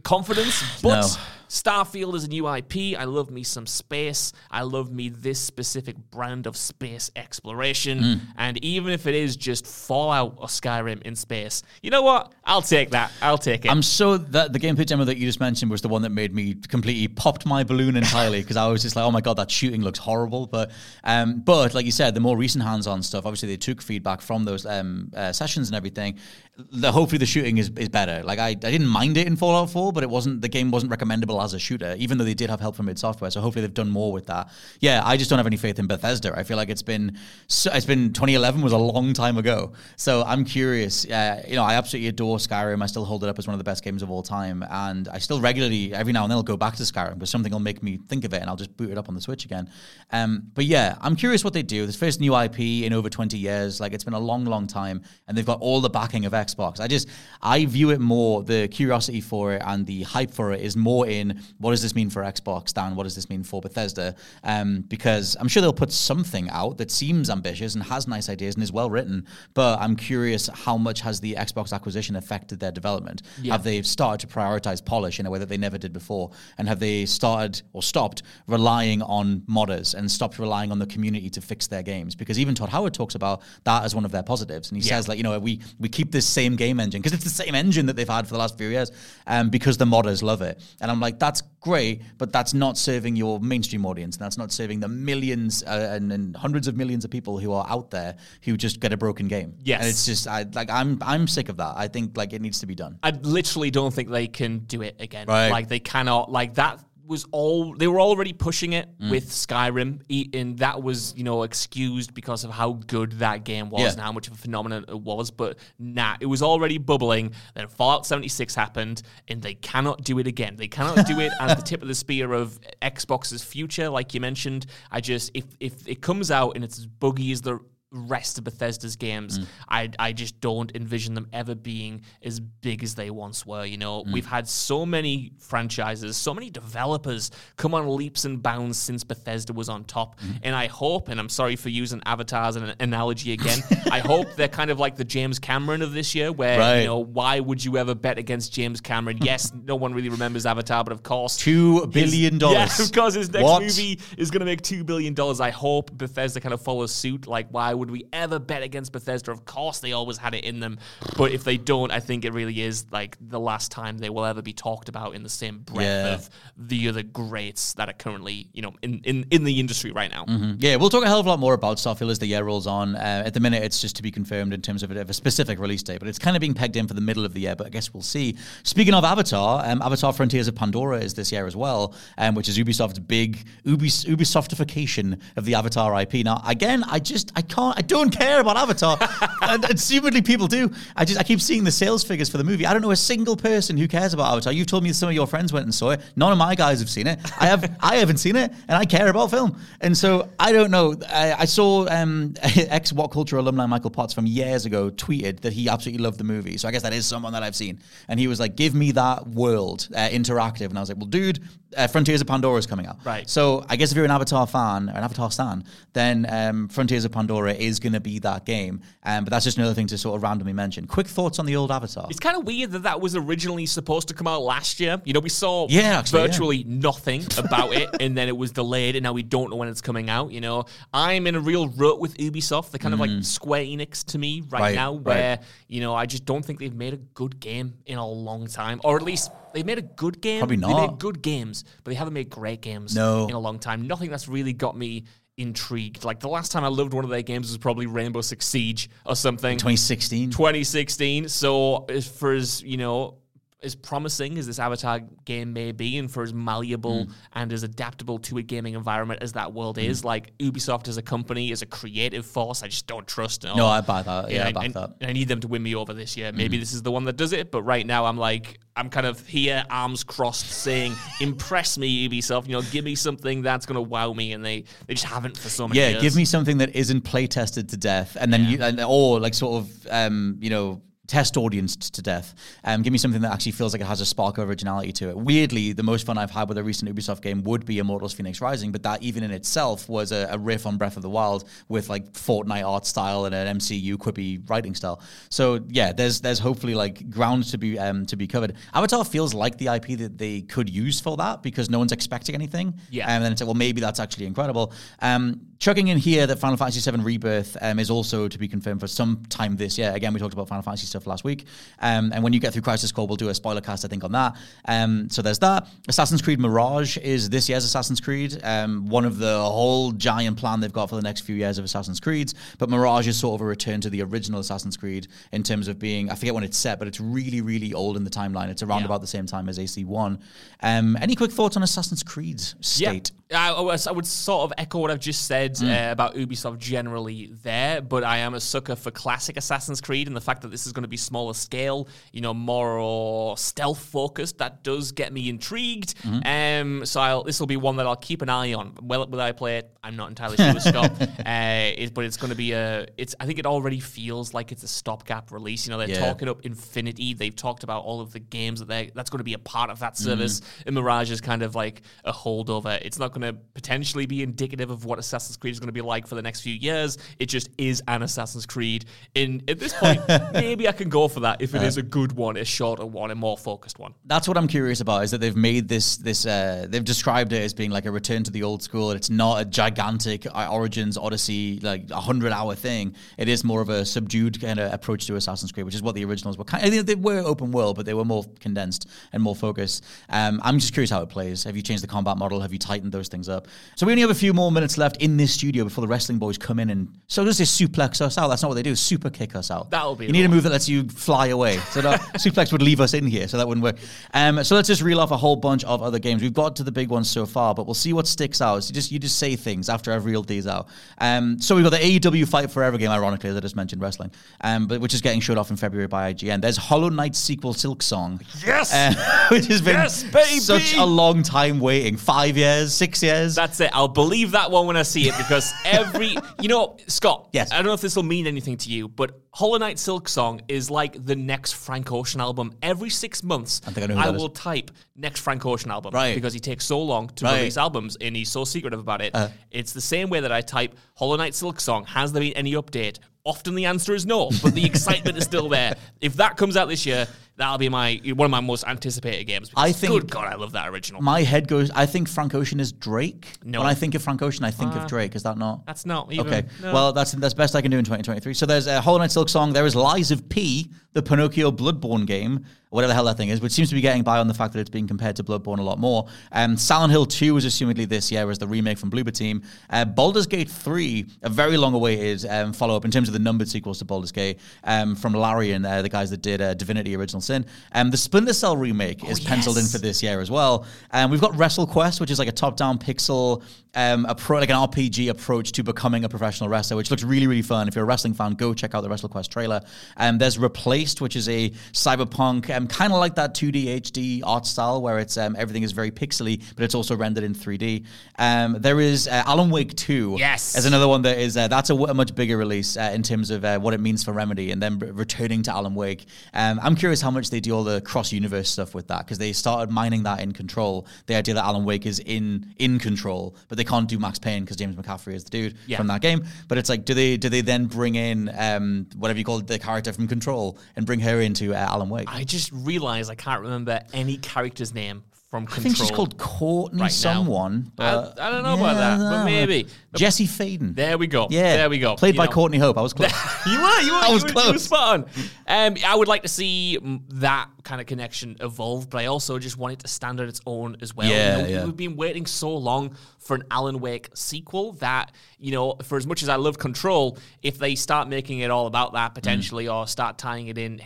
[0.04, 0.64] confidence.
[0.82, 1.08] But No.
[1.56, 3.00] Starfield is a new IP.
[3.00, 4.34] I love me some space.
[4.52, 8.00] I love me this specific brand of space exploration.
[8.00, 8.20] Mm.
[8.38, 12.34] And even if it is just Fallout or Skyrim in space, you know what?
[12.44, 13.10] I'll take that.
[13.22, 13.72] I'll take it.
[13.72, 16.36] I'm so that the gameplay demo that you just mentioned was the one that made
[16.36, 19.50] me completely popped my balloon entirely because I was just like, oh my god, that
[19.50, 20.48] shooting looks horrible.
[20.48, 20.72] But
[21.06, 24.44] um, but like you said, the more recent hands-on stuff, obviously they took feedback from
[24.44, 26.20] those um, uh, sessions and everything.
[26.58, 28.24] The hopefully the shooting is, is better.
[28.24, 30.92] Like I, I didn't mind it in Fallout 4, but it wasn't the game wasn't
[30.92, 33.32] recommendable as a shooter, even though they did have help from id Software.
[33.32, 34.50] So hopefully they've done more with that.
[34.80, 36.34] Yeah, I just don't have any faith in Bethesda.
[36.38, 37.18] I feel like it's been
[37.48, 39.74] it's been 2011 was a long time ago.
[39.96, 41.06] So I'm curious.
[41.06, 42.82] Uh, you know, I absolutely adore Skyrim.
[42.82, 45.08] I still hold it up as one of the best games of all time, and
[45.08, 47.60] I still regularly every now and then I'll go back to Skyrim because something will
[47.60, 49.70] make me think of it, and I'll just boot it up on the Switch again.
[50.12, 51.86] Um, but yeah, I'm curious what they do.
[51.86, 55.02] This first new IP in over 20 years, like it's been a long, long time,
[55.28, 56.80] and they've got all the backing of Xbox.
[56.80, 57.08] I just
[57.42, 61.08] I view it more the curiosity for it and the hype for it is more
[61.08, 61.25] in
[61.60, 62.96] what does this mean for Xbox, Dan?
[62.96, 64.16] What does this mean for Bethesda?
[64.44, 68.56] Um, because I'm sure they'll put something out that seems ambitious and has nice ideas
[68.56, 72.72] and is well written, but I'm curious how much has the Xbox acquisition affected their
[72.72, 73.22] development?
[73.50, 76.32] Have they started to prioritize polish in a way that they never did before?
[76.58, 81.30] And have they started or stopped relying on modders and stopped relying on the community
[81.32, 82.16] to fix their games?
[82.16, 84.70] Because even Todd Howard talks about that as one of their positives.
[84.70, 87.24] And he says, like, you know, we, we keep this same game engine because it's
[87.24, 88.92] the same engine that they've had for the last few years
[89.28, 90.62] um, because the modders love it.
[90.82, 94.18] And I'm like, that's great, but that's not serving your mainstream audience.
[94.18, 97.52] And that's not serving the millions uh, and, and hundreds of millions of people who
[97.52, 99.56] are out there who just get a broken game.
[99.64, 99.82] Yes.
[99.82, 101.74] And it's just, I, like, I'm, I'm sick of that.
[101.76, 103.00] I think, like, it needs to be done.
[103.02, 105.28] I literally don't think they can do it again.
[105.28, 105.50] Right.
[105.50, 106.32] Like they cannot.
[106.32, 109.10] Like that was all they were already pushing it Mm.
[109.12, 110.02] with Skyrim,
[110.34, 113.92] and that was you know excused because of how good that game was Yeah.
[113.92, 115.32] and how much of a phenomenon it was.
[115.32, 117.34] But nah, it was already bubbling.
[117.56, 120.56] Then Fallout 76 happened, and they cannot do it again.
[120.56, 124.22] They cannot do it as the tip of the spear of Xbox's future, like you
[124.22, 124.66] mentioned.
[124.92, 127.60] I just if if it comes out and it's as buggy as the
[127.96, 129.46] rest of Bethesda's games, Mm.
[129.70, 133.66] I I just don't envision them ever being as big as they once were.
[133.66, 134.12] You know, Mm.
[134.14, 139.54] we've had so many franchises, so many developers come on leaps and bounds since Bethesda
[139.54, 140.20] was on top.
[140.20, 140.40] Mm.
[140.44, 143.60] And I hope, and I'm sorry for using Avatar as an analogy again,
[143.92, 146.80] I hope they're kind of like the James Cameron of this year, where Right.
[146.82, 149.20] you know, why would you ever bet against James Cameron?
[149.22, 152.80] Yes, no one really remembers Avatar, but of course, Two billion dollars.
[152.80, 153.62] yeah, because his next What?
[153.64, 155.40] movie is going to make two billion dollars.
[155.40, 157.28] I hope Bethesda kind of follows suit.
[157.28, 159.32] Like, why would we ever bet against Bethesda?
[159.32, 160.80] Of course, they always had it in them.
[161.18, 164.26] But if they don't, I think it really is like the last time they will
[164.26, 166.14] ever be talked about in the same breath Yeah.
[166.16, 170.12] of the other greats that are currently, you know, in in, in the industry right
[170.12, 170.26] now.
[170.60, 172.68] Yeah, we'll talk a hell of a lot more about Starfield as the year rolls
[172.68, 172.96] on.
[172.96, 175.14] Uh, at the minute, it's just to be confirmed in terms of a, of a
[175.14, 177.42] specific release date, but it's kind of being pegged in for the middle of the
[177.42, 177.56] year.
[177.56, 178.38] But I guess we'll see.
[178.64, 182.50] Speaking of Avatar, um, Avatar: Frontiers of Pandora is this year as well, um, which
[182.50, 186.16] is Ubisoft's big Ubis- Ubisoftification of the Avatar IP.
[186.26, 188.98] Now, again, I just I can't I don't care about Avatar,
[189.42, 190.72] and assumedly people do.
[190.96, 192.66] I just I keep seeing the sales figures for the movie.
[192.66, 194.54] I don't know a single person who cares about Avatar.
[194.54, 196.02] You've told me some of your friends went and saw it.
[196.16, 197.20] None of my guys have seen it.
[197.40, 199.60] I have I haven't seen it, and I care about film.
[199.82, 200.96] And so I don't know.
[201.10, 205.54] I, I saw um, ex What Culture alumni Michael Potts from years ago tweeted that
[205.54, 206.58] he absolutely loved the movie.
[206.58, 207.80] So I guess that is someone that I've seen.
[208.08, 211.08] And he was like, "Give me that world uh, interactive." And I was like, "Well,
[211.08, 211.40] dude,
[211.76, 213.30] uh, Frontiers of Pandora is coming out." Right.
[213.30, 217.06] So I guess if you're an Avatar fan or an Avatar stan, then um, Frontiers
[217.06, 218.82] of Pandora is going to be that game.
[219.04, 220.88] Um, but that's just another thing to sort of randomly mention.
[220.88, 222.08] Quick thoughts on the old Avatar.
[222.10, 225.02] It's kind of weird that that was originally supposed to come out last year.
[225.06, 226.28] You know, we saw Yeah, actually, yeah.
[226.28, 229.68] virtually nothing about it, and then it was delayed, and now we don't know when
[229.68, 230.32] it's coming out.
[230.32, 232.72] You know, I'm in a real rut with Ubisoft.
[232.72, 234.66] They're kind of like Square Enix to me right, Mm.
[234.66, 235.04] Right, now, right.
[235.06, 238.48] where you know I just don't think they've made a good game in a long
[238.48, 240.40] time, or at least they've made a good game.
[240.42, 243.28] Probably They made good games, but they haven't made great games No.
[243.28, 243.88] in a long time.
[243.88, 245.06] Nothing that's really got me.
[245.38, 246.06] Intrigued.
[246.06, 248.90] Like the last time I loved one of their games was probably Rainbow Six Siege
[249.06, 249.58] or something.
[249.58, 250.30] 2016.
[250.32, 251.28] 2016.
[251.28, 251.86] So,
[252.18, 253.18] for as you know,
[253.64, 257.12] as promising as this Avatar game may be, and for as malleable mm.
[257.34, 259.84] and as adaptable to a gaming environment as that world mm.
[259.84, 263.46] is, like Ubisoft as a company, as a creative force, I just don't trust.
[263.46, 263.66] at No.
[263.66, 264.30] I buy that.
[264.30, 264.96] Yeah, I back and, that.
[265.02, 266.32] I need them to win me over this year.
[266.32, 266.60] Maybe mm.
[266.60, 269.26] this is the one that does it, but right now I'm like, I'm kind of
[269.26, 272.48] here, arms crossed, saying, "Impress me, Ubisoft.
[272.48, 275.50] You know, give me something that's gonna wow me," and they they just haven't for
[275.50, 275.88] so many years.
[275.88, 276.04] Yeah, years.
[276.04, 279.34] give me something that isn't play tested to death, and then you, and, or like
[279.34, 282.34] sort of, um, you know, test audience to death.
[282.64, 285.10] Um, give me something that actually feels like it has a spark of originality to
[285.10, 285.18] it.
[285.18, 288.42] Weirdly, the most fun I've had with a recent Ubisoft game would be Immortals Phoenix
[288.42, 291.48] Rising, but that even in itself was a, a riff on Breath of the Wild
[291.68, 295.02] with like Fortnite art style and an MCU quippy writing style.
[295.30, 298.56] So yeah, there's there's hopefully like ground to be um, to be covered.
[298.74, 302.36] Avatar feels like the IP that they could use for that because no one's expecting
[302.36, 302.74] anything.
[302.90, 303.06] Yeah.
[303.06, 304.74] Um, and then it's like, well, maybe that's actually incredible.
[305.02, 308.80] Um, chucking in here that Final Fantasy VII Rebirth um, is also to be confirmed
[308.82, 309.92] for some time this year.
[309.94, 311.46] Again, we talked about Final Fantasy stuff last week.
[311.80, 314.04] Um, and when you get through Crisis Core, we'll do a spoiler cast, I think,
[314.04, 314.36] on that.
[314.68, 315.68] Um, so there's that.
[315.88, 320.60] Assassin's Creed Mirage is this year's Assassin's Creed, um, one of the whole giant plan
[320.60, 322.36] they've got for the next few years of Assassin's Creeds.
[322.60, 325.80] But Mirage is sort of a return to the original Assassin's Creed in terms of
[325.80, 328.50] being, I forget when it's set, but it's really, really old in the timeline.
[328.50, 328.86] It's around Yeah.
[328.88, 330.20] about the same time as AC1.
[330.62, 333.12] Um, any quick thoughts on Assassin's Creed's state?
[333.25, 337.32] I, I I would sort of echo what I've just said uh, about Ubisoft generally
[337.44, 340.68] there, but I am a sucker for classic Assassin's Creed and the fact that this
[340.68, 344.38] is going to be smaller scale, you know, more stealth focused.
[344.38, 345.96] That does get me intrigued.
[346.26, 348.74] Um, so this will be one that I'll keep an eye on.
[348.82, 349.72] Will, will I play it?
[349.84, 350.92] I'm not entirely sure, Scott.
[351.26, 352.86] Uh, it, but it's going to be a.
[352.98, 353.16] It's.
[353.20, 355.66] I think it already feels like it's a stopgap release.
[355.66, 356.00] You know, they're Yeah.
[356.06, 357.14] talking up Infinity.
[357.16, 359.70] They've talked about all of the games that they that's going to be a part
[359.72, 360.42] of that service.
[360.66, 362.80] And Mirage is kind of like a holdover.
[362.82, 365.82] It's not going to potentially be indicative of what Assassin's Creed is going to be
[365.82, 366.98] like for the next few years.
[367.20, 368.86] It just is an Assassin's Creed.
[369.16, 370.02] And at this point,
[370.34, 373.12] maybe I can go for that if it is a good one, a shorter one,
[373.12, 373.94] a more focused one.
[374.06, 377.42] that's what I'm curious about is that they've made this this uh, they've described it
[377.42, 378.92] as being like a return to the old school.
[378.92, 382.96] It's not a gigantic uh, Origins Odyssey like a hundred hour thing.
[383.18, 385.96] It is more of a subdued kind of approach to Assassin's Creed, which is what
[385.96, 386.44] the originals were.
[386.44, 389.84] Kind of, they were open world, but they were more condensed and more focused.
[390.10, 391.44] Um, I'm just curious how it plays.
[391.44, 392.42] Have you changed the combat model?
[392.42, 393.48] Have you tightened those things up?
[393.76, 396.18] So we only have a few more minutes left in this studio before the wrestling
[396.18, 398.28] boys come in and so does this suplex us out.
[398.30, 398.76] That's not what they do.
[398.76, 399.70] Super kick us out.
[399.70, 401.58] That'll be You need a move that lets you fly away.
[401.58, 403.78] So that suplex would leave us in here, so that wouldn't work.
[404.14, 406.22] Um, so let's just reel off a whole bunch of other games.
[406.22, 408.64] We've got to the big ones so far, but we'll see what sticks out.
[408.64, 410.68] So you just you just say things after I've reeled these out.
[411.00, 414.12] Um, so we've got the AEW Fight Forever game, ironically, as I just mentioned, wrestling,
[414.42, 416.42] um, but which is getting showed off in February by IGN.
[416.42, 418.24] There's Hollow Knight sequel Silksong.
[418.46, 418.74] Yes!
[418.74, 421.98] uh, which has been Yes, such a long time waiting.
[421.98, 423.36] Five years, six years.
[423.36, 423.70] That's it.
[423.74, 427.30] I'll believe that one when I see it because every, you know, Scott.
[427.34, 427.52] Yes.
[427.52, 430.70] I don't know if this will mean anything to you, but Hollow Knight Silksong is
[430.72, 432.54] like the next Frank Ocean album.
[432.62, 434.22] Every six months, I think I know who that is.
[434.22, 436.16] will type next Frank Ocean album Right.
[436.16, 437.32] because he takes so long to Right.
[437.34, 437.38] Uh.
[437.38, 439.16] release albums and he's so secretive about it.
[439.52, 441.86] it's the same way that I type Hollow Knight Silksong.
[441.88, 443.00] Has there been any update?
[443.24, 445.76] Often the answer is no, but the excitement is still there.
[446.00, 449.52] If that comes out this year, that'll be my one of my most anticipated games.
[449.56, 451.02] I think- good God, I love that original.
[451.02, 451.72] my head goes.
[451.72, 453.28] I think Frank Ocean is Drake.
[453.44, 453.60] No.
[453.60, 455.16] When I think of Frank Ocean, I think of Drake.
[455.16, 455.66] Is that not?
[455.66, 456.26] That's not even.
[456.28, 456.46] Okay.
[456.62, 456.74] no.
[456.74, 458.34] Well, that's that's best I can do in 2023.
[458.34, 459.54] So there's a Hollow Knight Silksong.
[459.54, 463.42] There is Lies of P, the Pinocchio Bloodborne game, whatever the hell that thing is,
[463.42, 465.60] which seems to be getting by on the fact that it's being compared to Bloodborne
[465.60, 466.08] a lot more.
[466.32, 469.44] Um, Silent Hill 2 is assumedly this year as the remake from Bloober Team.
[469.70, 473.20] Uh, Baldur's Gate 3, a very long awaited um, follow up in terms of the
[473.20, 476.96] numbered sequels to Baldur's Gate um, from Larian, uh, the guys that did uh, Divinity
[476.96, 477.46] Original Sin.
[477.74, 480.66] Um, the Splinter Cell remake is penciled in for this year as well.
[480.92, 483.44] Um, we've got WrestleQuest, which is like a top-down pixel,
[483.74, 487.42] um, appro- like an RPG approach to becoming a professional wrestler, which looks really, really
[487.42, 487.68] fun.
[487.68, 489.62] If you're a wrestling fan, go check out the WrestleQuest trailer.
[489.98, 494.46] Um, there's Replaced, which is a cyberpunk, um, kind of like that 2D HD art
[494.46, 497.86] style, where it's um, everything is very pixely, but it's also rendered in 3D.
[498.18, 500.16] Um, there is uh, Alan Wake 2.
[500.18, 500.56] Yes.
[500.56, 503.30] as another one that is uh, that's a, a much bigger release uh, in terms
[503.30, 506.06] of uh, what it means for Remedy, and then re- returning to Alan Wake.
[506.34, 509.18] Um, I'm curious how much they do all the cross universe stuff with that because
[509.18, 510.86] they started mining that in Control.
[511.08, 514.44] The idea that Alan Wake is in in Control, but they can't do Max Payne
[514.44, 515.78] because James McCaffrey is the dude Yeah.
[515.78, 516.24] from that game.
[516.48, 519.58] But it's like, do they do they then bring in um, whatever you call the
[519.58, 522.08] character from Control and bring her into uh, Alan Wake?
[522.08, 525.04] I just realized I can't remember any character's name
[525.36, 527.72] from I think she's called Courtney right someone.
[527.78, 529.68] I, I don't know about that, Yeah, but maybe.
[529.96, 530.76] Jesse Faden.
[530.76, 531.28] There we go.
[531.30, 531.96] Yeah, There we go.
[531.96, 532.32] Played You by know.
[532.32, 532.78] Courtney Hope.
[532.78, 533.12] I was close.
[533.46, 534.64] you were, you were, I was you were, you were close.
[534.64, 535.06] spot on.
[535.48, 536.78] Um, I would like to see
[537.16, 540.42] that kind of connection evolve, but I also just want it to stand on its
[540.46, 541.08] own as well.
[541.10, 541.66] Yeah, You know, yeah.
[541.66, 545.12] We've been waiting so long for an Alan Wake sequel that,
[545.46, 548.66] you know, for as much as I love Control, if they start making it all
[548.66, 550.82] about that potentially or start tying it in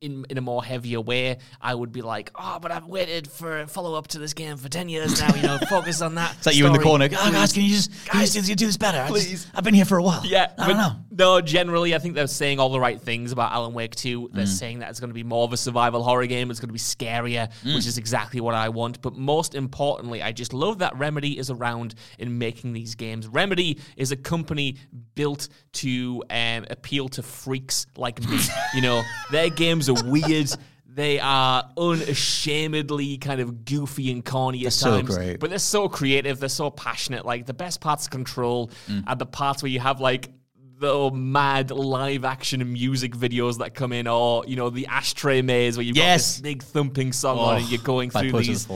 [0.00, 3.60] in, in a more heavier way, I would be like, oh, but I've waited for
[3.62, 5.34] a follow up to this game for ten years now.
[5.34, 6.36] You know, focus on that.
[6.36, 7.06] It's like you in the corner.
[7.10, 8.98] Oh, guys, can you just, can you do this better?
[9.00, 9.46] I just- please.
[9.52, 10.22] I've been here for a while.
[10.24, 10.92] Yeah, I don't know.
[11.10, 14.30] No, generally, I think they're saying all the right things about Alan Wake 2.
[14.32, 14.48] They're Mm.
[14.48, 16.50] saying that it's going to be more of a survival horror game.
[16.50, 17.74] It's going to be scarier, Mm.
[17.74, 19.00] which is exactly what I want.
[19.02, 23.26] But most importantly, I just love that Remedy is around in making these games.
[23.26, 24.76] Remedy is a company
[25.14, 28.38] built to um, appeal to freaks like me.
[28.74, 30.50] you know, their games are weird.
[30.86, 35.16] They are unashamedly kind of goofy and corny at so times.
[35.16, 35.40] great.
[35.40, 36.38] But they're so creative.
[36.40, 37.24] They're so passionate.
[37.26, 39.04] Like the best parts of Control Mm.
[39.06, 40.30] are the parts where you have like
[40.78, 45.76] the mad live action music videos that come in, or you know the ashtray maze
[45.76, 48.66] where you've got this big thumping song on Oh, and you're going through these.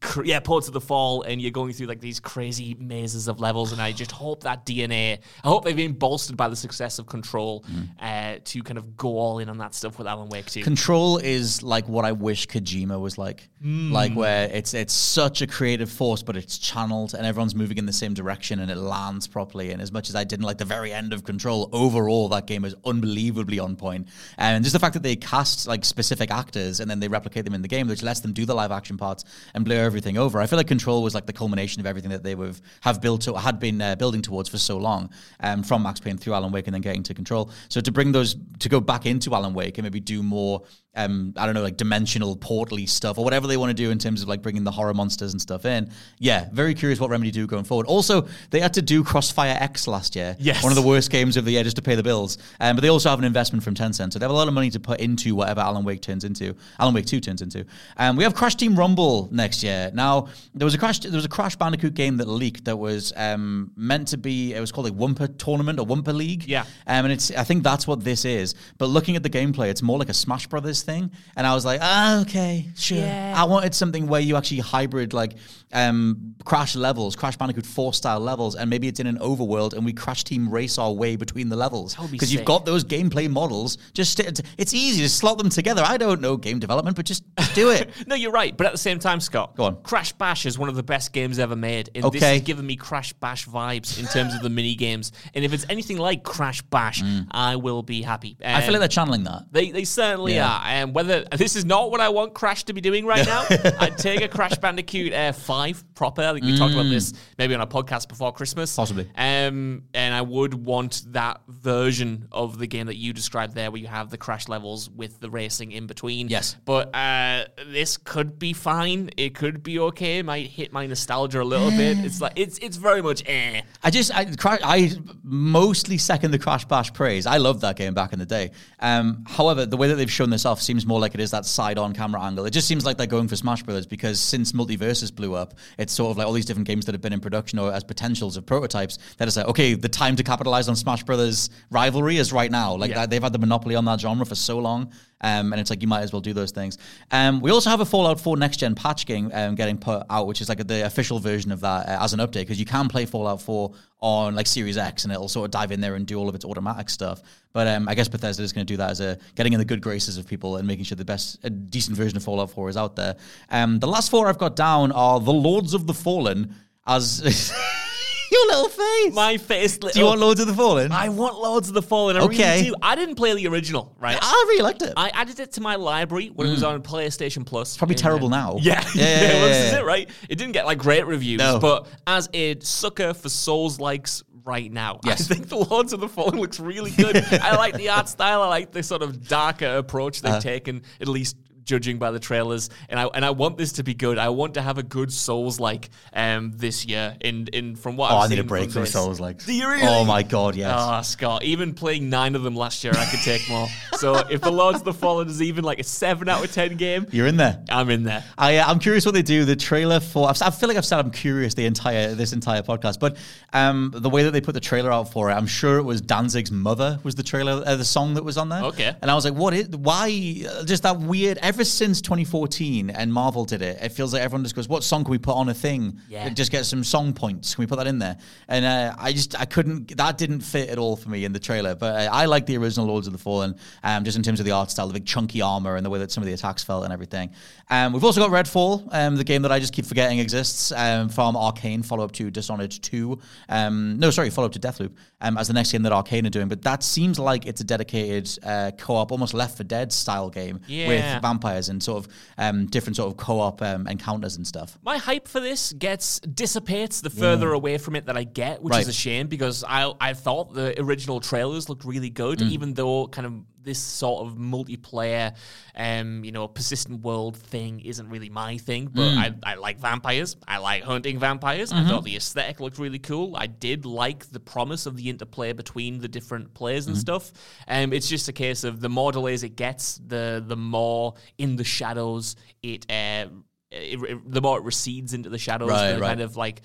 [0.00, 3.40] Cr- yeah, Poets of the Fall, and you're going through like these crazy mazes of
[3.40, 5.18] levels, and I just hope that DNA.
[5.42, 7.88] I hope they've been bolstered by the success of Control Mm.
[8.00, 10.62] uh, to kind of go all in on that stuff with Alan Wake too.
[10.62, 13.48] Control is like what I wish Kojima was like.
[13.62, 13.90] Hmm.
[13.92, 17.86] Like where it's it's such a creative force, but it's channeled and everyone's moving in
[17.86, 19.72] the same direction and it lands properly.
[19.72, 22.64] And as much as I didn't like the very end of Control, overall that game
[22.64, 24.06] is unbelievably on point.
[24.36, 27.54] And just the fact that they cast like specific actors and then they replicate them
[27.54, 30.40] in the game, which lets them do the live action parts and blur everything over.
[30.40, 33.22] I feel like Control was like the culmination of everything that they would have built
[33.22, 35.10] to, had been uh, building towards for so long,
[35.40, 37.50] um, from Max Payne through Alan Wake and then getting to Control.
[37.68, 40.62] So to bring those to go back into Alan Wake and maybe do more
[40.98, 43.98] um, I don't know, like dimensional portally stuff or whatever they want to do in
[43.98, 45.90] terms of like bringing the horror monsters and stuff in.
[46.18, 47.86] Yeah, very curious what Remedy do going forward.
[47.86, 50.36] Also, they had to do Crossfire X last year.
[50.40, 50.62] Yes.
[50.62, 52.38] One of the worst games of the year just to pay the bills.
[52.60, 54.12] Um, but they also have an investment from Tencent.
[54.12, 56.54] So they have a lot of money to put into whatever Alan Wake turns into,
[56.80, 57.64] Alan Wake 2 turns into.
[57.96, 59.90] Um, we have Crash Team Rumble next year.
[59.94, 63.12] Now, there was a Crash there was a Crash Bandicoot game that leaked that was
[63.16, 66.44] um, meant to be, it was called a Wumpa Tournament or Wumpa League.
[66.46, 66.62] Yeah.
[66.86, 68.54] Um, and it's I think that's what this is.
[68.78, 71.10] But looking at the gameplay, it's more like a Smash Brothers thing.
[71.36, 73.04] And I was like, ah, okay, sure.
[73.04, 75.36] I wanted something where you actually hybrid like
[75.72, 79.84] um, Crash levels, Crash Bandicoot 4 style levels, and maybe it's in an overworld and
[79.84, 81.98] we Crash Team race our way between the levels.
[81.98, 83.76] would be Because you've got those gameplay models.
[83.92, 85.82] Just st- it's easy to slot them together.
[85.84, 87.24] I don't know game development, but just,
[87.54, 87.90] do it.
[88.06, 88.56] No, you're right.
[88.56, 89.82] But at the same time, Scott, Go on.
[89.82, 91.90] Crash Bash is one of the best games ever made.
[91.94, 92.36] And this Okay.
[92.36, 95.12] is giving me Crash Bash vibes in terms of the mini games.
[95.34, 98.36] And if it's anything like Crash Bash, I will be happy.
[98.40, 98.46] Mm.
[98.54, 99.42] I feel like Um, they're channeling that.
[99.52, 100.48] They, they certainly Yeah.
[100.48, 100.62] are.
[100.64, 103.44] And whether this is not what I want Crash to be doing right now,
[103.78, 105.57] I'd take a Crash Bandicoot uh, 5
[105.94, 106.22] proper.
[106.22, 108.72] I think we talked about this maybe on a podcast before Christmas.
[108.72, 108.76] Mm.
[108.76, 109.10] Possibly.
[109.16, 113.80] Um, and I would want that version of the game that you described there, where
[113.80, 116.28] you have the crash levels with the racing in between.
[116.28, 116.56] Yes.
[116.64, 119.10] But uh, this could be fine.
[119.16, 120.18] It could be okay.
[120.18, 121.98] It Might hit my nostalgia a little bit.
[121.98, 123.62] It's like it's it's very much eh.
[123.82, 127.26] I just I cra- I mostly second the Crash Bash praise.
[127.26, 128.50] I loved that game back in the day.
[128.80, 131.44] Um, however, the way that they've shown this off seems more like it is that
[131.44, 132.44] side-on camera angle.
[132.46, 135.47] It just seems like they're going for Smash Brothers because since MultiVersus blew up,
[135.78, 137.84] it's sort of like all these different games that have been in production or as
[137.84, 138.98] potentials of prototypes.
[139.18, 142.74] That is like okay, the time to capitalize on Smash Brothers rivalry is right now.
[142.74, 142.96] Like Yeah.
[143.00, 144.92] that, they've had the monopoly on that genre for so long.
[145.20, 146.78] Um, and it's like you might as well do those things.
[147.10, 150.26] Um, we also have a Fallout 4 next gen patch game um, getting put out,
[150.26, 152.88] which is like the official version of that uh, as an update because you can
[152.88, 156.06] play Fallout 4 on like Series X and it'll sort of dive in there and
[156.06, 157.20] do all of its automatic stuff.
[157.52, 159.64] But um, I guess Bethesda is going to do that as a getting in the
[159.64, 162.68] good graces of people and making sure the best, a decent version of Fallout 4
[162.68, 163.16] is out there.
[163.50, 166.54] Um, the last four I've got down are The Lords of the Fallen
[166.86, 167.52] as.
[168.32, 169.14] Your little face.
[169.14, 169.82] My face.
[169.82, 170.92] Lit do you want Lords of the Fallen?
[170.92, 172.16] I want Lords of the Fallen.
[172.16, 172.56] I Okay.
[172.58, 172.74] really do.
[172.82, 174.18] I didn't play the original, right?
[174.20, 174.92] I really liked it.
[174.96, 177.74] I added it to my library when it was on PlayStation Plus.
[177.74, 177.78] Mm.
[177.78, 178.56] Probably And, terrible uh, now.
[178.60, 180.08] Yeah, Yeah, yeah, well, this is it, right?
[180.28, 181.58] It didn't get like great reviews, No.
[181.58, 185.30] but as a sucker for Souls likes right now, Yes.
[185.30, 187.16] I think the Lords of the Fallen looks really good.
[187.32, 188.42] I like the art style.
[188.42, 191.36] I like the sort of darker approach they've taken, at least
[191.68, 192.70] judging by the trailers.
[192.88, 194.18] And I and I want this to be good.
[194.18, 197.16] I want to have a good Souls like um this year.
[197.20, 198.92] In in from what Oh, I've I need a break from this.
[198.92, 199.44] Souls like.
[199.44, 199.82] Do you really?
[199.86, 200.74] Oh my god, yes.
[200.76, 203.68] Oh, Scott, even playing nine of them last year, I could take more.
[203.98, 206.76] so if the Lords of the Fallen is even like a seven out of ten
[206.76, 207.62] game, You're in there.
[207.70, 208.24] I'm in there.
[208.38, 209.44] I, uh, I'm curious what they do.
[209.44, 212.62] The trailer for I've, I feel like I've said I'm curious the entire this entire
[212.62, 213.16] podcast, but
[213.52, 216.00] um, the way that they put the trailer out for it, I'm sure it was
[216.00, 218.62] Danzig's mother was the trailer, uh, the song that was on there.
[218.64, 218.94] Okay.
[219.02, 220.08] and I was like, what is why?
[220.48, 221.38] Uh, just that weird.
[221.58, 225.02] Ever since 2014 and Marvel did it, it feels like everyone just goes, what song
[225.02, 225.98] can we put on a thing?
[226.08, 226.28] Yeah.
[226.28, 227.56] just get some song points.
[227.56, 228.16] Can we put that in there?
[228.46, 229.96] And uh, I just I couldn't.
[229.96, 231.74] That didn't fit at all for me in the trailer.
[231.74, 234.46] But uh, I like the original Lords of the Fallen, um, just in terms of
[234.46, 236.62] the art style, the big chunky armor, and the way that some of the attacks
[236.62, 237.30] felt and everything.
[237.70, 241.08] Um, we've also got Redfall, um, the game that I just keep forgetting exists um,
[241.08, 243.18] from Arkane, follow up to Dishonored 2.
[243.48, 246.30] Um, no, sorry, follow up to Deathloop um, as the next game that Arkane are
[246.30, 246.46] doing.
[246.46, 250.30] But that seems like it's a dedicated uh, co op, almost Left 4 Dead style
[250.30, 250.86] game Yeah.
[250.88, 254.78] with vampire vampires and sort of um, different sort of co-op um, encounters and stuff.
[254.82, 258.72] My hype for this gets dissipates the further away from it that I get, which
[258.72, 258.82] Right.
[258.82, 262.50] is a shame because I I thought the original trailers looked really good, Mm.
[262.50, 265.34] even though kind of this sort of multiplayer,
[265.74, 268.86] um, you know, persistent world thing isn't really my thing.
[268.86, 269.16] But Mm.
[269.44, 270.36] I, I like vampires.
[270.46, 271.72] I like hunting vampires.
[271.72, 271.86] Mm-hmm.
[271.86, 273.36] I thought the aesthetic looked really cool.
[273.36, 276.92] I did like the promise of the interplay between the different players Mm-hmm.
[276.92, 277.32] and stuff.
[277.66, 281.56] Um, it's just a case of the more delays it gets, the the more in
[281.56, 282.86] the shadows it.
[282.90, 283.26] Uh,
[283.70, 286.08] it, it- the more it recedes into the shadows, Right, the right.
[286.08, 286.62] kind of like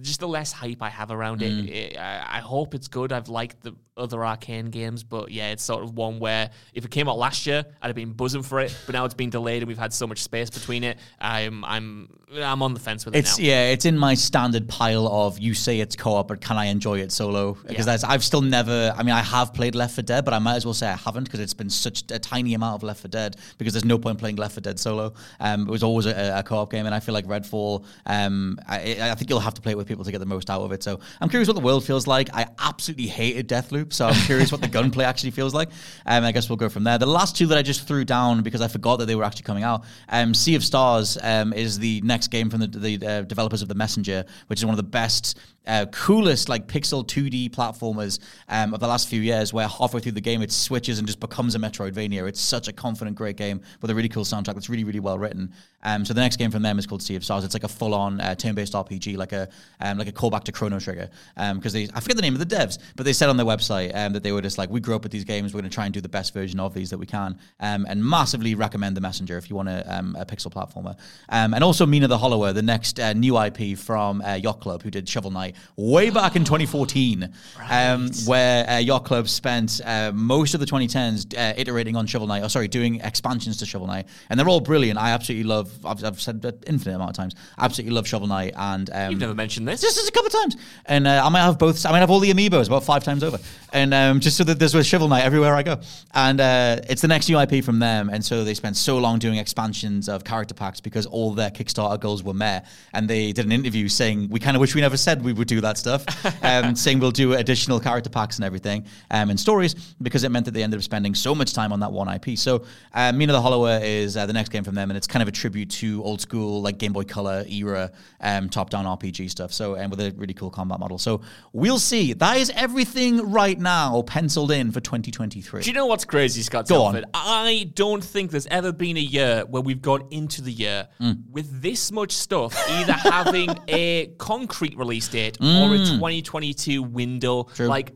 [0.00, 1.68] just the less hype I have around it.
[1.68, 3.12] It- I, I hope it's good.
[3.12, 6.90] I've liked the other Arkane games, but yeah, it's sort of one where if it
[6.90, 8.76] came out last year, I'd have been buzzing for it.
[8.86, 10.98] But now it's been delayed and we've had so much space between it.
[11.20, 13.44] I'm I'm I'm on the fence with it It's now.
[13.44, 16.98] yeah, it's in my standard pile of you say it's co-op, but can I enjoy
[16.98, 17.54] it solo?
[17.54, 17.92] Because Yeah.
[17.92, 18.92] that's I've still never.
[18.96, 20.96] I mean, I have played Left 4 Dead, but I might as well say I
[20.96, 23.98] haven't because it's been such a tiny amount of Left 4 Dead because there's no
[23.98, 25.14] point playing Left 4 Dead solo.
[25.40, 27.84] Um, it was always a, a co-op game, and I feel like Redfall.
[28.04, 30.50] Um, I, I think you'll have to play it with people to get the most
[30.50, 30.82] out of it.
[30.82, 32.28] So I'm curious what the world feels like.
[32.34, 35.68] I absolutely hated Deathloop, so I'm curious what the gunplay actually feels like.
[36.04, 36.98] Um, I guess we'll go from there.
[36.98, 39.44] The last two that I just threw down because I forgot that they were actually
[39.44, 39.84] coming out.
[40.08, 43.68] Um, sea of Stars um, is the next game from the, the uh, developers of
[43.68, 48.18] The Messenger, which is one of the best, uh, coolest like pixel 2D platformers
[48.48, 49.52] um, of the last few years.
[49.52, 52.28] Where halfway through the game it switches and just becomes a Metroidvania.
[52.28, 55.18] It's such a confident, great game with a really cool soundtrack that's really, really well
[55.18, 55.52] written.
[55.82, 57.44] Um, so the next game from them is called Sea of Stars.
[57.44, 59.48] It's like a full-on uh, turn-based RPG, like a
[59.80, 61.08] um, like a callback to Chrono Trigger.
[61.36, 63.94] Because they, I forget the name of the devs, but they said on their website
[63.94, 65.54] um, that they were just like, we grew up with these games.
[65.54, 67.86] We're going to try and do the best version of these that we can, um,
[67.88, 70.96] and massively recommend the Messenger if you want a, um, a pixel platformer.
[71.28, 74.82] Um, and also Mina the Hollower, the next uh, new IP from uh, Yacht Club,
[74.82, 77.32] who did Shovel Knight way back in 2014,
[77.70, 82.26] um, where uh, Yacht Club spent uh, most of the 2010s uh, iterating on Shovel
[82.26, 84.98] Knight, or sorry, doing expansions to Shovel Knight, and they're all brilliant.
[84.98, 85.70] I absolutely love.
[85.84, 87.34] I've, I've said that infinite amount of times.
[87.58, 89.80] Absolutely love Shovel Knight, and um, You've never mentioned this.
[89.80, 90.56] just, just a couple of times.
[90.86, 91.84] And uh, I might have both.
[91.84, 93.38] I might have all the amiibos about five times over.
[93.72, 95.80] And um, just so that there's with Shovel Knight everywhere I go.
[96.14, 98.08] And uh, it's the next new IP from them.
[98.10, 102.00] And so they spent so long doing expansions of character packs because all their Kickstarter
[102.00, 102.66] goals were met.
[102.92, 105.45] And they did an interview saying, we kind of wish we never said we would
[105.46, 106.04] do that stuff.
[106.44, 110.44] um, saying we'll do additional character packs and everything um, and stories because it meant
[110.44, 112.36] that they ended up spending so much time on that one IP.
[112.38, 114.90] So uh, Mina the Hollower is uh, the next game from them.
[114.90, 117.90] And it's kind of a tribute to old school, like Game Boy Color era
[118.20, 119.52] um, top down RPG stuff.
[119.52, 120.98] So, and with a really cool combat model.
[120.98, 121.20] So
[121.52, 122.12] we'll see.
[122.12, 125.62] That is everything right now penciled in for 2023.
[125.62, 127.04] Do you know what's crazy, Scott Go on.
[127.14, 131.30] I don't think there's ever been a year where we've gone into the year Mm.
[131.30, 135.82] with this much stuff either having a concrete release date or Mm.
[135.82, 137.46] a 2022 window.
[137.58, 137.92] Like,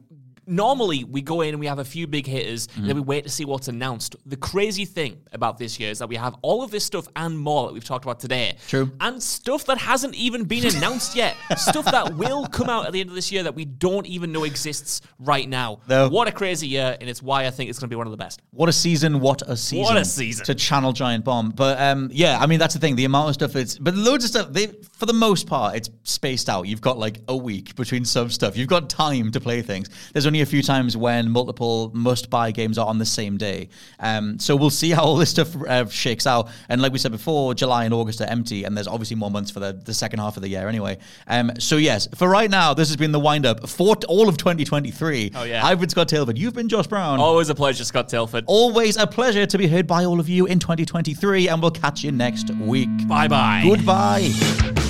[0.50, 3.24] normally we go in and we have a few big hitters and then we wait
[3.24, 4.16] to see what's announced.
[4.26, 7.38] The crazy thing about this year is that we have all of this stuff and
[7.38, 8.56] more that we've talked about today.
[8.68, 8.90] True.
[9.00, 11.36] And stuff that hasn't even been announced yet.
[11.56, 14.32] stuff that will come out at the end of this year that we don't even
[14.32, 15.80] know exists right now.
[15.88, 16.08] No.
[16.08, 18.10] What a crazy year, and it's why I think it's going to be one of
[18.10, 18.42] the best.
[18.50, 19.20] What a season!
[19.20, 19.84] What a season!
[19.84, 20.44] What a season.
[20.46, 21.50] to channel Giant Bomb.
[21.50, 22.96] But um, yeah, I mean that's the thing.
[22.96, 24.52] The amount of stuff it's, but loads of stuff.
[24.52, 26.66] They, for the most part, it's spaced out.
[26.66, 28.56] You've got like a week between some stuff.
[28.56, 29.88] You've got time to play things.
[30.12, 33.68] There's only a few times when multiple must-buy games are on the same day.
[33.98, 36.48] Um, so we'll see how all this stuff uh, shakes out.
[36.68, 39.50] And like we said before, July and August are empty, and there's obviously more months
[39.50, 40.98] for the, the second half of the year anyway.
[41.26, 44.36] Um, so yes, for right now, this has been the wind-up for t- all of
[44.36, 45.32] 2023.
[45.34, 45.64] Oh, yeah.
[45.64, 46.36] I've been Scott Tailford.
[46.36, 47.18] You've been Josh Brown.
[47.20, 48.44] Always a pleasure, Scott Tailford.
[48.46, 52.02] Always a pleasure to be heard by all of you in 2023, and we'll catch
[52.02, 52.88] you next week.
[53.08, 53.62] Bye bye.
[53.64, 54.89] Goodbye.